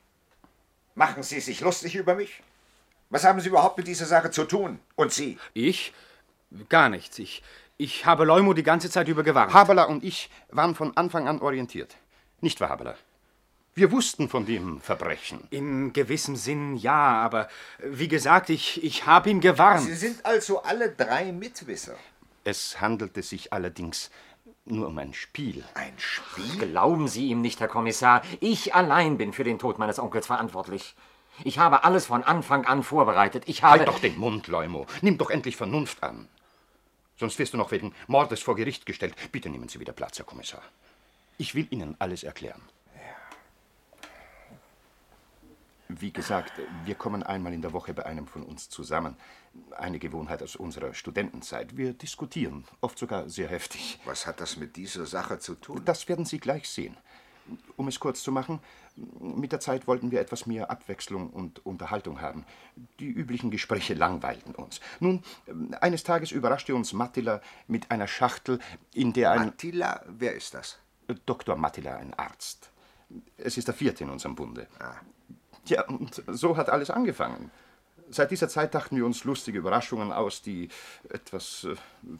Machen 0.95 1.23
Sie 1.23 1.41
sich 1.41 1.63
lustig 1.63 1.97
über 1.97 2.15
mich? 2.15 2.43
Was 3.09 3.25
haben 3.25 3.41
Sie 3.41 3.49
überhaupt 3.49 3.79
mit 3.79 3.87
dieser 3.87 4.07
Sache 4.07 4.31
zu 4.31 4.45
tun? 4.45 4.79
Und 4.95 5.13
Sie? 5.13 5.39
Ich? 5.55 5.95
Gar 6.69 6.91
nichts. 6.91 7.19
Ich, 7.19 7.43
ich 7.79 8.05
habe 8.05 8.25
Leumo 8.25 8.53
die 8.53 8.63
ganze 8.63 8.91
Zeit 8.91 9.09
über 9.09 9.23
gewarnt. 9.23 9.55
Haberler 9.55 9.89
und 9.89 10.05
ich 10.05 10.29
waren 10.51 10.75
von 10.75 10.97
Anfang 10.97 11.29
an 11.29 11.41
orientiert. 11.41 11.97
Nicht 12.43 12.61
wahr, 12.61 12.69
Haberler? 12.69 12.97
Wir 13.75 13.91
wussten 13.91 14.29
von 14.29 14.45
dem 14.45 14.83
Verbrechen. 14.83 15.45
In 15.49 15.95
gewissem 15.95 16.37
Sinn 16.37 16.77
ja, 16.77 17.23
aber 17.23 17.49
wie 17.79 18.09
gesagt, 18.09 18.51
ich, 18.51 18.85
ich 18.85 19.07
habe 19.07 19.31
ihn 19.31 19.41
gewarnt. 19.41 19.87
Sie 19.87 19.95
sind 19.95 20.27
also 20.27 20.63
alle 20.63 20.91
drei 20.91 21.33
Mitwisser. 21.33 21.97
Es 22.45 22.83
handelte 22.83 23.23
sich 23.23 23.51
allerdings 23.51 24.11
nur 24.67 24.89
um 24.89 24.99
ein 24.99 25.15
Spiel. 25.15 25.65
Ein 25.73 25.95
Spiel? 25.97 26.59
Glauben 26.59 27.09
Sie 27.09 27.29
ihm 27.29 27.41
nicht, 27.41 27.61
Herr 27.61 27.69
Kommissar. 27.69 28.23
Ich 28.41 28.75
allein 28.75 29.17
bin 29.17 29.33
für 29.33 29.45
den 29.45 29.59
Tod 29.59 29.79
meines 29.79 29.99
Onkels 29.99 30.27
verantwortlich. 30.27 30.95
Ich 31.43 31.59
habe 31.59 31.85
alles 31.85 32.05
von 32.05 32.23
Anfang 32.25 32.67
an 32.67 32.83
vorbereitet. 32.83 33.45
Ich 33.47 33.63
habe. 33.63 33.79
Halt 33.79 33.89
doch 33.89 34.01
den 34.01 34.19
Mund, 34.19 34.49
Leumo. 34.49 34.87
Nimm 35.01 35.17
doch 35.17 35.31
endlich 35.31 35.57
Vernunft 35.57 36.03
an. 36.03 36.29
Sonst 37.17 37.39
wirst 37.39 37.55
du 37.55 37.57
noch 37.57 37.71
wegen 37.71 37.95
Mordes 38.07 38.43
vor 38.43 38.55
Gericht 38.55 38.85
gestellt. 38.85 39.15
Bitte 39.33 39.49
nehmen 39.49 39.69
Sie 39.71 39.81
wieder 39.81 39.95
Platz, 39.95 40.19
Herr 40.19 40.27
Kommissar. 40.27 40.63
Ich 41.39 41.55
will 41.55 41.67
Ihnen 41.71 41.97
alles 41.99 42.23
erklären. 42.23 42.61
Wie 46.01 46.13
gesagt, 46.13 46.53
wir 46.85 46.95
kommen 46.95 47.23
einmal 47.23 47.53
in 47.53 47.63
der 47.63 47.73
Woche 47.73 47.93
bei 47.93 48.07
einem 48.07 48.27
von 48.27 48.43
uns 48.43 48.69
zusammen. 48.69 49.17
Eine 49.77 49.99
Gewohnheit 49.99 50.43
aus 50.43 50.57
unserer 50.57 50.95
Studentenzeit. 50.95 51.77
Wir 51.77 51.93
diskutieren, 51.93 52.65
oft 52.81 52.99
sogar 52.99 53.29
sehr 53.29 53.49
heftig. 53.49 54.01
Was 54.05 54.27
hat 54.27 54.41
das 54.41 54.57
mit 54.57 54.77
dieser 54.77 55.07
Sache 55.07 55.39
zu 55.39 55.55
tun? 55.55 55.83
Das 55.85 56.09
werden 56.09 56.25
Sie 56.25 56.39
gleich 56.39 56.69
sehen. 56.69 56.97
Um 57.77 57.89
es 57.89 57.99
kurz 57.99 58.23
zu 58.23 58.31
machen, 58.31 58.61
mit 59.19 59.53
der 59.53 59.61
Zeit 59.61 59.87
wollten 59.87 60.11
wir 60.11 60.21
etwas 60.21 60.47
mehr 60.47 60.71
Abwechslung 60.71 61.31
und 61.31 61.65
Unterhaltung 61.67 62.21
haben. 62.21 62.47
Die 63.01 63.11
üblichen 63.11 63.51
Gespräche 63.51 63.95
langweilten 63.95 64.55
uns. 64.55 64.81
Nun, 65.01 65.23
eines 65.81 66.05
Tages 66.05 66.31
überraschte 66.31 66.75
uns 66.75 66.93
Mattila 66.93 67.43
mit 67.67 67.91
einer 67.91 68.07
Schachtel, 68.07 68.61
in 68.95 69.13
der 69.13 69.33
ein... 69.33 69.47
Mattila, 69.47 70.03
wer 70.07 70.35
ist 70.35 70.55
das? 70.55 70.79
Dr. 71.27 71.57
Mattila, 71.57 71.97
ein 71.97 72.15
Arzt. 72.15 72.71
Es 73.37 73.59
ist 73.59 73.67
der 73.67 73.75
vierte 73.75 74.05
in 74.05 74.11
unserem 74.11 74.37
Bunde. 74.37 74.69
Ah. 74.79 74.95
Ja, 75.67 75.87
und 75.87 76.23
so 76.27 76.57
hat 76.57 76.71
alles 76.71 76.91
angefangen. 76.91 77.51
Seit 78.11 78.31
dieser 78.31 78.49
Zeit 78.49 78.75
dachten 78.75 78.97
wir 78.97 79.07
uns 79.07 79.25
lustige 79.25 79.59
Überraschungen 79.59 80.13
aus, 80.13 80.43
die 80.43 80.69
etwas 81.09 81.65
äh, 81.65 81.77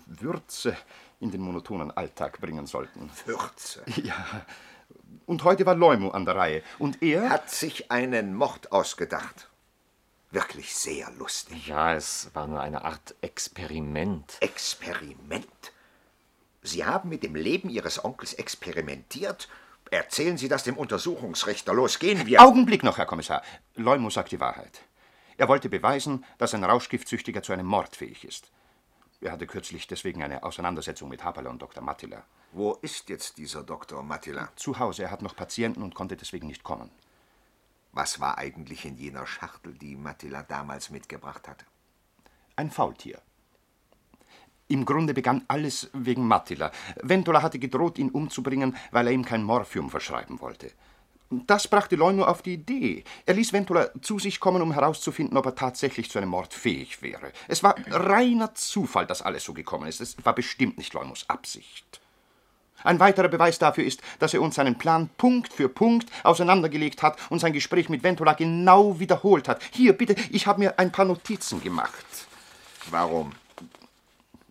Würze 0.07 0.77
in 1.21 1.31
den 1.31 1.43
monotonen 1.43 1.91
Alltag 1.91 2.41
bringen 2.41 2.67
sollten. 2.67 3.11
Würze? 3.27 3.83
Ja. 4.03 4.47
Und 5.27 5.45
heute 5.45 5.67
war 5.67 5.75
Leumo 5.75 6.11
an 6.11 6.25
der 6.25 6.37
Reihe. 6.37 6.63
Und 6.79 7.03
er. 7.03 7.29
Hat 7.31 7.51
sich 7.51 7.91
einen 7.91 8.35
Mord 8.35 8.73
ausgedacht. 8.73 9.49
Wirklich 10.31 10.75
sehr 10.75 11.11
lustig. 11.19 11.67
Ja, 11.67 11.95
es 11.95 12.31
war 12.33 12.47
nur 12.47 12.61
eine 12.61 12.85
Art 12.85 13.15
Experiment. 13.21 14.39
Experiment? 14.41 15.73
Sie 16.63 16.85
haben 16.85 17.11
mit 17.11 17.23
dem 17.23 17.35
Leben 17.35 17.69
Ihres 17.69 18.03
Onkels 18.03 18.33
experimentiert? 18.35 19.49
Erzählen 19.93 20.39
Sie 20.39 20.49
das 20.49 20.65
dem 20.65 20.79
Untersuchungsrichter. 20.79 21.75
Los, 21.75 21.99
gehen 21.99 22.27
wir. 22.27 22.41
Augenblick 22.41 22.83
noch, 22.83 22.97
Herr 22.97 23.05
Kommissar. 23.05 23.43
Leumo 23.75 24.09
sagt 24.09 24.33
die 24.33 24.41
Wahrheit. 24.41 24.81
Er 25.37 25.49
wollte 25.49 25.69
beweisen, 25.69 26.25
dass 26.39 26.55
ein 26.55 26.65
Rauschgiftsüchtiger 26.65 27.43
zu 27.43 27.53
einem 27.53 27.67
Mord 27.67 27.95
fähig 27.95 28.25
ist. 28.25 28.51
Er 29.21 29.33
hatte 29.33 29.47
kürzlich 29.47 29.87
deswegen 29.87 30.23
eine 30.23 30.45
Auseinandersetzung 30.45 31.11
mit 31.11 31.23
Haberle 31.23 31.51
und 31.51 31.61
Dr. 31.61 31.83
Mattila. 31.83 32.25
Wo 32.53 32.73
ist 32.81 33.11
jetzt 33.11 33.37
dieser 33.37 33.65
Dr. 33.65 34.03
Mattila? 34.03 34.49
Zu 34.57 34.79
Hause. 34.79 35.03
Er 35.03 35.11
hat 35.11 35.21
noch 35.21 35.37
Patienten 35.37 35.83
und 35.83 35.95
konnte 35.95 36.17
deswegen 36.17 36.47
nicht 36.47 36.65
kommen. 36.65 36.91
Was 37.93 38.19
war 38.19 38.39
eigentlich 38.39 38.87
in 38.87 38.97
jener 38.97 39.27
Schachtel, 39.27 39.75
die 39.75 39.97
Mattila 39.97 40.43
damals 40.43 40.89
mitgebracht 40.89 41.47
hatte? 41.47 41.67
Ein 42.57 42.71
Faultier. 42.71 43.21
Im 44.73 44.87
Grunde 44.87 45.13
begann 45.13 45.45
alles 45.49 45.91
wegen 45.93 46.27
Mattila. 46.27 46.73
Ventola 47.03 47.43
hatte 47.43 47.59
gedroht, 47.59 47.99
ihn 47.99 48.09
umzubringen, 48.09 48.75
weil 48.91 49.07
er 49.07 49.13
ihm 49.13 49.23
kein 49.23 49.43
Morphium 49.43 49.91
verschreiben 49.91 50.41
wollte. 50.41 50.71
Das 51.29 51.69
brachte 51.69 51.97
Leuno 51.97 52.25
auf 52.25 52.41
die 52.41 52.55
Idee. 52.55 53.05
Er 53.27 53.35
ließ 53.35 53.53
Ventola 53.53 53.91
zu 54.01 54.19
sich 54.19 54.41
kommen, 54.41 54.63
um 54.63 54.73
herauszufinden, 54.73 55.37
ob 55.37 55.45
er 55.45 55.55
tatsächlich 55.55 56.11
zu 56.11 56.17
einem 56.17 56.31
Mord 56.31 56.55
fähig 56.55 57.03
wäre. 57.03 57.33
Es 57.49 57.63
war 57.63 57.75
reiner 57.91 58.55
Zufall, 58.55 59.07
dass 59.07 59.21
alles 59.21 59.45
so 59.45 59.53
gekommen 59.53 59.89
ist. 59.89 60.01
Es 60.01 60.17
war 60.25 60.35
bestimmt 60.35 60.79
nicht 60.79 60.95
Leunos 60.95 61.29
Absicht. 61.29 62.01
Ein 62.83 62.99
weiterer 62.99 63.29
Beweis 63.29 63.59
dafür 63.59 63.85
ist, 63.85 64.01
dass 64.21 64.33
er 64.33 64.41
uns 64.41 64.55
seinen 64.55 64.79
Plan 64.79 65.11
Punkt 65.19 65.53
für 65.53 65.69
Punkt 65.69 66.11
auseinandergelegt 66.25 67.03
hat 67.03 67.19
und 67.29 67.41
sein 67.41 67.53
Gespräch 67.53 67.91
mit 67.91 68.03
Ventola 68.03 68.33
genau 68.33 68.99
wiederholt 68.99 69.49
hat. 69.49 69.63
Hier, 69.71 69.93
bitte, 69.93 70.17
ich 70.31 70.47
habe 70.47 70.61
mir 70.61 70.79
ein 70.79 70.93
paar 70.93 71.05
Notizen 71.05 71.63
gemacht. 71.63 72.07
Warum? 72.91 73.33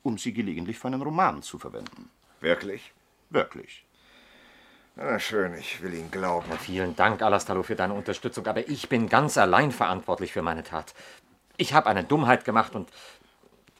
Um 0.03 0.17
sie 0.17 0.33
gelegentlich 0.33 0.79
für 0.79 0.87
einen 0.87 1.01
Roman 1.01 1.41
zu 1.41 1.59
verwenden. 1.59 2.09
Wirklich? 2.39 2.91
Wirklich. 3.29 3.85
Na 4.95 5.19
schön, 5.19 5.53
ich 5.53 5.81
will 5.81 5.93
Ihnen 5.93 6.11
glauben. 6.11 6.47
Ja, 6.49 6.57
vielen 6.57 6.95
Dank, 6.95 7.21
Alastalo, 7.21 7.63
für 7.63 7.75
deine 7.75 7.93
Unterstützung, 7.93 8.45
aber 8.47 8.67
ich 8.67 8.89
bin 8.89 9.07
ganz 9.07 9.37
allein 9.37 9.71
verantwortlich 9.71 10.33
für 10.33 10.41
meine 10.41 10.63
Tat. 10.63 10.93
Ich 11.57 11.73
habe 11.73 11.87
eine 11.87 12.03
Dummheit 12.03 12.43
gemacht 12.43 12.75
und 12.75 12.89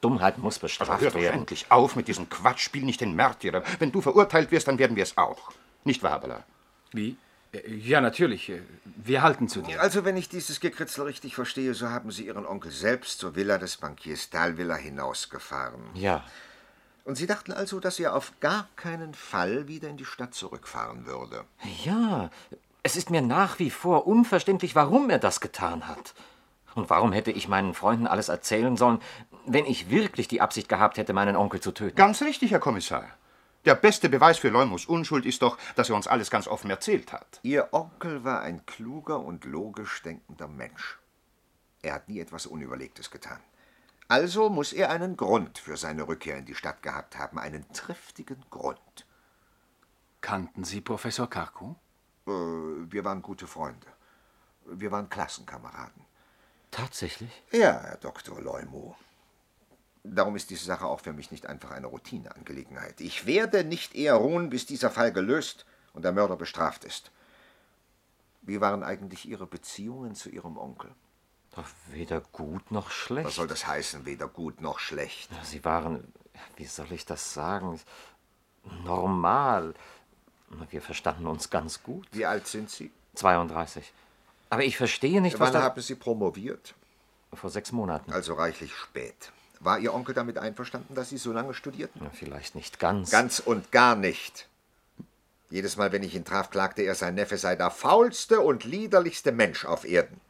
Dummheit 0.00 0.38
muss 0.38 0.58
bestraft 0.58 0.90
Aber 0.90 1.00
hör 1.00 1.14
werden. 1.14 1.26
doch 1.26 1.40
endlich 1.40 1.70
auf 1.70 1.96
mit 1.96 2.08
diesem 2.08 2.28
Quatsch, 2.28 2.60
spiel 2.60 2.84
nicht 2.84 3.00
den 3.00 3.14
Märtyrer. 3.14 3.62
Wenn 3.78 3.92
du 3.92 4.00
verurteilt 4.00 4.50
wirst, 4.50 4.68
dann 4.68 4.78
werden 4.78 4.96
wir 4.96 5.02
es 5.02 5.16
auch. 5.18 5.52
Nicht 5.84 6.02
wahr, 6.02 6.12
Habela? 6.12 6.44
Wie? 6.92 7.16
Äh, 7.52 7.70
Ja, 7.74 8.00
natürlich. 8.00 8.48
Äh, 8.50 8.60
Wir 8.84 9.22
halten 9.22 9.48
zu 9.48 9.62
dir. 9.62 9.80
Also, 9.80 10.04
wenn 10.04 10.16
ich 10.16 10.28
dieses 10.28 10.60
Gekritzel 10.60 11.04
richtig 11.04 11.34
verstehe, 11.34 11.74
so 11.74 11.88
haben 11.90 12.10
Sie 12.10 12.26
Ihren 12.26 12.46
Onkel 12.46 12.70
selbst 12.70 13.18
zur 13.18 13.34
Villa 13.36 13.58
des 13.58 13.76
Bankiers 13.78 14.30
Dalvilla 14.30 14.76
hinausgefahren. 14.76 15.80
Ja, 15.94 16.24
Und 17.04 17.16
Sie 17.16 17.26
dachten 17.26 17.52
also, 17.52 17.80
dass 17.80 17.98
er 17.98 18.14
auf 18.14 18.32
gar 18.40 18.68
keinen 18.76 19.12
Fall 19.14 19.66
wieder 19.68 19.88
in 19.88 19.96
die 19.96 20.04
Stadt 20.04 20.34
zurückfahren 20.34 21.06
würde. 21.06 21.44
ja. 21.84 22.30
Es 22.84 22.96
ist 22.96 23.10
mir 23.10 23.22
nach 23.22 23.60
wie 23.60 23.70
vor 23.70 24.08
unverständlich, 24.08 24.74
warum 24.74 25.08
er 25.08 25.20
das 25.20 25.40
getan 25.40 25.86
hat. 25.86 26.14
Und 26.74 26.90
warum 26.90 27.12
hätte 27.12 27.30
ich 27.30 27.46
meinen 27.46 27.74
Freunden 27.74 28.08
alles 28.08 28.28
erzählen 28.28 28.76
sollen, 28.76 28.98
wenn 29.46 29.66
ich 29.66 29.88
wirklich 29.88 30.26
die 30.26 30.40
Absicht 30.40 30.68
gehabt 30.68 30.96
hätte, 30.98 31.12
meinen 31.12 31.36
Onkel 31.36 31.60
zu 31.60 31.70
töten? 31.70 31.94
Ganz 31.94 32.22
richtig, 32.22 32.50
Herr 32.50 32.58
Kommissar. 32.58 33.04
Der 33.64 33.76
beste 33.76 34.08
Beweis 34.08 34.38
für 34.38 34.48
Leumos 34.48 34.86
Unschuld 34.86 35.24
ist 35.24 35.42
doch, 35.42 35.56
dass 35.76 35.88
er 35.88 35.94
uns 35.94 36.08
alles 36.08 36.30
ganz 36.30 36.48
offen 36.48 36.68
erzählt 36.68 37.12
hat. 37.12 37.38
Ihr 37.42 37.68
Onkel 37.72 38.24
war 38.24 38.40
ein 38.40 38.66
kluger 38.66 39.20
und 39.20 39.44
logisch 39.44 40.02
denkender 40.02 40.48
Mensch. 40.48 40.98
Er 41.80 41.94
hat 41.94 42.08
nie 42.08 42.18
etwas 42.18 42.46
Unüberlegtes 42.46 43.10
getan. 43.10 43.40
Also 44.08 44.48
muss 44.48 44.72
er 44.72 44.90
einen 44.90 45.16
Grund 45.16 45.58
für 45.58 45.76
seine 45.76 46.08
Rückkehr 46.08 46.36
in 46.38 46.44
die 46.44 46.56
Stadt 46.56 46.82
gehabt 46.82 47.16
haben, 47.16 47.38
einen 47.38 47.70
triftigen 47.72 48.44
Grund. 48.50 49.06
Kannten 50.20 50.64
Sie 50.64 50.80
Professor 50.80 51.30
Karku? 51.30 51.74
Äh, 52.26 52.30
wir 52.30 53.04
waren 53.04 53.22
gute 53.22 53.46
Freunde. 53.46 53.86
Wir 54.64 54.90
waren 54.90 55.08
Klassenkameraden. 55.08 56.04
Tatsächlich? 56.70 57.42
Ja, 57.52 57.80
Herr 57.82 57.98
Dr. 57.98 58.40
Leumo. 58.40 58.96
Darum 60.04 60.34
ist 60.34 60.50
diese 60.50 60.64
Sache 60.64 60.86
auch 60.86 61.00
für 61.00 61.12
mich 61.12 61.30
nicht 61.30 61.46
einfach 61.46 61.70
eine 61.70 61.86
Routineangelegenheit. 61.86 63.00
Ich 63.00 63.26
werde 63.26 63.64
nicht 63.64 63.94
eher 63.94 64.14
ruhen, 64.14 64.50
bis 64.50 64.66
dieser 64.66 64.90
Fall 64.90 65.12
gelöst 65.12 65.64
und 65.92 66.02
der 66.04 66.12
Mörder 66.12 66.36
bestraft 66.36 66.84
ist. 66.84 67.12
Wie 68.42 68.60
waren 68.60 68.82
eigentlich 68.82 69.26
Ihre 69.28 69.46
Beziehungen 69.46 70.16
zu 70.16 70.28
Ihrem 70.28 70.58
Onkel? 70.58 70.90
Doch 71.54 71.68
weder 71.90 72.20
gut 72.20 72.72
noch 72.72 72.90
schlecht. 72.90 73.26
Was 73.26 73.36
soll 73.36 73.46
das 73.46 73.66
heißen, 73.66 74.04
weder 74.04 74.26
gut 74.26 74.60
noch 74.60 74.80
schlecht? 74.80 75.30
Sie 75.44 75.64
waren, 75.64 76.12
wie 76.56 76.64
soll 76.64 76.90
ich 76.92 77.04
das 77.04 77.34
sagen, 77.34 77.78
normal. 78.84 79.74
Wir 80.70 80.82
verstanden 80.82 81.26
uns 81.26 81.50
ganz 81.50 81.82
gut. 81.82 82.08
Wie 82.10 82.26
alt 82.26 82.46
sind 82.48 82.70
Sie? 82.70 82.90
32. 83.14 83.92
Aber 84.50 84.64
ich 84.64 84.76
verstehe 84.76 85.20
nicht, 85.20 85.38
was 85.38 85.52
Wann 85.54 85.62
haben 85.62 85.80
Sie 85.80 85.94
promoviert? 85.94 86.74
Vor 87.32 87.50
sechs 87.50 87.72
Monaten. 87.72 88.12
Also 88.12 88.34
reichlich 88.34 88.74
spät. 88.74 89.32
War 89.62 89.78
Ihr 89.78 89.94
Onkel 89.94 90.12
damit 90.12 90.38
einverstanden, 90.38 90.96
dass 90.96 91.10
Sie 91.10 91.18
so 91.18 91.32
lange 91.32 91.54
studierten? 91.54 92.02
Ja, 92.02 92.10
vielleicht 92.10 92.56
nicht 92.56 92.80
ganz. 92.80 93.10
Ganz 93.10 93.38
und 93.38 93.70
gar 93.70 93.94
nicht. 93.94 94.48
Jedes 95.50 95.76
Mal, 95.76 95.92
wenn 95.92 96.02
ich 96.02 96.16
ihn 96.16 96.24
traf, 96.24 96.50
klagte 96.50 96.82
er, 96.82 96.96
sein 96.96 97.14
Neffe 97.14 97.36
sei 97.36 97.54
der 97.54 97.70
faulste 97.70 98.40
und 98.40 98.64
liederlichste 98.64 99.30
Mensch 99.30 99.64
auf 99.64 99.84
Erden. 99.84 100.20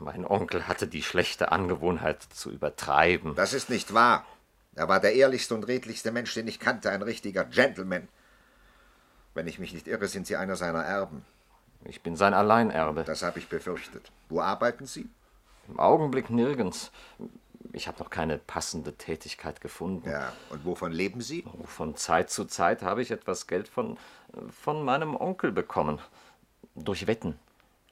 Mein 0.00 0.26
Onkel 0.26 0.66
hatte 0.66 0.88
die 0.88 1.02
schlechte 1.02 1.52
Angewohnheit 1.52 2.22
zu 2.22 2.50
übertreiben. 2.50 3.34
Das 3.36 3.52
ist 3.52 3.70
nicht 3.70 3.94
wahr. 3.94 4.26
Er 4.74 4.88
war 4.88 4.98
der 4.98 5.14
ehrlichste 5.14 5.54
und 5.54 5.68
redlichste 5.68 6.10
Mensch, 6.10 6.34
den 6.34 6.48
ich 6.48 6.58
kannte, 6.58 6.90
ein 6.90 7.02
richtiger 7.02 7.44
Gentleman. 7.44 8.08
Wenn 9.34 9.46
ich 9.46 9.58
mich 9.58 9.72
nicht 9.72 9.86
irre, 9.86 10.08
sind 10.08 10.26
Sie 10.26 10.36
einer 10.36 10.56
seiner 10.56 10.82
Erben. 10.82 11.24
Ich 11.84 12.02
bin 12.02 12.16
sein 12.16 12.34
Alleinerbe. 12.34 13.04
Das 13.04 13.22
habe 13.22 13.38
ich 13.38 13.48
befürchtet. 13.48 14.10
Wo 14.28 14.40
arbeiten 14.40 14.86
Sie? 14.86 15.08
Im 15.68 15.78
Augenblick 15.78 16.28
nirgends. 16.30 16.90
Ich 17.72 17.86
habe 17.88 17.98
noch 18.02 18.10
keine 18.10 18.38
passende 18.38 18.94
Tätigkeit 18.94 19.60
gefunden. 19.60 20.08
Ja, 20.08 20.32
und 20.50 20.64
wovon 20.64 20.92
leben 20.92 21.20
Sie? 21.20 21.44
Von 21.64 21.96
Zeit 21.96 22.30
zu 22.30 22.44
Zeit 22.44 22.82
habe 22.82 23.02
ich 23.02 23.10
etwas 23.10 23.46
Geld 23.46 23.68
von, 23.68 23.96
von 24.50 24.84
meinem 24.84 25.16
Onkel 25.16 25.52
bekommen. 25.52 26.00
Durch 26.74 27.06
Wetten. 27.06 27.38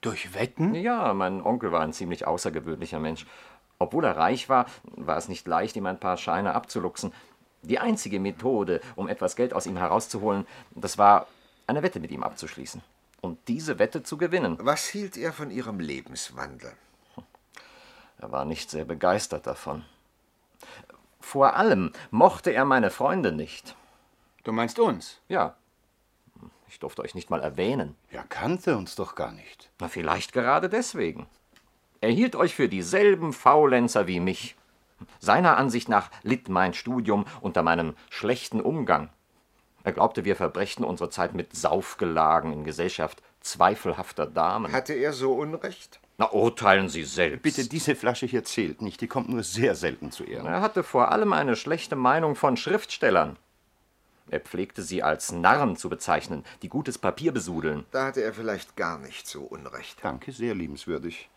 Durch 0.01 0.35
Wetten? 0.35 0.75
Ja, 0.75 1.13
mein 1.15 1.43
Onkel 1.43 1.73
war 1.73 1.81
ein 1.81 1.93
ziemlich 1.93 2.27
außergewöhnlicher 2.27 2.99
Mensch. 2.99 3.27
Obwohl 3.79 4.05
er 4.05 4.17
reich 4.17 4.49
war, 4.49 4.67
war 4.85 5.17
es 5.17 5.29
nicht 5.29 5.47
leicht, 5.47 5.77
ihm 5.77 5.87
ein 5.87 6.01
paar 6.01 6.17
Scheine 6.17 6.55
abzuluxen. 6.55 7.13
Die 7.63 7.79
einzige 7.79 8.21
Methode, 8.21 8.81
um 8.97 9.09
etwas 9.09 9.37
Geld 9.37 9.53
aus 9.53 9.67
ihm 9.67 9.77
herauszuholen, 9.77 10.47
das 10.71 10.99
war, 10.99 11.27
eine 11.67 11.83
Wette 11.83 12.01
mit 12.01 12.11
ihm 12.11 12.23
abzuschließen. 12.23 12.81
Und 13.21 13.39
diese 13.49 13.79
Wette 13.79 14.03
zu 14.03 14.17
gewinnen. 14.17 14.59
Was 14.61 14.87
hielt 14.87 15.17
er 15.17 15.33
von 15.33 15.51
Ihrem 15.51 15.81
Lebenswandel? 15.81 16.73
Er 18.19 18.33
war 18.33 18.45
nicht 18.45 18.71
sehr 18.71 18.85
begeistert 18.85 19.47
davon. 19.47 19.85
Vor 21.21 21.57
allem 21.57 21.93
mochte 22.11 22.51
er 22.51 22.65
meine 22.65 22.91
Freunde 22.91 23.33
nicht. 23.33 23.77
Du 24.45 24.53
meinst 24.53 24.79
uns? 24.79 25.21
Ja. 25.29 25.57
Ich 26.69 26.79
durfte 26.79 27.03
euch 27.03 27.15
nicht 27.15 27.31
mal 27.31 27.41
erwähnen. 27.41 27.97
Er 28.11 28.25
kannte 28.25 28.77
uns 28.77 28.95
doch 28.95 29.15
gar 29.15 29.33
nicht. 29.33 29.71
Na, 29.79 29.89
vielleicht 29.89 30.33
gerade 30.33 30.69
deswegen. 30.69 31.27
Er 32.01 32.11
hielt 32.11 32.37
euch 32.37 32.55
für 32.55 32.69
dieselben 32.69 33.33
Faulenzer 33.33 34.07
wie 34.07 34.21
mich. 34.21 34.57
Seiner 35.21 35.57
Ansicht 35.57 35.89
nach 35.89 36.11
litt 36.23 36.49
mein 36.49 36.75
Studium 36.75 37.25
unter 37.41 37.63
meinem 37.63 37.95
schlechten 38.11 38.61
Umgang. 38.61 39.11
Er 39.85 39.93
glaubte, 39.93 40.25
wir 40.25 40.37
verbrächten 40.37 40.85
unsere 40.85 41.11
Zeit 41.11 41.35
mit 41.35 41.55
Saufgelagen 41.57 42.53
in 42.53 42.65
Gesellschaft 42.65 43.23
zweifelhafter 43.41 44.27
Damen. 44.27 44.73
Hatte 44.73 44.93
er 44.93 45.13
so 45.13 45.33
Unrecht? 45.33 46.01
Na, 46.21 46.33
urteilen 46.33 46.89
Sie 46.89 47.05
selbst. 47.05 47.43
Bitte, 47.43 47.69
diese 47.69 47.95
Flasche 47.95 48.27
hier 48.27 48.43
zählt 48.43 48.83
nicht. 48.83 49.01
Die 49.01 49.07
kommt 49.07 49.29
nur 49.29 49.45
sehr 49.45 49.77
selten 49.77 50.11
zu 50.11 50.25
Ehren. 50.25 50.47
Er 50.47 50.61
hatte 50.61 50.83
vor 50.83 51.13
allem 51.13 51.33
eine 51.33 51.55
schlechte 51.55 51.95
Meinung 51.95 52.35
von 52.35 52.57
Schriftstellern. 52.57 53.37
Er 54.29 54.41
pflegte 54.41 54.83
sie 54.83 55.03
als 55.03 55.31
Narren 55.31 55.77
zu 55.77 55.89
bezeichnen, 55.89 56.45
die 56.63 56.69
gutes 56.69 56.99
Papier 56.99 57.31
besudeln. 57.33 57.87
Da 57.93 58.07
hatte 58.07 58.23
er 58.23 58.35
vielleicht 58.35 58.77
gar 58.77 58.99
nicht 58.99 59.29
so 59.29 59.43
Unrecht. 59.43 59.99
Danke, 60.03 60.33
sehr 60.33 60.57
liebenswürdig. 60.57 61.31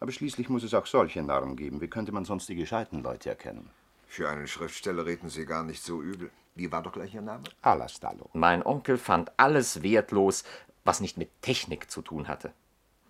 Aber 0.00 0.10
schließlich 0.10 0.48
muss 0.48 0.64
es 0.64 0.72
auch 0.72 0.86
solche 0.86 1.22
Narren 1.22 1.54
geben. 1.54 1.82
Wie 1.82 1.88
könnte 1.88 2.10
man 2.10 2.24
sonst 2.24 2.48
die 2.48 2.56
gescheiten 2.56 3.02
Leute 3.02 3.28
erkennen? 3.28 3.68
Für 4.08 4.30
einen 4.30 4.48
Schriftsteller 4.48 5.04
reden 5.04 5.28
Sie 5.28 5.44
gar 5.44 5.62
nicht 5.62 5.82
so 5.82 6.02
übel. 6.02 6.30
Wie 6.54 6.72
war 6.72 6.82
doch 6.82 6.92
gleich 6.92 7.14
Ihr 7.14 7.20
Name? 7.20 7.44
Alastallo. 7.60 8.30
Mein 8.32 8.64
Onkel 8.64 8.96
fand 8.96 9.30
alles 9.36 9.82
wertlos, 9.82 10.42
was 10.84 11.00
nicht 11.00 11.18
mit 11.18 11.30
Technik 11.42 11.90
zu 11.90 12.00
tun 12.00 12.28
hatte. 12.28 12.52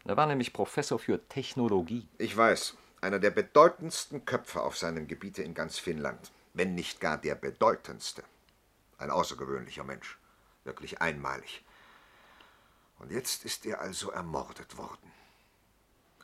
Er 0.04 0.16
war 0.16 0.26
nämlich 0.26 0.52
Professor 0.52 0.98
für 0.98 1.26
Technologie. 1.28 2.08
Ich 2.18 2.36
weiß, 2.36 2.76
einer 3.00 3.18
der 3.18 3.30
bedeutendsten 3.30 4.24
Köpfe 4.24 4.62
auf 4.62 4.76
seinem 4.76 5.06
Gebiete 5.06 5.42
in 5.42 5.54
ganz 5.54 5.78
Finnland, 5.78 6.32
wenn 6.54 6.74
nicht 6.74 7.00
gar 7.00 7.18
der 7.18 7.36
bedeutendste. 7.36 8.24
Ein 8.98 9.10
außergewöhnlicher 9.10 9.84
Mensch, 9.84 10.18
wirklich 10.64 11.00
einmalig. 11.00 11.64
Und 12.98 13.10
jetzt 13.10 13.44
ist 13.44 13.64
er 13.66 13.80
also 13.80 14.10
ermordet 14.10 14.76
worden. 14.76 15.12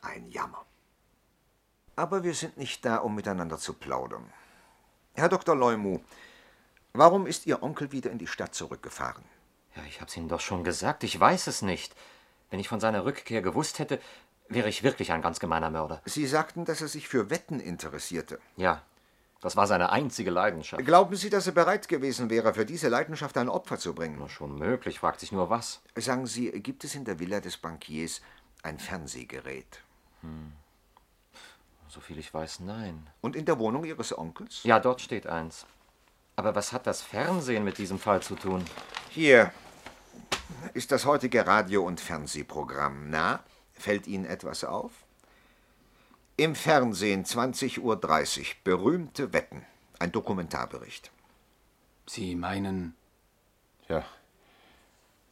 Ein 0.01 0.29
Jammer. 0.29 0.65
Aber 1.95 2.23
wir 2.23 2.33
sind 2.33 2.57
nicht 2.57 2.85
da, 2.85 2.97
um 2.97 3.15
miteinander 3.15 3.57
zu 3.57 3.73
plaudern. 3.73 4.31
Herr 5.13 5.27
Dr. 5.27 5.55
Leumu, 5.55 5.99
warum 6.93 7.27
ist 7.27 7.45
Ihr 7.45 7.61
Onkel 7.61 7.91
wieder 7.91 8.11
in 8.11 8.17
die 8.17 8.27
Stadt 8.27 8.55
zurückgefahren? 8.55 9.25
Ja, 9.75 9.83
ich 9.83 9.99
hab's 9.99 10.15
Ihnen 10.15 10.29
doch 10.29 10.39
schon 10.39 10.63
gesagt, 10.63 11.03
ich 11.03 11.19
weiß 11.19 11.47
es 11.47 11.61
nicht. 11.61 11.93
Wenn 12.49 12.59
ich 12.59 12.67
von 12.67 12.79
seiner 12.79 13.05
Rückkehr 13.05 13.41
gewusst 13.41 13.79
hätte, 13.79 13.99
wäre 14.47 14.69
ich 14.69 14.83
wirklich 14.83 15.11
ein 15.11 15.21
ganz 15.21 15.39
gemeiner 15.39 15.69
Mörder. 15.69 16.01
Sie 16.05 16.25
sagten, 16.25 16.65
dass 16.65 16.81
er 16.81 16.87
sich 16.87 17.07
für 17.07 17.29
Wetten 17.29 17.59
interessierte. 17.59 18.39
Ja, 18.57 18.81
das 19.41 19.55
war 19.55 19.67
seine 19.67 19.91
einzige 19.91 20.31
Leidenschaft. 20.31 20.83
Glauben 20.83 21.15
Sie, 21.15 21.29
dass 21.29 21.47
er 21.47 21.53
bereit 21.53 21.87
gewesen 21.87 22.29
wäre, 22.29 22.53
für 22.53 22.65
diese 22.65 22.89
Leidenschaft 22.89 23.37
ein 23.37 23.47
Opfer 23.47 23.77
zu 23.77 23.93
bringen? 23.93 24.17
Na, 24.19 24.27
schon 24.27 24.57
möglich, 24.57 24.99
fragt 24.99 25.21
sich 25.21 25.31
nur 25.31 25.49
was. 25.49 25.81
Sagen 25.95 26.27
Sie, 26.27 26.51
gibt 26.51 26.83
es 26.83 26.95
in 26.95 27.05
der 27.05 27.19
Villa 27.19 27.39
des 27.39 27.57
Bankiers 27.57 28.21
ein 28.63 28.79
Fernsehgerät? 28.79 29.81
Hm. 30.21 30.51
Soviel 31.87 32.19
ich 32.19 32.33
weiß, 32.33 32.59
nein. 32.59 33.07
Und 33.21 33.35
in 33.35 33.45
der 33.45 33.57
Wohnung 33.59 33.85
Ihres 33.85 34.15
Onkels? 34.15 34.63
Ja, 34.63 34.79
dort 34.79 35.01
steht 35.01 35.25
eins. 35.25 35.65
Aber 36.35 36.53
was 36.53 36.73
hat 36.73 36.85
das 36.85 37.01
Fernsehen 37.01 37.63
mit 37.63 37.77
diesem 37.77 37.97
Fall 37.97 38.21
zu 38.21 38.35
tun? 38.35 38.63
Hier 39.09 39.51
ist 40.73 40.91
das 40.91 41.05
heutige 41.05 41.45
Radio- 41.47 41.85
und 41.85 41.99
Fernsehprogramm. 41.99 43.09
Na, 43.09 43.43
fällt 43.73 44.07
Ihnen 44.07 44.25
etwas 44.25 44.63
auf? 44.63 44.91
Im 46.37 46.55
Fernsehen 46.55 47.25
20.30 47.25 47.79
Uhr. 47.79 47.97
Berühmte 48.63 49.33
Wetten. 49.33 49.65
Ein 49.99 50.11
Dokumentarbericht. 50.11 51.11
Sie 52.07 52.35
meinen. 52.35 52.95
Ja, 53.87 54.05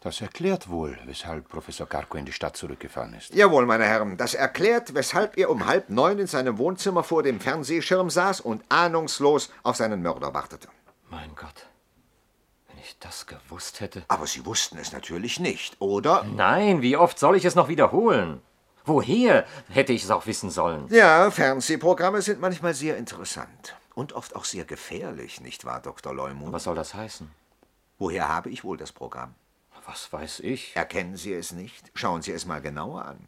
das 0.01 0.21
erklärt 0.21 0.69
wohl, 0.69 0.97
weshalb 1.05 1.49
Professor 1.49 1.87
Garko 1.87 2.17
in 2.17 2.25
die 2.25 2.31
Stadt 2.31 2.55
zurückgefahren 2.55 3.13
ist. 3.15 3.33
Jawohl, 3.33 3.65
meine 3.65 3.85
Herren, 3.85 4.15
das 4.15 4.35
erklärt, 4.35 4.93
weshalb 4.93 5.37
er 5.37 5.49
um 5.49 5.65
halb 5.65 5.89
neun 5.89 6.19
in 6.19 6.27
seinem 6.27 6.59
Wohnzimmer 6.59 7.03
vor 7.03 7.23
dem 7.23 7.39
Fernsehschirm 7.39 8.09
saß 8.09 8.41
und 8.41 8.63
ahnungslos 8.69 9.51
auf 9.63 9.75
seinen 9.75 10.01
Mörder 10.01 10.33
wartete. 10.33 10.67
Mein 11.09 11.33
Gott. 11.35 11.65
Wenn 12.77 12.83
ich 12.83 12.99
das 12.99 13.25
gewusst 13.25 13.79
hätte. 13.79 14.03
Aber 14.07 14.27
Sie 14.27 14.45
wussten 14.45 14.77
es 14.77 14.91
natürlich 14.91 15.39
nicht, 15.39 15.81
oder? 15.81 16.23
Nein, 16.25 16.83
wie 16.83 16.95
oft 16.95 17.17
soll 17.17 17.35
ich 17.35 17.43
es 17.43 17.55
noch 17.55 17.69
wiederholen? 17.69 18.39
Woher 18.85 19.47
hätte 19.69 19.93
ich 19.93 20.03
es 20.03 20.11
auch 20.11 20.27
wissen 20.27 20.51
sollen? 20.51 20.85
Ja, 20.89 21.31
Fernsehprogramme 21.31 22.21
sind 22.21 22.39
manchmal 22.39 22.75
sehr 22.75 22.95
interessant. 22.97 23.75
Und 23.95 24.13
oft 24.13 24.35
auch 24.35 24.45
sehr 24.45 24.63
gefährlich, 24.63 25.41
nicht 25.41 25.65
wahr, 25.65 25.81
Dr. 25.81 26.13
Leumu? 26.13 26.51
Was 26.51 26.65
soll 26.65 26.75
das 26.75 26.93
heißen? 26.93 27.31
Woher 27.97 28.29
habe 28.29 28.51
ich 28.51 28.63
wohl 28.63 28.77
das 28.77 28.91
Programm? 28.91 29.33
Was 29.87 30.13
weiß 30.13 30.41
ich? 30.41 30.75
Erkennen 30.75 31.17
Sie 31.17 31.33
es 31.33 31.53
nicht? 31.53 31.91
Schauen 31.95 32.21
Sie 32.21 32.31
es 32.31 32.45
mal 32.45 32.61
genauer 32.61 33.05
an. 33.05 33.25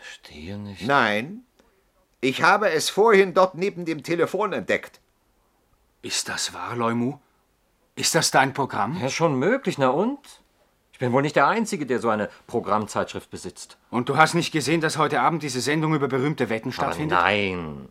Verstehe 0.00 0.56
nicht. 0.56 0.86
Nein, 0.86 1.44
ich 2.22 2.42
habe 2.42 2.70
es 2.70 2.88
vorhin 2.88 3.34
dort 3.34 3.54
neben 3.54 3.84
dem 3.84 4.02
Telefon 4.02 4.54
entdeckt. 4.54 4.98
Ist 6.00 6.30
das 6.30 6.54
wahr, 6.54 6.74
Leumu? 6.74 7.18
Ist 7.94 8.14
das 8.14 8.30
dein 8.30 8.54
Programm? 8.54 8.98
Ja, 9.00 9.08
schon 9.10 9.38
möglich, 9.38 9.76
na 9.78 9.88
und? 9.88 10.18
Ich 10.92 10.98
bin 10.98 11.12
wohl 11.12 11.22
nicht 11.22 11.36
der 11.36 11.46
Einzige, 11.48 11.84
der 11.84 11.98
so 11.98 12.08
eine 12.08 12.30
Programmzeitschrift 12.46 13.30
besitzt. 13.30 13.76
Und 13.90 14.08
du 14.08 14.16
hast 14.16 14.34
nicht 14.34 14.52
gesehen, 14.52 14.80
dass 14.80 14.96
heute 14.98 15.20
Abend 15.20 15.42
diese 15.42 15.60
Sendung 15.60 15.94
über 15.94 16.08
berühmte 16.08 16.48
Wetten 16.48 16.68
Aber 16.68 16.74
stattfindet? 16.74 17.18
nein. 17.18 17.88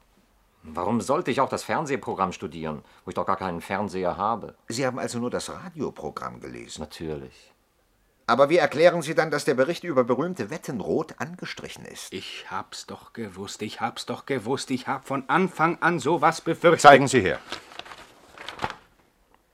Warum 0.64 1.02
sollte 1.02 1.32
ich 1.32 1.42
auch 1.42 1.50
das 1.50 1.64
Fernsehprogramm 1.64 2.34
studieren, 2.34 2.84
wo 3.04 3.10
ich 3.10 3.16
doch 3.16 3.26
gar 3.26 3.36
keinen 3.36 3.62
Fernseher 3.62 4.18
habe? 4.18 4.56
Sie 4.68 4.86
haben 4.86 5.00
also 5.00 5.18
nur 5.20 5.32
das 5.32 5.50
Radioprogramm 5.50 6.40
gelesen. 6.40 6.82
Natürlich. 6.82 7.52
Aber 8.28 8.50
wie 8.50 8.58
erklären 8.58 9.02
Sie 9.02 9.16
dann, 9.16 9.32
dass 9.32 9.44
der 9.44 9.56
Bericht 9.56 9.84
über 9.84 10.04
berühmte 10.04 10.52
Wetten 10.52 10.80
rot 10.80 11.16
angestrichen 11.18 11.84
ist? 11.86 12.14
Ich 12.14 12.46
hab's 12.50 12.86
doch 12.86 13.12
gewusst, 13.14 13.62
ich 13.64 13.82
hab's 13.82 14.06
doch 14.06 14.28
gewusst, 14.28 14.70
ich 14.72 14.88
hab 14.88 15.08
von 15.08 15.24
Anfang 15.28 15.80
an 15.82 16.00
sowas 16.00 16.42
befürchtet. 16.42 16.82
Zeigen 16.82 17.08
Sie 17.08 17.22
her. 17.22 17.40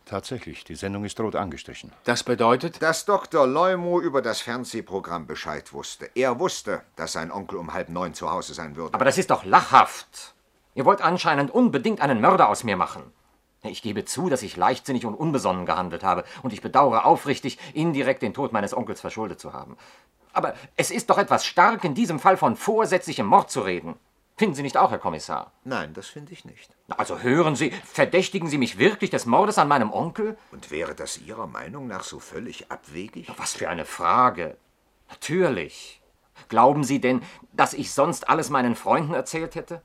Tatsächlich, 0.07 0.63
die 0.63 0.75
Sendung 0.75 1.03
ist 1.03 1.19
rot 1.19 1.35
angestrichen. 1.35 1.91
Das 2.05 2.23
bedeutet? 2.23 2.81
Dass 2.81 3.03
Dr. 3.03 3.45
Leumu 3.45 3.99
über 3.99 4.21
das 4.21 4.39
Fernsehprogramm 4.39 5.27
Bescheid 5.27 5.73
wusste. 5.73 6.09
Er 6.15 6.39
wusste, 6.39 6.81
dass 6.95 7.11
sein 7.11 7.29
Onkel 7.29 7.57
um 7.57 7.73
halb 7.73 7.89
neun 7.89 8.13
zu 8.13 8.31
Hause 8.31 8.53
sein 8.53 8.77
würde. 8.77 8.93
Aber 8.93 9.03
das 9.03 9.17
ist 9.17 9.31
doch 9.31 9.43
lachhaft. 9.43 10.33
Ihr 10.75 10.85
wollt 10.85 11.01
anscheinend 11.01 11.51
unbedingt 11.51 11.99
einen 11.99 12.21
Mörder 12.21 12.47
aus 12.47 12.63
mir 12.63 12.77
machen. 12.77 13.11
Ich 13.63 13.81
gebe 13.81 14.05
zu, 14.05 14.29
dass 14.29 14.43
ich 14.43 14.55
leichtsinnig 14.55 15.05
und 15.05 15.13
unbesonnen 15.15 15.65
gehandelt 15.65 16.03
habe, 16.03 16.23
und 16.41 16.53
ich 16.53 16.61
bedauere 16.61 17.05
aufrichtig, 17.05 17.57
indirekt 17.73 18.21
den 18.21 18.33
Tod 18.33 18.53
meines 18.53 18.77
Onkels 18.77 19.01
verschuldet 19.01 19.41
zu 19.41 19.51
haben. 19.51 19.75
Aber 20.31 20.53
es 20.77 20.89
ist 20.89 21.09
doch 21.09 21.17
etwas 21.17 21.45
stark, 21.45 21.83
in 21.83 21.95
diesem 21.95 22.19
Fall 22.19 22.37
von 22.37 22.55
vorsätzlichem 22.55 23.25
Mord 23.25 23.51
zu 23.51 23.61
reden. 23.61 23.95
Finden 24.37 24.53
Sie 24.53 24.61
nicht 24.61 24.77
auch, 24.77 24.91
Herr 24.91 24.99
Kommissar? 24.99 25.51
Nein, 25.63 25.95
das 25.95 26.05
finde 26.07 26.31
ich 26.31 26.45
nicht. 26.45 26.69
Also 26.89 27.19
hören 27.19 27.55
Sie, 27.55 27.71
verdächtigen 27.71 28.47
Sie 28.47 28.59
mich 28.59 28.77
wirklich 28.77 29.09
des 29.09 29.25
Mordes 29.25 29.57
an 29.57 29.67
meinem 29.67 29.91
Onkel? 29.91 30.37
Und 30.51 30.69
wäre 30.69 30.93
das 30.93 31.17
Ihrer 31.17 31.47
Meinung 31.47 31.87
nach 31.87 32.03
so 32.03 32.19
völlig 32.19 32.71
abwegig? 32.71 33.31
Was 33.37 33.53
für 33.53 33.67
eine 33.67 33.83
Frage. 33.85 34.55
Natürlich. 35.09 36.03
Glauben 36.49 36.83
Sie 36.83 37.01
denn, 37.01 37.23
dass 37.51 37.73
ich 37.73 37.91
sonst 37.91 38.29
alles 38.29 38.51
meinen 38.51 38.75
Freunden 38.75 39.15
erzählt 39.15 39.55
hätte? 39.55 39.81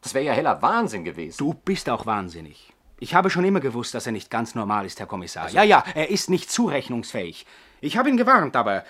Das 0.00 0.14
wäre 0.14 0.24
ja 0.24 0.32
heller 0.32 0.60
Wahnsinn 0.62 1.04
gewesen. 1.04 1.38
Du 1.38 1.54
bist 1.54 1.88
auch 1.88 2.04
wahnsinnig. 2.04 2.72
Ich 2.98 3.14
habe 3.14 3.30
schon 3.30 3.44
immer 3.44 3.60
gewusst, 3.60 3.94
dass 3.94 4.06
er 4.06 4.12
nicht 4.12 4.30
ganz 4.30 4.56
normal 4.56 4.84
ist, 4.84 4.98
Herr 4.98 5.06
Kommissar. 5.06 5.48
ja, 5.50 5.62
ja, 5.62 5.84
er 5.94 6.10
ist 6.10 6.28
nicht 6.28 6.50
zurechnungsfähig. 6.50 7.46
Ich 7.80 7.96
habe 7.96 8.08
ihn 8.08 8.16
gewarnt, 8.16 8.56
aber. 8.56 8.84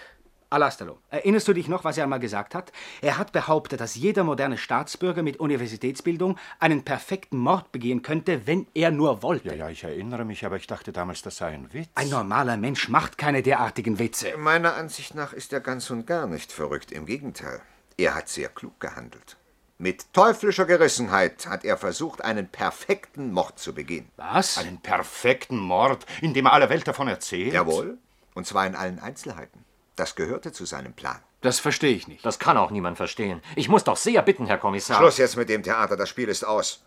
Alastalo, 0.52 0.98
erinnerst 1.08 1.48
du 1.48 1.54
dich 1.54 1.68
noch, 1.68 1.84
was 1.84 1.96
er 1.96 2.04
einmal 2.04 2.20
gesagt 2.20 2.54
hat? 2.54 2.72
Er 3.00 3.16
hat 3.16 3.32
behauptet, 3.32 3.80
dass 3.80 3.94
jeder 3.94 4.22
moderne 4.22 4.58
Staatsbürger 4.58 5.22
mit 5.22 5.40
Universitätsbildung 5.40 6.38
einen 6.58 6.84
perfekten 6.84 7.38
Mord 7.38 7.72
begehen 7.72 8.02
könnte, 8.02 8.46
wenn 8.46 8.66
er 8.74 8.90
nur 8.90 9.22
wollte. 9.22 9.48
Ja, 9.48 9.54
ja, 9.54 9.68
ich 9.70 9.82
erinnere 9.84 10.24
mich, 10.24 10.44
aber 10.44 10.56
ich 10.56 10.66
dachte 10.66 10.92
damals, 10.92 11.22
das 11.22 11.38
sei 11.38 11.48
ein 11.48 11.72
Witz. 11.72 11.88
Ein 11.94 12.10
normaler 12.10 12.56
Mensch 12.58 12.88
macht 12.88 13.16
keine 13.16 13.42
derartigen 13.42 13.98
Witze. 13.98 14.36
Meiner 14.36 14.74
Ansicht 14.74 15.14
nach 15.14 15.32
ist 15.32 15.52
er 15.52 15.60
ganz 15.60 15.88
und 15.90 16.06
gar 16.06 16.26
nicht 16.26 16.52
verrückt. 16.52 16.92
Im 16.92 17.06
Gegenteil. 17.06 17.62
Er 17.96 18.14
hat 18.14 18.28
sehr 18.28 18.48
klug 18.48 18.78
gehandelt. 18.78 19.36
Mit 19.78 20.12
teuflischer 20.12 20.66
Gerissenheit 20.66 21.46
hat 21.46 21.64
er 21.64 21.76
versucht, 21.76 22.22
einen 22.22 22.46
perfekten 22.46 23.32
Mord 23.32 23.58
zu 23.58 23.74
begehen. 23.74 24.08
Was? 24.16 24.58
Einen 24.58 24.80
perfekten 24.80 25.58
Mord, 25.58 26.06
in 26.20 26.34
dem 26.34 26.46
aller 26.46 26.68
Welt 26.68 26.86
davon 26.86 27.08
erzählt? 27.08 27.52
Jawohl. 27.52 27.98
Und 28.34 28.46
zwar 28.46 28.66
in 28.66 28.76
allen 28.76 28.98
Einzelheiten. 29.00 29.64
Das 29.96 30.14
gehörte 30.14 30.52
zu 30.52 30.64
seinem 30.64 30.94
Plan. 30.94 31.20
Das 31.42 31.58
verstehe 31.58 31.94
ich 31.94 32.08
nicht. 32.08 32.24
Das 32.24 32.38
kann 32.38 32.56
auch 32.56 32.70
niemand 32.70 32.96
verstehen. 32.96 33.42
Ich 33.56 33.68
muss 33.68 33.84
doch 33.84 33.96
sehr 33.96 34.22
bitten, 34.22 34.46
Herr 34.46 34.58
Kommissar. 34.58 34.96
Schluss 34.96 35.18
jetzt 35.18 35.36
mit 35.36 35.48
dem 35.48 35.62
Theater, 35.62 35.96
das 35.96 36.08
Spiel 36.08 36.28
ist 36.28 36.44
aus. 36.44 36.84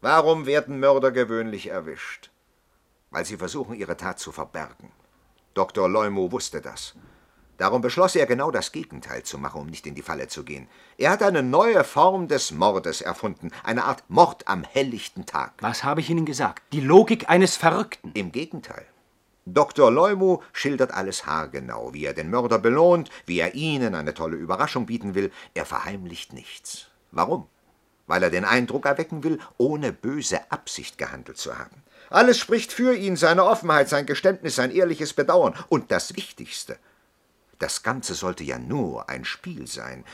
Warum 0.00 0.46
werden 0.46 0.80
Mörder 0.80 1.10
gewöhnlich 1.10 1.68
erwischt? 1.68 2.30
Weil 3.10 3.24
sie 3.24 3.36
versuchen, 3.36 3.74
ihre 3.74 3.96
Tat 3.96 4.18
zu 4.18 4.32
verbergen. 4.32 4.92
Dr. 5.54 5.88
Leumu 5.88 6.30
wusste 6.30 6.60
das. 6.60 6.94
Darum 7.56 7.80
beschloss 7.80 8.16
er 8.16 8.26
genau 8.26 8.50
das 8.50 8.72
Gegenteil 8.72 9.22
zu 9.22 9.38
machen, 9.38 9.60
um 9.60 9.66
nicht 9.68 9.86
in 9.86 9.94
die 9.94 10.02
Falle 10.02 10.26
zu 10.26 10.44
gehen. 10.44 10.68
Er 10.98 11.10
hat 11.10 11.22
eine 11.22 11.42
neue 11.42 11.84
Form 11.84 12.26
des 12.26 12.50
Mordes 12.50 13.00
erfunden, 13.00 13.52
eine 13.62 13.84
Art 13.84 14.02
Mord 14.08 14.48
am 14.48 14.64
helllichten 14.64 15.24
Tag. 15.24 15.52
Was 15.60 15.84
habe 15.84 16.00
ich 16.00 16.10
Ihnen 16.10 16.26
gesagt? 16.26 16.62
Die 16.72 16.80
Logik 16.80 17.30
eines 17.30 17.56
Verrückten. 17.56 18.10
Im 18.14 18.32
Gegenteil. 18.32 18.86
Dr. 19.46 19.90
Leumu 19.90 20.38
schildert 20.52 20.92
alles 20.92 21.26
haargenau, 21.26 21.92
wie 21.92 22.06
er 22.06 22.14
den 22.14 22.30
Mörder 22.30 22.58
belohnt, 22.58 23.10
wie 23.26 23.40
er 23.40 23.54
Ihnen 23.54 23.94
eine 23.94 24.14
tolle 24.14 24.36
Überraschung 24.36 24.86
bieten 24.86 25.14
will. 25.14 25.30
Er 25.52 25.66
verheimlicht 25.66 26.32
nichts. 26.32 26.86
Warum? 27.10 27.46
Weil 28.06 28.22
er 28.22 28.30
den 28.30 28.46
Eindruck 28.46 28.86
erwecken 28.86 29.22
will, 29.22 29.38
ohne 29.58 29.92
böse 29.92 30.50
Absicht 30.50 30.96
gehandelt 30.96 31.36
zu 31.36 31.58
haben. 31.58 31.82
Alles 32.08 32.38
spricht 32.38 32.72
für 32.72 32.94
ihn, 32.94 33.16
seine 33.16 33.44
Offenheit, 33.44 33.88
sein 33.88 34.06
Geständnis, 34.06 34.56
sein 34.56 34.70
ehrliches 34.70 35.12
Bedauern. 35.12 35.54
Und 35.68 35.90
das 35.90 36.16
Wichtigste, 36.16 36.78
das 37.58 37.82
Ganze 37.82 38.14
sollte 38.14 38.44
ja 38.44 38.58
nur 38.58 39.08
ein 39.10 39.24
Spiel 39.24 39.66
sein. 39.66 40.04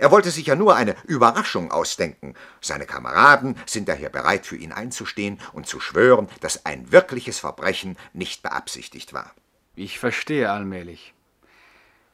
Er 0.00 0.10
wollte 0.10 0.30
sich 0.30 0.46
ja 0.46 0.56
nur 0.56 0.76
eine 0.76 0.96
Überraschung 1.04 1.70
ausdenken. 1.70 2.34
Seine 2.62 2.86
Kameraden 2.86 3.54
sind 3.66 3.86
daher 3.86 4.08
bereit, 4.08 4.46
für 4.46 4.56
ihn 4.56 4.72
einzustehen 4.72 5.38
und 5.52 5.66
zu 5.66 5.78
schwören, 5.78 6.26
dass 6.40 6.64
ein 6.64 6.90
wirkliches 6.90 7.38
Verbrechen 7.38 7.98
nicht 8.14 8.42
beabsichtigt 8.42 9.12
war. 9.12 9.34
Ich 9.76 9.98
verstehe 9.98 10.50
allmählich. 10.50 11.12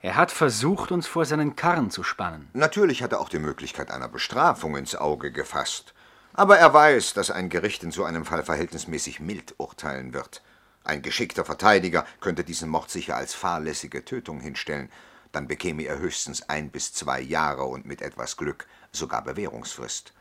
Er 0.01 0.17
hat 0.17 0.33
versucht, 0.33 0.91
uns 0.91 1.07
vor 1.07 1.27
seinen 1.27 1.55
Karren 1.55 1.93
zu 1.93 2.03
spannen. 2.03 2.51
Natürlich 2.55 3.05
hat 3.05 3.13
er 3.13 3.21
auch 3.21 3.29
die 3.29 3.39
Möglichkeit 3.39 3.93
einer 3.93 4.09
Bestrafung 4.09 4.77
ins 4.77 4.97
Auge 4.97 5.31
gefasst. 5.31 5.95
Aber 6.33 6.59
er 6.59 6.75
weiß, 6.75 7.15
dass 7.15 7.31
ein 7.31 7.51
Gericht 7.51 7.85
in 7.85 7.93
so 7.93 8.03
einem 8.03 8.25
Fall 8.25 8.43
verhältnismäßig 8.43 9.21
mild 9.21 9.55
urteilen 9.59 10.13
wird. 10.13 10.43
Ein 10.83 11.03
geschickter 11.03 11.45
Verteidiger 11.45 12.05
könnte 12.19 12.43
diesen 12.43 12.69
Mord 12.69 12.91
sicher 12.91 13.15
als 13.15 13.33
fahrlässige 13.33 14.05
Tötung 14.05 14.41
hinstellen 14.41 14.91
dann 15.37 15.49
bekäme 15.49 15.83
er 15.83 15.99
höchstens 15.99 16.49
ein 16.49 16.71
bis 16.71 16.95
zwei 16.95 17.21
Jahre 17.21 17.65
und 17.65 17.85
mit 17.85 18.01
etwas 18.01 18.39
Glück 18.39 18.67
sogar 18.91 19.23
Bewährungsfrist. 19.23 20.15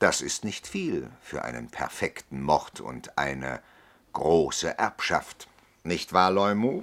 Das 0.00 0.20
ist 0.20 0.44
nicht 0.44 0.66
viel 0.66 1.10
für 1.22 1.46
einen 1.46 1.70
perfekten 1.70 2.42
Mord 2.42 2.82
und 2.82 3.16
eine 3.16 3.62
große 4.12 4.78
Erbschaft. 4.78 5.48
Nicht 5.82 6.12
wahr, 6.12 6.30
Leumu? 6.30 6.82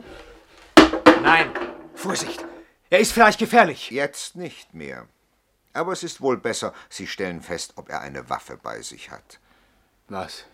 Nein! 1.21 1.51
Vorsicht! 1.93 2.43
Er 2.89 2.97
ist 2.97 3.11
vielleicht 3.11 3.37
gefährlich. 3.37 3.91
Jetzt 3.91 4.35
nicht 4.35 4.73
mehr. 4.73 5.07
Aber 5.73 5.91
es 5.91 6.01
ist 6.01 6.21
wohl 6.21 6.37
besser, 6.37 6.73
Sie 6.89 7.05
stellen 7.05 7.43
fest, 7.43 7.73
ob 7.75 7.89
er 7.89 8.01
eine 8.01 8.27
Waffe 8.27 8.57
bei 8.57 8.81
sich 8.81 9.11
hat. 9.11 9.39
Was? 10.09 10.45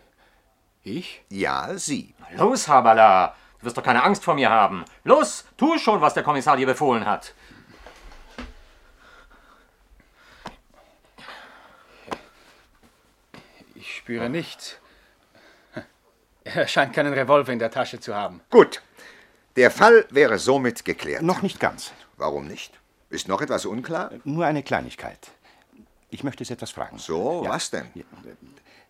Ich? 0.82 1.24
Ja, 1.30 1.78
Sie. 1.78 2.14
Los, 2.36 2.68
Habala! 2.68 3.34
Du 3.62 3.66
wirst 3.66 3.78
doch 3.78 3.84
keine 3.84 4.02
Angst 4.02 4.24
vor 4.24 4.34
mir 4.34 4.50
haben. 4.50 4.84
Los, 5.04 5.44
tu 5.56 5.78
schon, 5.78 6.00
was 6.00 6.14
der 6.14 6.24
Kommissar 6.24 6.56
dir 6.56 6.66
befohlen 6.66 7.06
hat. 7.06 7.32
Ich 13.76 13.98
spüre 13.98 14.28
nichts. 14.28 14.78
Er 16.42 16.66
scheint 16.66 16.92
keinen 16.92 17.12
Revolver 17.12 17.52
in 17.52 17.60
der 17.60 17.70
Tasche 17.70 18.00
zu 18.00 18.16
haben. 18.16 18.40
Gut. 18.50 18.82
Der 19.54 19.70
Fall 19.70 20.06
wäre 20.10 20.40
somit 20.40 20.84
geklärt. 20.84 21.22
Noch 21.22 21.42
nicht 21.42 21.60
ganz. 21.60 21.92
Warum 22.16 22.48
nicht? 22.48 22.80
Ist 23.10 23.28
noch 23.28 23.42
etwas 23.42 23.64
unklar? 23.64 24.10
Nur 24.24 24.44
eine 24.44 24.64
Kleinigkeit. 24.64 25.30
Ich 26.10 26.24
möchte 26.24 26.44
Sie 26.44 26.54
etwas 26.54 26.72
fragen. 26.72 26.98
So, 26.98 27.44
ja. 27.44 27.50
was 27.50 27.70
denn? 27.70 27.86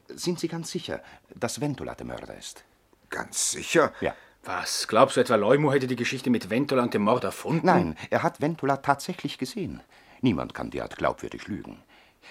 Sind 0.09 0.41
Sie 0.41 0.49
ganz 0.49 0.71
sicher, 0.71 1.03
dass 1.35 1.61
Ventola 1.61 1.95
der 1.95 2.07
Mörder 2.07 2.35
ist? 2.39 2.65
Ganz 3.11 3.51
sicher? 3.51 3.93
Ja. 4.01 4.15
Was? 4.45 4.89
Glaubst 4.89 5.17
du 5.17 5.21
etwa, 5.21 5.37
Leumo 5.37 5.73
hätte 5.73 5.87
die 5.87 5.97
Geschichte 5.97 6.29
mit 6.29 6.51
Ventola 6.51 6.83
und 6.83 6.95
dem 6.95 7.03
Mord 7.03 7.25
erfunden? 7.25 7.67
Nein, 7.67 7.97
er 8.11 8.23
hat 8.23 8.41
Ventola 8.41 8.79
tatsächlich 8.79 9.39
gesehen. 9.39 9.81
Niemand 10.21 10.53
kann 10.53 10.71
derart 10.71 10.97
glaubwürdig 10.97 11.47
lügen. 11.47 11.83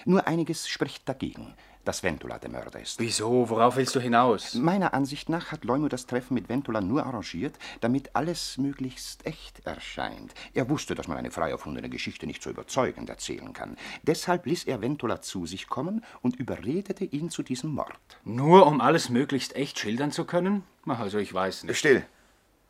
Nur 0.04 0.26
einiges 0.26 0.68
spricht 0.68 1.08
dagegen 1.08 1.54
dass 1.84 2.02
Ventola 2.02 2.38
der 2.38 2.50
Mörder 2.50 2.80
ist. 2.80 2.98
Wieso? 2.98 3.48
Worauf 3.48 3.76
willst 3.76 3.94
du 3.94 4.00
hinaus? 4.00 4.54
Meiner 4.54 4.94
Ansicht 4.94 5.28
nach 5.28 5.52
hat 5.52 5.64
Leumo 5.64 5.88
das 5.88 6.06
Treffen 6.06 6.34
mit 6.34 6.48
Ventola 6.48 6.80
nur 6.80 7.04
arrangiert, 7.04 7.58
damit 7.80 8.14
alles 8.14 8.58
möglichst 8.58 9.26
echt 9.26 9.66
erscheint. 9.66 10.34
Er 10.54 10.68
wusste, 10.68 10.94
dass 10.94 11.08
man 11.08 11.18
eine 11.18 11.30
frei 11.30 11.50
erfundene 11.50 11.88
Geschichte 11.88 12.26
nicht 12.26 12.42
so 12.42 12.50
überzeugend 12.50 13.08
erzählen 13.08 13.52
kann. 13.52 13.76
Deshalb 14.02 14.46
ließ 14.46 14.64
er 14.64 14.80
Ventola 14.80 15.20
zu 15.20 15.46
sich 15.46 15.68
kommen 15.68 16.04
und 16.20 16.36
überredete 16.36 17.04
ihn 17.04 17.30
zu 17.30 17.42
diesem 17.42 17.70
Mord. 17.70 17.92
Nur 18.24 18.66
um 18.66 18.80
alles 18.80 19.08
möglichst 19.08 19.56
echt 19.56 19.78
schildern 19.78 20.12
zu 20.12 20.24
können? 20.24 20.64
Also 20.86 21.18
ich 21.18 21.32
weiß 21.32 21.64
nicht. 21.64 21.78
Still. 21.78 22.04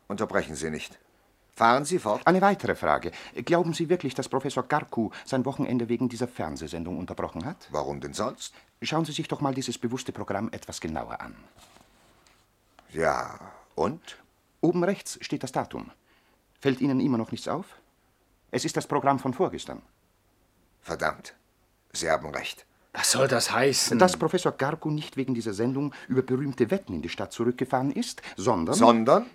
Unterbrechen 0.07 0.55
Sie 0.55 0.69
nicht. 0.69 0.99
Fahren 1.55 1.85
Sie 1.85 1.99
fort. 1.99 2.25
Eine 2.25 2.41
weitere 2.41 2.73
Frage. 2.73 3.11
Glauben 3.45 3.73
Sie 3.73 3.87
wirklich, 3.87 4.15
dass 4.15 4.27
Professor 4.27 4.63
Garku 4.63 5.11
sein 5.23 5.45
Wochenende 5.45 5.87
wegen 5.87 6.09
dieser 6.09 6.27
Fernsehsendung 6.27 6.97
unterbrochen 6.97 7.45
hat? 7.45 7.67
Warum 7.69 8.01
denn 8.01 8.13
sonst? 8.13 8.55
Schauen 8.83 9.05
Sie 9.05 9.13
sich 9.13 9.27
doch 9.27 9.41
mal 9.41 9.53
dieses 9.53 9.77
bewusste 9.77 10.11
Programm 10.11 10.49
etwas 10.51 10.81
genauer 10.81 11.21
an. 11.21 11.35
Ja, 12.91 13.39
und? 13.75 14.17
Oben 14.61 14.83
rechts 14.83 15.17
steht 15.21 15.43
das 15.43 15.51
Datum. 15.51 15.91
Fällt 16.59 16.81
Ihnen 16.81 16.99
immer 16.99 17.17
noch 17.17 17.31
nichts 17.31 17.47
auf? 17.47 17.65
Es 18.51 18.65
ist 18.65 18.77
das 18.77 18.87
Programm 18.87 19.19
von 19.19 19.33
vorgestern. 19.33 19.81
Verdammt. 20.81 21.33
Sie 21.91 22.09
haben 22.09 22.29
recht. 22.29 22.65
Was 22.91 23.11
soll 23.11 23.27
das 23.27 23.51
heißen? 23.51 23.97
Dass 23.97 24.17
Professor 24.17 24.51
Garku 24.51 24.91
nicht 24.91 25.17
wegen 25.17 25.33
dieser 25.33 25.53
Sendung 25.53 25.93
über 26.07 26.21
berühmte 26.21 26.69
Wetten 26.69 26.93
in 26.93 27.01
die 27.01 27.09
Stadt 27.09 27.33
zurückgefahren 27.33 27.91
ist, 27.91 28.21
sondern. 28.37 28.75
Sondern? 28.75 29.25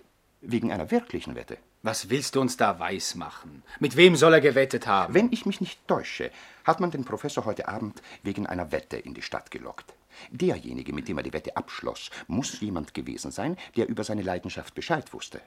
Wegen 0.41 0.71
einer 0.71 0.89
wirklichen 0.91 1.35
Wette. 1.35 1.57
Was 1.81 2.09
willst 2.09 2.35
du 2.35 2.41
uns 2.41 2.57
da 2.57 2.77
weismachen? 2.77 3.63
Mit 3.79 3.95
wem 3.95 4.17
soll 4.17 4.33
er 4.33 4.41
gewettet 4.41 4.85
haben? 4.85 5.13
Wenn 5.13 5.31
ich 5.31 5.45
mich 5.45 5.61
nicht 5.61 5.87
täusche, 5.87 6.29
hat 6.65 6.81
man 6.81 6.91
den 6.91 7.05
Professor 7.05 7.45
heute 7.45 7.69
Abend 7.69 8.01
wegen 8.21 8.45
einer 8.47 8.73
Wette 8.73 8.97
in 8.97 9.13
die 9.13 9.21
Stadt 9.21 9.49
gelockt. 9.49 9.93
Derjenige, 10.29 10.91
mit 10.91 11.07
dem 11.07 11.17
er 11.17 11.23
die 11.23 11.31
Wette 11.31 11.55
abschloss, 11.55 12.09
muss 12.27 12.59
jemand 12.59 12.93
gewesen 12.93 13.31
sein, 13.31 13.55
der 13.77 13.87
über 13.87 14.03
seine 14.03 14.23
Leidenschaft 14.23 14.75
Bescheid 14.75 15.13
wusste. 15.13 15.39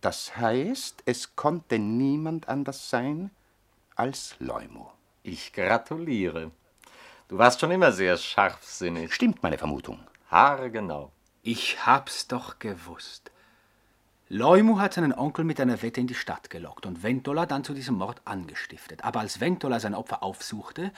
Das 0.00 0.36
heißt, 0.36 1.02
es 1.06 1.34
konnte 1.34 1.80
niemand 1.80 2.48
anders 2.48 2.88
sein 2.88 3.32
als 3.96 4.36
Leumo. 4.38 4.92
Ich 5.24 5.52
gratuliere. 5.52 6.52
Du 7.26 7.38
warst 7.38 7.58
schon 7.58 7.72
immer 7.72 7.90
sehr 7.90 8.16
scharfsinnig. 8.16 9.12
Stimmt 9.12 9.42
meine 9.42 9.58
Vermutung. 9.58 9.98
Haargenau. 10.30 11.10
Ich 11.42 11.84
hab's 11.84 12.28
doch 12.28 12.60
gewusst. 12.60 13.32
Leumu 14.34 14.80
hat 14.80 14.94
seinen 14.94 15.12
Onkel 15.12 15.44
mit 15.44 15.60
einer 15.60 15.80
Wette 15.80 16.00
in 16.00 16.08
die 16.08 16.14
Stadt 16.16 16.50
gelockt 16.50 16.86
und 16.86 17.04
Ventola 17.04 17.46
dann 17.46 17.62
zu 17.62 17.72
diesem 17.72 17.94
Mord 17.94 18.20
angestiftet. 18.24 19.04
Aber 19.04 19.20
als 19.20 19.38
Ventola 19.38 19.78
sein 19.78 19.94
Opfer 19.94 20.24
aufsuchte, 20.24 20.90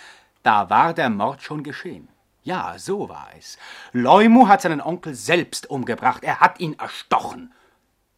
da 0.43 0.71
war 0.71 0.95
der 0.95 1.11
Mord 1.11 1.43
schon 1.43 1.63
geschehen. 1.63 2.09
Ja, 2.45 2.79
so 2.79 3.11
war 3.11 3.29
es. 3.37 3.59
Leumu 3.93 4.49
hat 4.49 4.63
seinen 4.63 4.81
Onkel 4.81 5.15
selbst 5.15 5.69
umgebracht. 5.69 6.25
Er 6.25 6.41
hat 6.41 6.61
ihn 6.61 6.79
erstochen. 6.79 7.53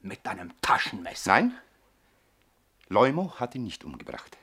Mit 0.02 0.24
einem 0.24 0.52
Taschenmesser. 0.62 1.32
Nein, 1.32 1.58
Leumu 2.88 3.32
hat 3.40 3.56
ihn 3.56 3.64
nicht 3.64 3.82
umgebracht. 3.82 4.38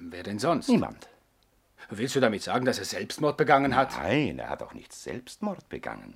Wer 0.00 0.24
denn 0.24 0.40
sonst? 0.40 0.68
Niemand. 0.68 1.08
Willst 1.90 2.16
du 2.16 2.20
damit 2.20 2.42
sagen, 2.42 2.64
dass 2.64 2.80
er 2.80 2.86
Selbstmord 2.86 3.36
begangen 3.36 3.76
hat? 3.76 3.96
Nein, 3.98 4.40
er 4.40 4.48
hat 4.48 4.64
auch 4.64 4.74
nicht 4.74 4.92
Selbstmord 4.92 5.68
begangen. 5.68 6.14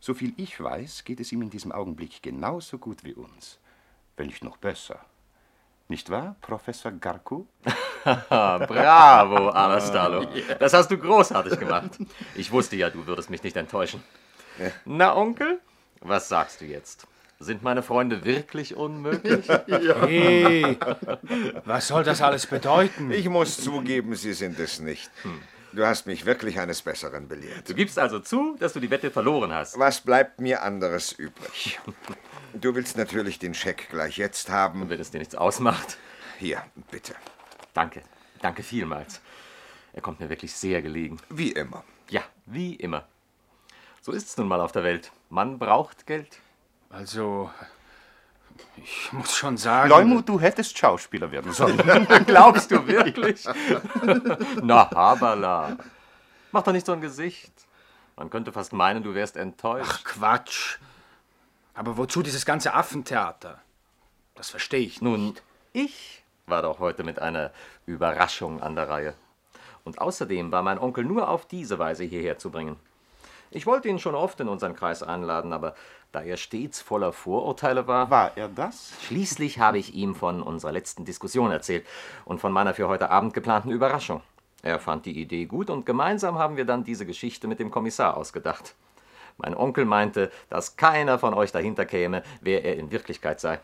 Soviel 0.00 0.34
ich 0.36 0.60
weiß, 0.60 1.04
geht 1.04 1.20
es 1.20 1.32
ihm 1.32 1.42
in 1.42 1.50
diesem 1.50 1.72
Augenblick 1.72 2.22
genauso 2.22 2.78
gut 2.78 3.04
wie 3.04 3.14
uns. 3.14 3.58
Wenn 4.16 4.26
nicht 4.26 4.44
noch 4.44 4.56
besser. 4.56 5.00
Nicht 5.88 6.10
wahr, 6.10 6.36
Professor 6.40 6.90
Garku? 6.92 7.46
Bravo, 8.04 9.48
Anastalo. 9.50 10.26
Das 10.58 10.72
hast 10.72 10.90
du 10.90 10.98
großartig 10.98 11.58
gemacht. 11.58 11.98
Ich 12.34 12.50
wusste 12.50 12.76
ja, 12.76 12.90
du 12.90 13.06
würdest 13.06 13.30
mich 13.30 13.42
nicht 13.42 13.56
enttäuschen. 13.56 14.02
Na, 14.84 15.14
Onkel, 15.14 15.60
was 16.00 16.28
sagst 16.28 16.60
du 16.60 16.64
jetzt? 16.64 17.06
Sind 17.38 17.62
meine 17.62 17.82
Freunde 17.82 18.24
wirklich 18.24 18.76
unmöglich? 18.76 19.46
ja. 19.66 20.06
Hey, 20.06 20.78
was 21.64 21.88
soll 21.88 22.02
das 22.02 22.22
alles 22.22 22.46
bedeuten? 22.46 23.10
Ich 23.10 23.28
muss 23.28 23.58
zugeben, 23.58 24.14
sie 24.14 24.32
sind 24.32 24.58
es 24.58 24.80
nicht. 24.80 25.10
Hm. 25.22 25.40
Du 25.72 25.84
hast 25.86 26.06
mich 26.06 26.24
wirklich 26.24 26.58
eines 26.58 26.82
Besseren 26.82 27.28
belehrt. 27.28 27.68
Du 27.68 27.74
gibst 27.74 27.98
also 27.98 28.18
zu, 28.20 28.56
dass 28.58 28.72
du 28.72 28.80
die 28.80 28.90
Wette 28.90 29.10
verloren 29.10 29.52
hast. 29.52 29.78
Was 29.78 30.00
bleibt 30.00 30.40
mir 30.40 30.62
anderes 30.62 31.12
übrig? 31.12 31.78
Du 32.54 32.74
willst 32.74 32.96
natürlich 32.96 33.38
den 33.38 33.52
Scheck 33.52 33.88
gleich 33.90 34.16
jetzt 34.16 34.48
haben. 34.48 34.82
Und 34.82 34.90
wenn 34.90 35.00
es 35.00 35.10
dir 35.10 35.18
nichts 35.18 35.34
ausmacht. 35.34 35.98
Hier, 36.38 36.62
bitte. 36.90 37.14
Danke. 37.74 38.02
Danke 38.40 38.62
vielmals. 38.62 39.20
Er 39.92 40.02
kommt 40.02 40.20
mir 40.20 40.28
wirklich 40.28 40.54
sehr 40.54 40.82
gelegen. 40.82 41.18
Wie 41.28 41.52
immer. 41.52 41.84
Ja, 42.08 42.22
wie 42.46 42.74
immer. 42.74 43.06
So 44.00 44.12
ist 44.12 44.28
es 44.28 44.36
nun 44.36 44.48
mal 44.48 44.60
auf 44.60 44.72
der 44.72 44.84
Welt. 44.84 45.10
Man 45.30 45.58
braucht 45.58 46.06
Geld. 46.06 46.38
Also, 46.90 47.50
ich 48.76 49.12
muss 49.12 49.36
schon 49.36 49.56
sagen. 49.56 49.88
Leumut, 49.88 50.28
du 50.28 50.40
hättest 50.40 50.78
Schauspieler 50.78 51.30
werden 51.30 51.52
sollen. 51.52 51.76
Glaubst 52.26 52.70
du 52.70 52.86
wirklich? 52.86 53.44
Na, 54.62 54.90
Habala. 54.90 55.76
Mach 56.52 56.62
doch 56.62 56.72
nicht 56.72 56.86
so 56.86 56.92
ein 56.92 57.00
Gesicht. 57.00 57.52
Man 58.16 58.30
könnte 58.30 58.52
fast 58.52 58.72
meinen, 58.72 59.02
du 59.02 59.14
wärst 59.14 59.36
enttäuscht. 59.36 59.90
Ach, 59.92 60.04
Quatsch. 60.04 60.78
Aber 61.74 61.96
wozu 61.98 62.22
dieses 62.22 62.46
ganze 62.46 62.72
Affentheater? 62.72 63.60
Das 64.34 64.50
verstehe 64.50 64.80
ich 64.80 65.02
nicht. 65.02 65.02
Nun, 65.02 65.34
ich 65.72 66.22
war 66.46 66.62
doch 66.62 66.78
heute 66.78 67.04
mit 67.04 67.18
einer 67.20 67.50
Überraschung 67.84 68.62
an 68.62 68.74
der 68.74 68.88
Reihe. 68.88 69.14
Und 69.84 70.00
außerdem 70.00 70.50
war 70.52 70.62
mein 70.62 70.78
Onkel 70.78 71.04
nur 71.04 71.28
auf 71.28 71.46
diese 71.46 71.78
Weise 71.78 72.04
hierher 72.04 72.38
zu 72.38 72.50
bringen. 72.50 72.76
Ich 73.50 73.66
wollte 73.66 73.88
ihn 73.88 73.98
schon 73.98 74.14
oft 74.14 74.40
in 74.40 74.48
unseren 74.48 74.74
Kreis 74.74 75.02
einladen, 75.02 75.52
aber 75.52 75.74
da 76.12 76.22
er 76.22 76.36
stets 76.36 76.80
voller 76.80 77.12
Vorurteile 77.12 77.86
war. 77.86 78.10
War 78.10 78.36
er 78.36 78.48
das? 78.48 78.92
Schließlich 79.02 79.58
habe 79.58 79.78
ich 79.78 79.94
ihm 79.94 80.14
von 80.14 80.42
unserer 80.42 80.72
letzten 80.72 81.04
Diskussion 81.04 81.50
erzählt 81.50 81.86
und 82.24 82.40
von 82.40 82.52
meiner 82.52 82.74
für 82.74 82.88
heute 82.88 83.10
Abend 83.10 83.34
geplanten 83.34 83.70
Überraschung. 83.70 84.22
Er 84.62 84.78
fand 84.78 85.06
die 85.06 85.20
Idee 85.20 85.44
gut 85.44 85.70
und 85.70 85.86
gemeinsam 85.86 86.38
haben 86.38 86.56
wir 86.56 86.64
dann 86.64 86.84
diese 86.84 87.06
Geschichte 87.06 87.46
mit 87.46 87.60
dem 87.60 87.70
Kommissar 87.70 88.16
ausgedacht. 88.16 88.74
Mein 89.38 89.54
Onkel 89.54 89.84
meinte, 89.84 90.30
dass 90.48 90.76
keiner 90.76 91.18
von 91.18 91.34
euch 91.34 91.52
dahinter 91.52 91.84
käme, 91.84 92.22
wer 92.40 92.64
er 92.64 92.76
in 92.76 92.90
Wirklichkeit 92.90 93.38
sei. 93.38 93.60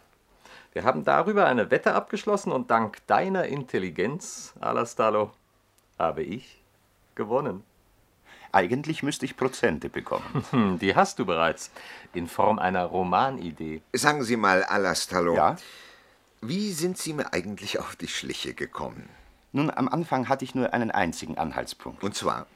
Wir 0.72 0.84
haben 0.84 1.04
darüber 1.04 1.46
eine 1.46 1.70
Wette 1.70 1.94
abgeschlossen 1.94 2.52
und 2.52 2.70
dank 2.70 3.06
deiner 3.06 3.46
Intelligenz, 3.46 4.54
Alastalo, 4.60 5.30
habe 5.98 6.22
ich 6.22 6.62
gewonnen. 7.14 7.64
Eigentlich 8.52 9.02
müsste 9.02 9.24
ich 9.24 9.36
Prozente 9.36 9.88
bekommen. 9.88 10.44
Hm, 10.50 10.78
Die 10.78 10.94
hast 10.94 11.18
du 11.18 11.24
bereits 11.24 11.70
in 12.12 12.28
Form 12.28 12.58
einer 12.58 12.84
Romanidee. 12.84 13.80
Sagen 13.92 14.22
Sie 14.22 14.36
mal, 14.36 14.62
Alastalo, 14.64 15.34
Ja? 15.34 15.56
wie 16.42 16.72
sind 16.72 16.98
Sie 16.98 17.14
mir 17.14 17.32
eigentlich 17.32 17.78
auf 17.78 17.96
die 17.96 18.08
Schliche 18.08 18.52
gekommen? 18.54 19.08
Nun, 19.52 19.70
am 19.70 19.88
Anfang 19.88 20.28
hatte 20.28 20.44
ich 20.44 20.54
nur 20.54 20.72
einen 20.72 20.90
einzigen 20.90 21.38
Anhaltspunkt. 21.38 22.02
Und 22.02 22.14
zwar, 22.14 22.46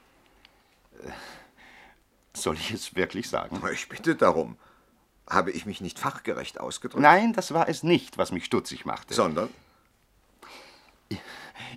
Soll 2.33 2.55
ich 2.55 2.71
es 2.71 2.95
wirklich 2.95 3.29
sagen? 3.29 3.59
ich 3.73 3.89
bitte 3.89 4.15
darum, 4.15 4.57
habe 5.29 5.51
ich 5.51 5.65
mich 5.65 5.81
nicht 5.81 5.97
fachgerecht 5.99 6.59
ausgedrückt? 6.59 7.01
Nein, 7.01 7.33
das 7.33 7.53
war 7.53 7.67
es 7.67 7.81
nicht, 7.83 8.17
was 8.17 8.31
mich 8.31 8.45
stutzig 8.45 8.85
machte. 8.85 9.13
Sondern, 9.13 9.49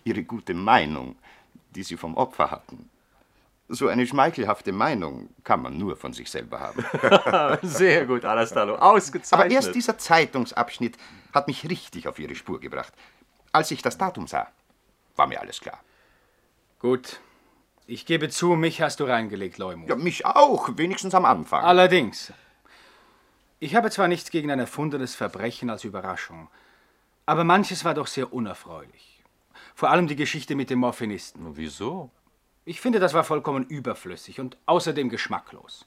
Ihre 0.05 0.23
gute 0.25 0.55
Meinung, 0.55 1.17
die 1.75 1.83
Sie 1.83 1.97
vom 1.97 2.17
Opfer 2.17 2.51
hatten. 2.51 2.89
So 3.73 3.87
eine 3.87 4.05
schmeichelhafte 4.05 4.73
Meinung 4.73 5.29
kann 5.45 5.63
man 5.63 5.79
nur 5.79 5.97
von 5.97 6.13
sich 6.13 6.29
selber 6.29 6.59
haben. 6.59 6.85
Sehr 7.63 8.05
gut, 8.05 8.25
Alastalo, 8.25 8.75
ausgezeichnet. 8.75 9.47
Aber 9.47 9.55
erst 9.55 9.77
dieser 9.77 9.97
Zeitungsabschnitt 9.97 10.97
hat 11.33 11.47
mich 11.47 11.69
richtig 11.69 12.09
auf 12.09 12.19
Ihre 12.19 12.35
Spur 12.35 12.59
gebracht. 12.59 12.93
Als 13.53 13.71
ich 13.71 13.81
das 13.81 13.97
Datum 13.97 14.27
sah, 14.27 14.49
war 15.15 15.29
mir 15.29 15.41
alles 15.41 15.61
klar. 15.61 15.79
Gut. 16.81 17.21
Ich 17.87 18.07
gebe 18.07 18.29
zu, 18.29 18.57
mich 18.57 18.83
hast 18.83 18.99
du 18.99 19.05
reingelegt, 19.05 19.59
Leumu. 19.59 19.87
Ja, 19.87 19.95
mich 19.95 20.27
auch, 20.27 20.71
wenigstens 20.77 21.15
am 21.15 21.25
Anfang. 21.25 21.63
Allerdings. 21.63 22.33
Ich 23.61 23.77
habe 23.77 23.91
zwar 23.91 24.09
nichts 24.09 24.31
gegen 24.31 24.51
ein 24.51 24.59
erfundenes 24.59 25.15
Verbrechen 25.15 25.71
als 25.71 25.85
Überraschung, 25.85 26.49
aber 27.25 27.45
manches 27.45 27.85
war 27.85 27.95
doch 27.95 28.09
sehr 28.09 28.33
unerfreulich. 28.33 29.23
Vor 29.77 29.91
allem 29.91 30.09
die 30.09 30.17
Geschichte 30.17 30.57
mit 30.57 30.71
dem 30.71 30.81
Morphinisten. 30.81 31.57
Wieso? 31.57 32.11
Ich 32.71 32.81
finde, 32.81 33.01
das 33.01 33.15
war 33.15 33.25
vollkommen 33.25 33.65
überflüssig 33.65 34.39
und 34.39 34.57
außerdem 34.67 35.09
geschmacklos. 35.09 35.87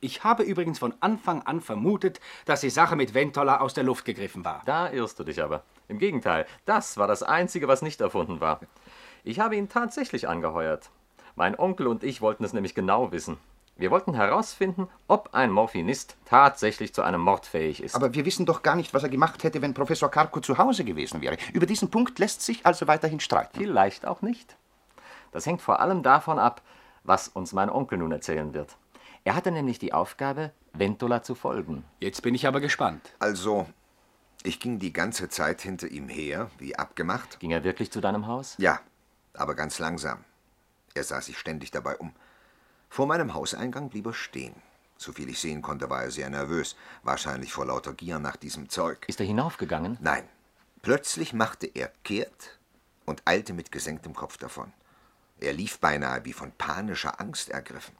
Ich 0.00 0.24
habe 0.24 0.42
übrigens 0.42 0.80
von 0.80 0.92
Anfang 0.98 1.42
an 1.42 1.60
vermutet, 1.60 2.18
dass 2.44 2.60
die 2.60 2.70
Sache 2.70 2.96
mit 2.96 3.14
Ventola 3.14 3.60
aus 3.60 3.72
der 3.72 3.84
Luft 3.84 4.04
gegriffen 4.04 4.44
war. 4.44 4.62
Da 4.66 4.90
irrst 4.90 5.20
du 5.20 5.22
dich 5.22 5.40
aber. 5.40 5.62
Im 5.86 6.00
Gegenteil, 6.00 6.46
das 6.64 6.96
war 6.96 7.06
das 7.06 7.22
Einzige, 7.22 7.68
was 7.68 7.82
nicht 7.82 8.00
erfunden 8.00 8.40
war. 8.40 8.58
Ich 9.22 9.38
habe 9.38 9.54
ihn 9.54 9.68
tatsächlich 9.68 10.26
angeheuert. 10.26 10.90
Mein 11.36 11.56
Onkel 11.56 11.86
und 11.86 12.02
ich 12.02 12.20
wollten 12.20 12.42
es 12.42 12.52
nämlich 12.52 12.74
genau 12.74 13.12
wissen. 13.12 13.38
Wir 13.76 13.92
wollten 13.92 14.14
herausfinden, 14.14 14.88
ob 15.06 15.34
ein 15.34 15.52
Morphinist 15.52 16.16
tatsächlich 16.24 16.92
zu 16.92 17.02
einem 17.02 17.20
Mord 17.20 17.46
fähig 17.46 17.80
ist. 17.80 17.94
Aber 17.94 18.12
wir 18.12 18.24
wissen 18.24 18.44
doch 18.44 18.64
gar 18.64 18.74
nicht, 18.74 18.92
was 18.92 19.04
er 19.04 19.08
gemacht 19.08 19.44
hätte, 19.44 19.62
wenn 19.62 19.72
Professor 19.72 20.10
Karko 20.10 20.40
zu 20.40 20.58
Hause 20.58 20.82
gewesen 20.82 21.20
wäre. 21.20 21.36
Über 21.52 21.66
diesen 21.66 21.92
Punkt 21.92 22.18
lässt 22.18 22.42
sich 22.42 22.66
also 22.66 22.88
weiterhin 22.88 23.20
streiten. 23.20 23.56
Vielleicht 23.56 24.04
auch 24.04 24.20
nicht. 24.20 24.56
Das 25.32 25.46
hängt 25.46 25.62
vor 25.62 25.80
allem 25.80 26.02
davon 26.02 26.38
ab, 26.38 26.62
was 27.04 27.28
uns 27.28 27.52
mein 27.52 27.70
Onkel 27.70 27.98
nun 27.98 28.12
erzählen 28.12 28.54
wird. 28.54 28.76
Er 29.24 29.34
hatte 29.34 29.50
nämlich 29.50 29.78
die 29.78 29.92
Aufgabe, 29.92 30.52
Ventola 30.72 31.22
zu 31.22 31.34
folgen. 31.34 31.84
Jetzt 32.00 32.22
bin 32.22 32.34
ich 32.34 32.46
aber 32.46 32.60
gespannt. 32.60 33.12
also, 33.18 33.66
ich 34.44 34.60
ging 34.60 34.78
die 34.78 34.92
ganze 34.92 35.28
Zeit 35.28 35.60
hinter 35.60 35.88
ihm 35.88 36.08
her, 36.08 36.50
wie 36.58 36.76
abgemacht. 36.76 37.40
Ging 37.40 37.50
er 37.50 37.64
wirklich 37.64 37.90
zu 37.90 38.00
deinem 38.00 38.26
Haus? 38.26 38.54
Ja, 38.58 38.80
aber 39.34 39.54
ganz 39.54 39.78
langsam. 39.78 40.24
Er 40.94 41.04
sah 41.04 41.20
sich 41.20 41.38
ständig 41.38 41.70
dabei 41.70 41.96
um. 41.96 42.12
Vor 42.88 43.06
meinem 43.06 43.34
Hauseingang 43.34 43.88
blieb 43.90 44.06
er 44.06 44.14
stehen. 44.14 44.54
Soviel 44.96 45.28
ich 45.28 45.40
sehen 45.40 45.62
konnte, 45.62 45.90
war 45.90 46.02
er 46.04 46.10
sehr 46.10 46.30
nervös, 46.30 46.76
wahrscheinlich 47.02 47.52
vor 47.52 47.66
lauter 47.66 47.92
Gier 47.92 48.18
nach 48.18 48.36
diesem 48.36 48.68
Zeug. 48.68 49.04
Ist 49.08 49.20
er 49.20 49.26
hinaufgegangen? 49.26 49.96
Nein, 50.00 50.24
plötzlich 50.82 51.32
machte 51.32 51.66
er 51.66 51.92
kehrt 52.02 52.58
und 53.06 53.22
eilte 53.24 53.52
mit 53.52 53.70
gesenktem 53.70 54.14
Kopf 54.14 54.36
davon. 54.38 54.72
Er 55.40 55.52
lief 55.52 55.78
beinahe 55.78 56.24
wie 56.24 56.32
von 56.32 56.52
panischer 56.52 57.20
Angst 57.20 57.48
ergriffen. 57.48 57.94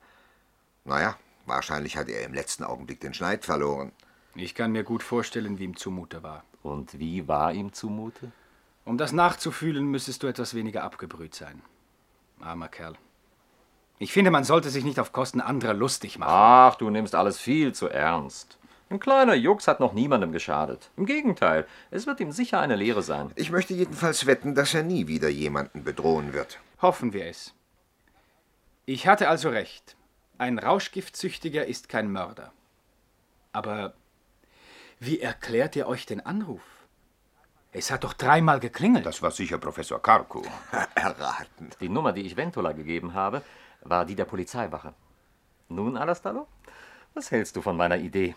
Naja, 0.85 1.17
wahrscheinlich 1.47 1.97
hatte 1.97 2.13
er 2.13 2.25
im 2.25 2.35
letzten 2.35 2.65
Augenblick 2.65 3.01
den 3.01 3.15
Schneid 3.15 3.45
verloren. 3.45 3.93
Ich 4.35 4.55
kann 4.55 4.73
mir 4.73 4.85
gut 4.85 5.03
vorstellen, 5.03 5.59
wie 5.59 5.65
ihm 5.65 5.77
zumute 5.77 6.23
war. 6.23 6.45
Und 6.63 6.99
wie 6.99 7.29
war 7.29 7.53
ihm 7.53 7.73
zumute? 7.73 8.33
Um 8.85 8.99
das 8.99 9.13
nachzufühlen, 9.13 9.87
müsstest 9.87 10.23
du 10.23 10.27
etwas 10.27 10.55
weniger 10.55 10.83
abgebrüht 10.83 11.35
sein. 11.35 11.63
Armer 12.41 12.69
Kerl. 12.69 12.97
Ich 13.99 14.13
finde, 14.13 14.31
man 14.31 14.45
sollte 14.45 14.71
sich 14.71 14.85
nicht 14.85 15.01
auf 15.01 15.13
Kosten 15.13 15.41
anderer 15.41 15.75
lustig 15.75 16.19
machen. 16.19 16.31
Ach, 16.33 16.75
du 16.77 16.89
nimmst 16.89 17.15
alles 17.15 17.39
viel 17.39 17.75
zu 17.75 17.89
ernst. 17.89 18.58
Ein 18.91 19.01
kleiner 19.01 19.35
Jux 19.35 19.69
hat 19.69 19.81
noch 19.81 19.93
niemandem 19.93 20.33
geschadet. 20.33 20.91
Im 20.97 21.05
Gegenteil, 21.05 21.67
es 21.91 22.07
wird 22.07 22.21
ihm 22.21 22.33
sicher 22.33 22.61
eine 22.61 22.77
Lehre 22.77 23.03
sein. 23.03 23.33
Ich 23.35 23.51
möchte 23.51 23.75
jedenfalls 23.75 24.25
wetten, 24.25 24.55
dass 24.55 24.73
er 24.73 24.83
nie 24.83 25.07
wieder 25.07 25.29
jemanden 25.29 25.85
bedrohen 25.85 26.33
wird. 26.33 26.59
Hoffen 26.81 27.13
wir 27.13 27.27
es. 27.27 27.55
Ich 28.87 29.07
hatte 29.07 29.29
also 29.29 29.51
recht. 29.51 29.97
Ein 30.39 30.59
Rauschgiftsüchtiger 30.59 31.67
ist 31.67 31.91
kein 31.91 32.11
Mörder. 32.11 32.53
Aber 33.53 33.93
wie 34.99 35.21
erklärt 35.21 35.77
ihr 35.77 35.87
euch 35.87 36.07
den 36.07 36.25
Anruf? 36.25 36.63
Es 37.73 37.91
hat 37.91 38.05
doch 38.05 38.15
dreimal 38.15 38.59
geklingelt. 38.61 39.05
Das 39.05 39.21
war 39.21 39.31
sicher 39.31 39.59
Professor 39.59 40.01
Karko. 40.01 40.43
Erraten. 40.95 41.71
Die 41.81 41.91
Nummer, 41.91 42.13
die 42.13 42.23
ich 42.23 42.37
Ventola 42.37 42.73
gegeben 42.73 43.13
habe, 43.13 43.43
war 43.83 44.07
die 44.07 44.15
der 44.15 44.25
Polizeiwache. 44.25 44.95
Nun, 45.69 45.99
Alastalo, 45.99 46.47
was 47.13 47.31
hältst 47.31 47.55
du 47.57 47.61
von 47.61 47.77
meiner 47.77 47.99
Idee? 47.99 48.35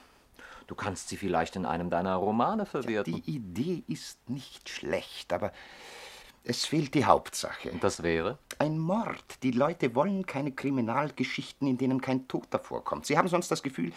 Du 0.72 0.76
kannst 0.76 1.10
sie 1.10 1.18
vielleicht 1.18 1.58
in 1.58 1.66
einem 1.66 1.90
deiner 1.90 2.16
Romane 2.16 2.66
verwerten. 2.66 3.14
Die 3.14 3.30
Idee 3.30 3.84
ist 3.90 4.30
nicht 4.30 4.70
schlecht, 4.70 5.34
aber 5.34 5.52
es 6.46 6.66
fehlt 6.66 6.94
die 6.94 7.04
Hauptsache. 7.04 7.70
Und 7.72 7.84
das 7.84 8.04
wäre? 8.04 8.38
Ein 8.58 8.80
Mord. 8.80 9.44
Die 9.44 9.52
Leute 9.52 9.96
wollen 9.96 10.26
keine 10.26 10.54
Kriminalgeschichten, 10.54 11.68
in 11.68 11.78
denen 11.78 12.00
kein 12.00 12.26
Toter 12.30 12.58
vorkommt. 12.58 13.06
Sie 13.06 13.18
haben 13.18 13.28
sonst 13.28 13.52
das 13.52 13.64
Gefühl, 13.64 13.92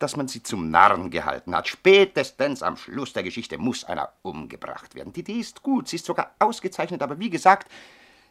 dass 0.00 0.16
man 0.16 0.26
sie 0.26 0.42
zum 0.42 0.68
Narren 0.68 1.10
gehalten 1.10 1.54
hat. 1.54 1.68
Spätestens 1.68 2.64
am 2.64 2.76
Schluss 2.76 3.12
der 3.12 3.22
Geschichte 3.22 3.56
muss 3.56 3.84
einer 3.84 4.12
umgebracht 4.22 4.96
werden. 4.96 5.12
Die 5.12 5.20
Idee 5.20 5.38
ist 5.38 5.62
gut, 5.62 5.86
sie 5.86 5.94
ist 5.94 6.06
sogar 6.06 6.32
ausgezeichnet, 6.40 7.02
aber 7.02 7.20
wie 7.20 7.30
gesagt, 7.30 7.70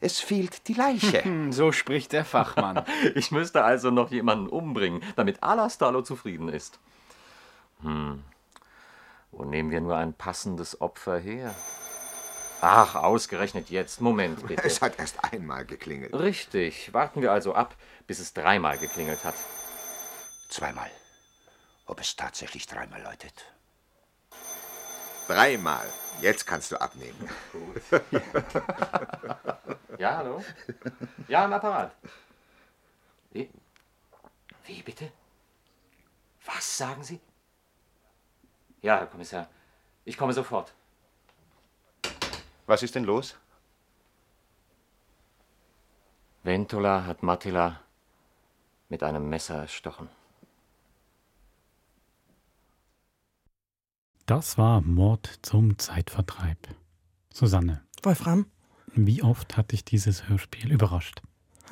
es 0.01 0.19
fehlt 0.19 0.67
die 0.67 0.73
Leiche. 0.73 1.23
Hm, 1.23 1.53
So 1.53 1.71
spricht 1.71 2.11
der 2.11 2.25
Fachmann. 2.25 2.83
Ich 3.15 3.31
müsste 3.31 3.63
also 3.63 3.89
noch 3.89 4.11
jemanden 4.11 4.49
umbringen, 4.49 5.01
damit 5.15 5.41
Alastalo 5.41 6.01
zufrieden 6.01 6.49
ist. 6.49 6.77
Hm. 7.81 8.23
Wo 9.31 9.45
nehmen 9.45 9.71
wir 9.71 9.81
nur 9.81 9.95
ein 9.95 10.13
passendes 10.13 10.81
Opfer 10.81 11.17
her? 11.17 11.53
Ach, 12.61 12.95
ausgerechnet 12.95 13.69
jetzt. 13.69 14.01
Moment, 14.01 14.45
bitte. 14.45 14.63
Es 14.63 14.81
hat 14.81 14.99
erst 14.99 15.23
einmal 15.33 15.65
geklingelt. 15.65 16.13
Richtig. 16.13 16.93
Warten 16.93 17.21
wir 17.21 17.31
also 17.31 17.53
ab, 17.53 17.75
bis 18.05 18.19
es 18.19 18.33
dreimal 18.33 18.77
geklingelt 18.77 19.23
hat. 19.23 19.35
Zweimal. 20.49 20.89
Ob 21.85 21.99
es 22.01 22.15
tatsächlich 22.15 22.67
dreimal 22.67 23.01
läutet. 23.01 23.53
Dreimal. 25.27 25.87
Jetzt 26.21 26.45
kannst 26.45 26.71
du 26.71 26.81
abnehmen. 26.81 27.29
Ja, 29.99 30.15
hallo? 30.15 30.41
Ja, 31.27 31.43
am 31.43 31.51
Apparat. 31.51 31.91
Wie? 33.31 33.49
Wie 34.63 34.81
bitte? 34.81 35.11
Was 36.45 36.77
sagen 36.77 37.03
Sie? 37.03 37.19
Ja, 38.81 38.97
Herr 38.99 39.07
Kommissar. 39.07 39.47
Ich 40.05 40.17
komme 40.17 40.33
sofort. 40.33 40.73
Was 42.65 42.83
ist 42.83 42.95
denn 42.95 43.03
los? 43.03 43.35
Ventola 46.43 47.05
hat 47.05 47.21
Mattila 47.23 47.81
mit 48.87 49.03
einem 49.03 49.27
Messer 49.29 49.55
erstochen. 49.63 50.07
Das 54.25 54.57
war 54.57 54.81
Mord 54.81 55.39
zum 55.41 55.77
Zeitvertreib. 55.79 56.57
Susanne, 57.33 57.81
Wolfram? 58.03 58.45
wie 58.93 59.21
oft 59.23 59.57
hat 59.57 59.71
dich 59.71 59.83
dieses 59.85 60.27
Hörspiel 60.29 60.71
überrascht? 60.71 61.21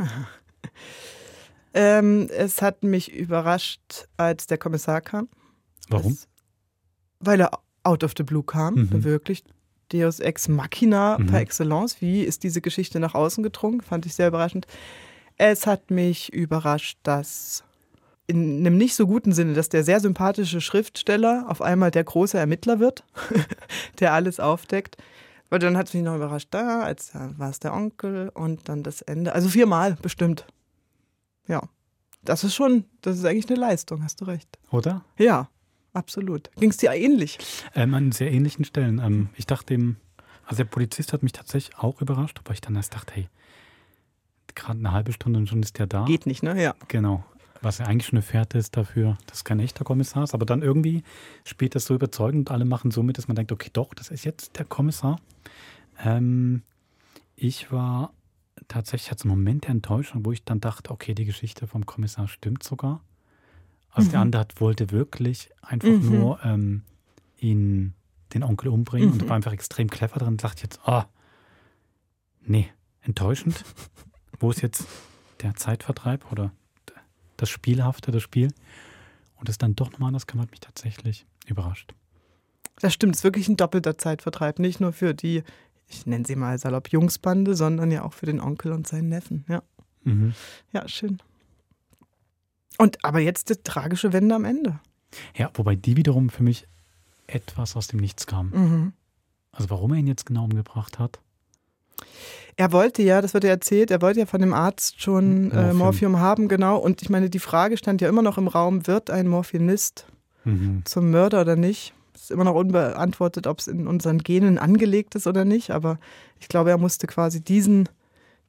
Ähm, 1.73 2.27
es 2.31 2.63
hat 2.63 2.81
mich 2.81 3.11
überrascht, 3.13 4.07
als 4.15 4.47
der 4.47 4.57
Kommissar 4.57 4.99
kam, 5.01 5.29
Warum? 5.89 6.13
Es- 6.13 6.27
weil 7.19 7.39
er 7.41 7.51
out 7.83 8.03
of 8.03 8.13
the 8.17 8.23
blue 8.23 8.43
kam, 8.43 8.75
Mhm. 8.75 9.03
wirklich. 9.03 9.43
Deus 9.93 10.19
ex 10.19 10.47
machina 10.49 11.17
Mhm. 11.17 11.27
par 11.27 11.39
excellence. 11.39 12.01
Wie 12.01 12.21
ist 12.23 12.43
diese 12.43 12.59
Geschichte 12.61 12.99
nach 12.99 13.15
außen 13.15 13.41
gedrungen? 13.43 13.81
Fand 13.81 14.05
ich 14.05 14.13
sehr 14.15 14.27
überraschend. 14.27 14.67
Es 15.37 15.65
hat 15.67 15.91
mich 15.91 16.33
überrascht, 16.33 16.97
dass 17.03 17.63
in 18.29 18.59
einem 18.59 18.77
nicht 18.77 18.95
so 18.95 19.07
guten 19.07 19.31
Sinne, 19.31 19.53
dass 19.53 19.69
der 19.69 19.85
sehr 19.85 20.01
sympathische 20.01 20.59
Schriftsteller 20.59 21.45
auf 21.47 21.61
einmal 21.61 21.91
der 21.91 22.03
große 22.03 22.37
Ermittler 22.37 22.79
wird, 22.79 23.05
der 24.01 24.13
alles 24.13 24.39
aufdeckt. 24.41 24.97
Weil 25.49 25.59
dann 25.59 25.77
hat 25.77 25.87
es 25.87 25.93
mich 25.93 26.03
noch 26.03 26.17
überrascht, 26.17 26.49
da, 26.51 26.81
als 26.81 27.11
da 27.13 27.31
war 27.37 27.49
es 27.49 27.59
der 27.59 27.73
Onkel 27.73 28.29
und 28.33 28.67
dann 28.67 28.83
das 28.83 29.01
Ende. 29.01 29.31
Also 29.33 29.47
viermal 29.47 29.95
bestimmt. 30.01 30.45
Ja. 31.47 31.61
Das 32.23 32.43
ist 32.43 32.55
schon, 32.55 32.83
das 33.01 33.17
ist 33.17 33.23
eigentlich 33.23 33.47
eine 33.49 33.57
Leistung, 33.59 34.03
hast 34.03 34.19
du 34.19 34.25
recht. 34.25 34.49
Oder? 34.71 35.05
Ja, 35.17 35.47
absolut. 35.97 36.49
Ging 36.55 36.69
es 36.69 36.77
dir 36.77 36.91
ähnlich? 36.91 37.37
Ähm, 37.75 37.93
an 37.93 38.11
sehr 38.11 38.31
ähnlichen 38.31 38.65
Stellen. 38.65 38.99
Ähm, 38.99 39.29
ich 39.35 39.45
dachte 39.45 39.73
eben, 39.73 39.97
also 40.45 40.57
der 40.57 40.69
Polizist 40.69 41.13
hat 41.13 41.23
mich 41.23 41.33
tatsächlich 41.33 41.77
auch 41.77 42.01
überrascht, 42.01 42.39
aber 42.39 42.53
ich 42.53 42.61
dann 42.61 42.75
erst 42.75 42.95
dachte, 42.95 43.13
hey, 43.15 43.27
gerade 44.55 44.79
eine 44.79 44.91
halbe 44.91 45.11
Stunde 45.11 45.39
und 45.39 45.47
schon 45.47 45.61
ist 45.61 45.77
der 45.77 45.87
da. 45.87 46.05
Geht 46.05 46.25
nicht, 46.25 46.43
ne? 46.43 46.61
Ja. 46.61 46.75
Genau. 46.87 47.23
Was 47.61 47.79
ja 47.79 47.85
eigentlich 47.85 48.05
schon 48.05 48.17
eine 48.17 48.23
Fährte 48.23 48.57
ist 48.57 48.77
dafür, 48.77 49.17
dass 49.25 49.43
kein 49.43 49.59
echter 49.59 49.83
Kommissar 49.83 50.23
ist. 50.23 50.33
Aber 50.33 50.45
dann 50.45 50.61
irgendwie 50.61 51.03
spielt 51.43 51.75
das 51.75 51.85
so 51.85 51.95
überzeugend 51.95 52.49
und 52.49 52.53
alle 52.53 52.65
machen 52.65 52.91
so 52.91 53.03
mit, 53.03 53.17
dass 53.17 53.27
man 53.27 53.35
denkt, 53.35 53.51
okay, 53.51 53.69
doch, 53.73 53.93
das 53.93 54.09
ist 54.09 54.25
jetzt 54.25 54.57
der 54.57 54.65
Kommissar. 54.65 55.19
Ähm, 56.03 56.61
ich 57.35 57.71
war 57.71 58.13
tatsächlich 58.67 59.11
hatte 59.11 59.23
einen 59.23 59.31
Moment 59.31 59.65
der 59.65 59.71
Enttäuschung, 59.71 60.25
wo 60.25 60.31
ich 60.31 60.43
dann 60.43 60.59
dachte, 60.59 60.91
okay, 60.91 61.13
die 61.13 61.25
Geschichte 61.25 61.67
vom 61.67 61.85
Kommissar 61.85 62.27
stimmt 62.27 62.63
sogar. 62.63 63.01
Also 63.91 64.11
der 64.11 64.19
andere 64.19 64.41
hat, 64.41 64.61
wollte 64.61 64.91
wirklich 64.91 65.49
einfach 65.61 65.87
Mhm. 65.89 66.09
nur 66.09 66.39
ähm, 66.43 66.83
ihn, 67.39 67.93
den 68.33 68.43
Onkel 68.43 68.67
umbringen 68.69 69.11
und 69.11 69.23
Mhm. 69.23 69.29
war 69.29 69.35
einfach 69.35 69.53
extrem 69.53 69.89
clever 69.89 70.19
drin 70.19 70.29
und 70.29 70.41
sagt 70.41 70.61
jetzt, 70.61 70.79
ah, 70.87 71.07
nee, 72.45 72.69
enttäuschend. 73.01 73.63
Wo 74.39 74.51
ist 74.51 74.61
jetzt 74.61 74.85
der 75.41 75.55
Zeitvertreib 75.55 76.31
oder 76.31 76.51
das 77.37 77.49
Spielhafte, 77.49 78.11
das 78.11 78.21
Spiel? 78.21 78.49
Und 79.39 79.49
das 79.49 79.57
dann 79.57 79.75
doch 79.75 79.91
nochmal 79.91 80.07
anders 80.09 80.25
kam, 80.27 80.41
hat 80.41 80.51
mich 80.51 80.59
tatsächlich 80.59 81.25
überrascht. 81.45 81.93
Das 82.79 82.93
stimmt, 82.93 83.15
es 83.15 83.19
ist 83.21 83.23
wirklich 83.23 83.47
ein 83.47 83.57
doppelter 83.57 83.97
Zeitvertreib. 83.97 84.59
Nicht 84.59 84.79
nur 84.79 84.93
für 84.93 85.13
die, 85.13 85.43
ich 85.87 86.05
nenne 86.05 86.25
sie 86.25 86.35
mal 86.35 86.57
salopp 86.59 86.89
Jungsbande, 86.89 87.55
sondern 87.55 87.89
ja 87.91 88.03
auch 88.03 88.13
für 88.13 88.25
den 88.27 88.39
Onkel 88.39 88.71
und 88.71 88.87
seinen 88.87 89.09
Neffen. 89.09 89.45
Ja, 89.47 89.63
Mhm. 90.03 90.33
ja 90.71 90.87
schön. 90.87 91.19
Und 92.77 93.03
aber 93.03 93.19
jetzt 93.19 93.49
die 93.49 93.55
tragische 93.55 94.13
Wende 94.13 94.35
am 94.35 94.45
Ende. 94.45 94.79
Ja, 95.35 95.49
wobei 95.55 95.75
die 95.75 95.97
wiederum 95.97 96.29
für 96.29 96.43
mich 96.43 96.67
etwas 97.27 97.75
aus 97.75 97.87
dem 97.87 97.99
Nichts 97.99 98.27
kam. 98.27 98.49
Mhm. 98.49 98.93
Also 99.51 99.69
warum 99.69 99.93
er 99.93 99.99
ihn 99.99 100.07
jetzt 100.07 100.25
genau 100.25 100.43
umgebracht 100.43 100.99
hat, 100.99 101.19
Er 102.55 102.71
wollte 102.71 103.03
ja, 103.03 103.21
das 103.21 103.33
wird 103.33 103.43
ja 103.43 103.51
erzählt, 103.51 103.91
er 103.91 104.01
wollte 104.01 104.19
ja 104.19 104.25
von 104.25 104.41
dem 104.41 104.53
Arzt 104.53 105.01
schon 105.01 105.51
äh, 105.51 105.55
Morphium. 105.55 105.77
Morphium 105.77 106.19
haben, 106.19 106.47
genau. 106.47 106.77
Und 106.77 107.01
ich 107.01 107.09
meine, 107.09 107.29
die 107.29 107.39
Frage 107.39 107.77
stand 107.77 108.01
ja 108.01 108.09
immer 108.09 108.23
noch 108.23 108.37
im 108.37 108.47
Raum, 108.47 108.87
wird 108.87 109.09
ein 109.09 109.27
Morphinist 109.27 110.07
mhm. 110.43 110.81
zum 110.85 111.11
Mörder 111.11 111.41
oder 111.41 111.55
nicht? 111.55 111.93
Es 112.15 112.23
ist 112.23 112.31
immer 112.31 112.43
noch 112.43 112.55
unbeantwortet, 112.55 113.45
ob 113.45 113.59
es 113.59 113.67
in 113.67 113.87
unseren 113.87 114.19
Genen 114.19 114.57
angelegt 114.57 115.13
ist 115.13 115.27
oder 115.27 115.45
nicht. 115.45 115.69
Aber 115.69 115.99
ich 116.39 116.47
glaube, 116.47 116.71
er 116.71 116.79
musste 116.79 117.05
quasi 117.05 117.41
diesen 117.41 117.89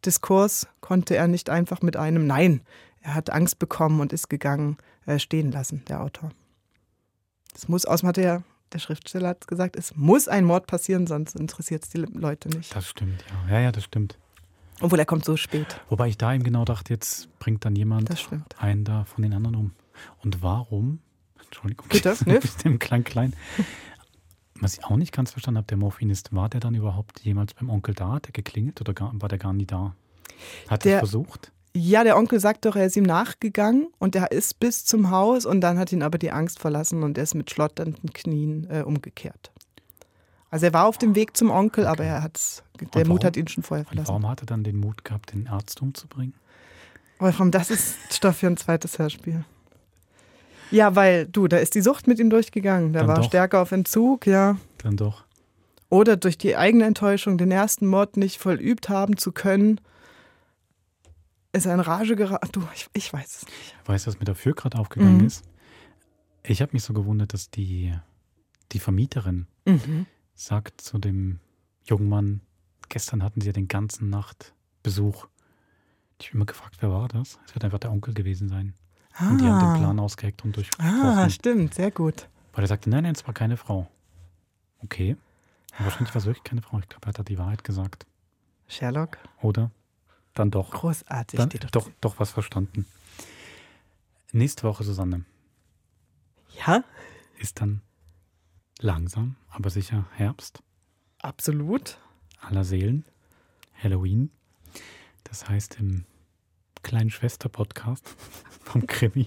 Diskurs, 0.06 0.68
konnte 0.80 1.14
er 1.16 1.28
nicht 1.28 1.50
einfach 1.50 1.82
mit 1.82 1.96
einem 1.96 2.26
Nein. 2.26 2.62
Er 3.00 3.14
hat 3.14 3.30
Angst 3.30 3.58
bekommen 3.58 4.00
und 4.00 4.12
ist 4.12 4.28
gegangen, 4.28 4.76
äh, 5.06 5.18
stehen 5.18 5.52
lassen, 5.52 5.84
der 5.88 6.02
Autor. 6.02 6.30
Es 7.54 7.68
muss, 7.68 7.84
hat 7.84 8.18
er, 8.18 8.42
der 8.72 8.78
Schriftsteller 8.78 9.28
hat 9.30 9.48
gesagt, 9.48 9.76
es 9.76 9.96
muss 9.96 10.28
ein 10.28 10.44
Mord 10.44 10.66
passieren, 10.66 11.06
sonst 11.06 11.36
interessiert 11.36 11.84
es 11.84 11.90
die 11.90 11.98
Leute 11.98 12.48
nicht. 12.50 12.74
das 12.74 12.88
stimmt, 12.88 13.24
ja. 13.48 13.54
Ja, 13.54 13.60
ja, 13.60 13.72
das 13.72 13.84
stimmt. 13.84 14.18
Obwohl 14.80 14.98
er 14.98 15.06
kommt 15.06 15.24
so 15.24 15.36
spät. 15.36 15.80
Wobei 15.88 16.08
ich 16.08 16.18
da 16.18 16.32
eben 16.32 16.44
genau 16.44 16.64
dachte, 16.64 16.92
jetzt 16.92 17.28
bringt 17.40 17.64
dann 17.64 17.74
jemand 17.74 18.10
einen 18.58 18.84
da 18.84 19.04
von 19.04 19.22
den 19.22 19.32
anderen 19.32 19.56
um. 19.56 19.72
Und 20.22 20.42
warum? 20.42 21.00
Entschuldigung. 21.42 21.88
Geht 21.88 22.04
das, 22.04 22.24
ne? 22.26 22.34
Mit 22.34 22.64
dem 22.64 22.78
klein 22.78 23.02
klein. 23.02 23.34
Was 24.60 24.74
ich 24.74 24.84
auch 24.84 24.96
nicht 24.96 25.12
ganz 25.12 25.32
verstanden 25.32 25.58
habe, 25.58 25.66
der 25.66 25.78
Morphinist, 25.78 26.32
war 26.32 26.48
der 26.48 26.60
dann 26.60 26.74
überhaupt 26.74 27.20
jemals 27.20 27.54
beim 27.54 27.70
Onkel 27.70 27.94
da? 27.94 28.12
Hat 28.12 28.26
der 28.26 28.32
geklingelt 28.32 28.80
oder 28.80 28.92
gar, 28.92 29.12
war 29.14 29.28
der 29.28 29.38
gar 29.38 29.52
nie 29.52 29.66
da? 29.66 29.94
Hat 30.68 30.84
er 30.86 30.98
versucht? 30.98 31.52
Ja, 31.74 32.02
der 32.02 32.16
Onkel 32.16 32.40
sagt 32.40 32.64
doch, 32.64 32.76
er 32.76 32.86
ist 32.86 32.96
ihm 32.96 33.04
nachgegangen 33.04 33.88
und 33.98 34.16
er 34.16 34.32
ist 34.32 34.58
bis 34.58 34.84
zum 34.84 35.10
Haus 35.10 35.46
und 35.46 35.60
dann 35.60 35.78
hat 35.78 35.92
ihn 35.92 36.02
aber 36.02 36.18
die 36.18 36.30
Angst 36.32 36.58
verlassen 36.58 37.02
und 37.02 37.16
er 37.18 37.24
ist 37.24 37.34
mit 37.34 37.50
schlotternden 37.50 38.12
Knien 38.12 38.66
äh, 38.70 38.82
umgekehrt. 38.82 39.52
Also 40.50 40.66
er 40.66 40.72
war 40.72 40.86
auf 40.86 40.96
dem 40.98 41.14
Weg 41.14 41.36
zum 41.36 41.50
Onkel, 41.50 41.86
aber 41.86 42.04
er 42.04 42.22
hat's, 42.22 42.62
der 42.80 42.86
Und 43.02 43.08
Mut 43.08 43.18
warum? 43.18 43.26
hat 43.26 43.36
ihn 43.36 43.48
schon 43.48 43.62
vorher 43.62 43.84
verlassen. 43.84 44.08
warum 44.08 44.26
hat 44.28 44.42
er 44.42 44.46
dann 44.46 44.64
den 44.64 44.78
Mut 44.78 45.04
gehabt, 45.04 45.32
den 45.32 45.46
Arzt 45.46 45.80
umzubringen? 45.82 46.34
Wolfram, 47.18 47.50
das 47.50 47.70
ist 47.70 47.96
Stoff 48.10 48.36
für 48.38 48.46
ein 48.46 48.56
zweites 48.56 48.98
Hörspiel. 48.98 49.44
Ja, 50.70 50.94
weil 50.96 51.26
du, 51.26 51.48
da 51.48 51.58
ist 51.58 51.74
die 51.74 51.80
Sucht 51.80 52.06
mit 52.06 52.18
ihm 52.18 52.30
durchgegangen. 52.30 52.92
Der 52.92 53.02
Dann 53.02 53.08
war 53.08 53.16
doch. 53.16 53.24
stärker 53.24 53.60
auf 53.62 53.72
Entzug, 53.72 54.26
ja. 54.26 54.56
Dann 54.82 54.96
doch. 54.96 55.24
Oder 55.90 56.16
durch 56.16 56.36
die 56.38 56.56
eigene 56.56 56.84
Enttäuschung, 56.84 57.38
den 57.38 57.50
ersten 57.50 57.86
Mord 57.86 58.16
nicht 58.16 58.38
vollübt 58.38 58.88
haben 58.88 59.16
zu 59.16 59.32
können, 59.32 59.80
ist 61.52 61.66
er 61.66 61.74
in 61.74 61.80
Rage 61.80 62.16
geraten. 62.16 62.48
Du, 62.52 62.66
ich, 62.74 62.88
ich 62.92 63.12
weiß 63.12 63.36
es 63.42 63.46
nicht. 63.46 63.76
Weißt 63.86 64.06
du, 64.06 64.10
was 64.10 64.18
mir 64.18 64.24
dafür 64.24 64.54
gerade 64.54 64.78
aufgegangen 64.78 65.18
Mhm. 65.18 65.26
ist? 65.26 65.44
Ich 66.42 66.62
habe 66.62 66.72
mich 66.72 66.82
so 66.82 66.92
gewundert, 66.92 67.32
dass 67.34 67.50
die, 67.50 67.94
die 68.72 68.78
Vermieterin 68.78 69.46
Mhm. 69.66 70.06
sagt 70.34 70.80
zu 70.80 70.98
dem 70.98 71.40
jungen 71.84 72.08
Mann, 72.08 72.40
gestern 72.88 73.22
hatten 73.22 73.40
sie 73.40 73.48
ja 73.48 73.52
den 73.52 73.68
ganzen 73.68 74.08
Nacht 74.10 74.54
Besuch. 74.82 75.26
Ich 76.20 76.28
habe 76.28 76.36
immer 76.36 76.46
gefragt, 76.46 76.76
wer 76.80 76.90
war 76.90 77.08
das? 77.08 77.38
Es 77.46 77.54
wird 77.54 77.64
einfach 77.64 77.78
der 77.78 77.90
Onkel 77.90 78.14
gewesen 78.14 78.48
sein. 78.48 78.74
Und 79.20 79.40
die 79.40 79.46
haben 79.48 79.58
den 79.58 79.72
Plan 79.74 79.98
ausgeheckt 79.98 80.44
und 80.44 80.54
durchbrochen. 80.56 80.88
Ah, 80.88 81.28
stimmt, 81.28 81.74
sehr 81.74 81.90
gut. 81.90 82.28
Weil 82.52 82.64
er 82.64 82.68
sagte, 82.68 82.88
nein, 82.88 83.02
nein, 83.02 83.14
es 83.14 83.26
war 83.26 83.34
keine 83.34 83.56
Frau. 83.56 83.90
Okay. 84.82 85.16
Aber 85.74 85.84
wahrscheinlich 85.86 86.14
war 86.14 86.20
es 86.20 86.26
wirklich 86.26 86.44
keine 86.44 86.62
Frau. 86.62 86.78
Ich 86.78 86.88
glaube, 86.88 87.04
er 87.06 87.08
hat 87.08 87.18
da 87.18 87.22
die 87.24 87.36
Wahrheit 87.38 87.64
gesagt. 87.64 88.06
Sherlock, 88.68 89.18
Oder? 89.42 89.70
Dann 90.38 90.50
doch. 90.52 90.70
großartig. 90.70 91.36
Dann, 91.36 91.48
die 91.48 91.58
doch, 91.58 91.90
doch 92.00 92.18
was 92.20 92.30
verstanden. 92.30 92.86
Nächste 94.32 94.62
Woche, 94.64 94.84
Susanne, 94.84 95.24
Ja, 96.66 96.84
ist 97.38 97.60
dann 97.60 97.80
langsam, 98.78 99.36
aber 99.50 99.70
sicher 99.70 100.06
Herbst. 100.14 100.62
absolut. 101.18 101.98
aller 102.40 102.62
Seelen, 102.64 103.04
Halloween. 103.82 104.30
Das 105.24 105.48
heißt, 105.48 105.76
im 105.80 106.04
kleinen 106.82 107.10
Schwester-Podcast 107.10 108.08
vom 108.64 108.86
Krimi 108.86 109.26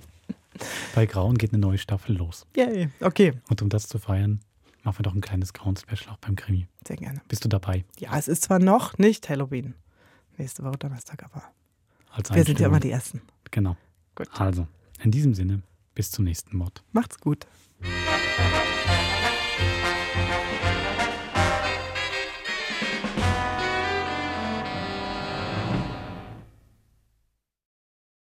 bei 0.96 1.06
Grauen 1.06 1.38
geht 1.38 1.52
eine 1.52 1.60
neue 1.60 1.78
Staffel 1.78 2.16
los. 2.16 2.46
Yay. 2.56 2.90
Okay, 3.02 3.34
Und 3.50 3.62
um 3.62 3.70
das 3.70 3.88
zu 3.88 4.00
feiern, 4.00 4.40
machen 4.84 5.00
wir 5.00 5.04
doch 5.04 5.14
ein 5.16 5.22
kleines 5.22 5.52
Grauen-Special 5.54 6.10
auch 6.14 6.18
beim 6.18 6.36
Krimi. 6.36 6.68
sehr 6.88 6.98
gerne. 6.98 7.22
Bist 7.28 7.44
du 7.44 7.50
dabei? 7.50 7.84
Ja, 8.00 8.18
es 8.18 8.28
ist 8.28 8.44
zwar 8.44 8.60
noch 8.60 8.98
nicht 8.98 9.28
Halloween. 9.30 9.74
Nächste 10.38 10.64
Woche 10.64 10.78
Donnerstag, 10.78 11.24
aber 11.24 11.44
wir 12.34 12.44
sind 12.44 12.60
ja 12.60 12.68
immer 12.68 12.80
die 12.80 12.92
Ersten. 12.92 13.22
Genau. 13.52 13.78
Gut. 14.16 14.28
Also, 14.40 14.68
in 15.02 15.12
diesem 15.12 15.34
Sinne, 15.34 15.62
bis 15.96 16.12
zum 16.12 16.26
nächsten 16.26 16.58
Mord. 16.58 16.84
Macht's 16.92 17.20
gut. 17.20 17.48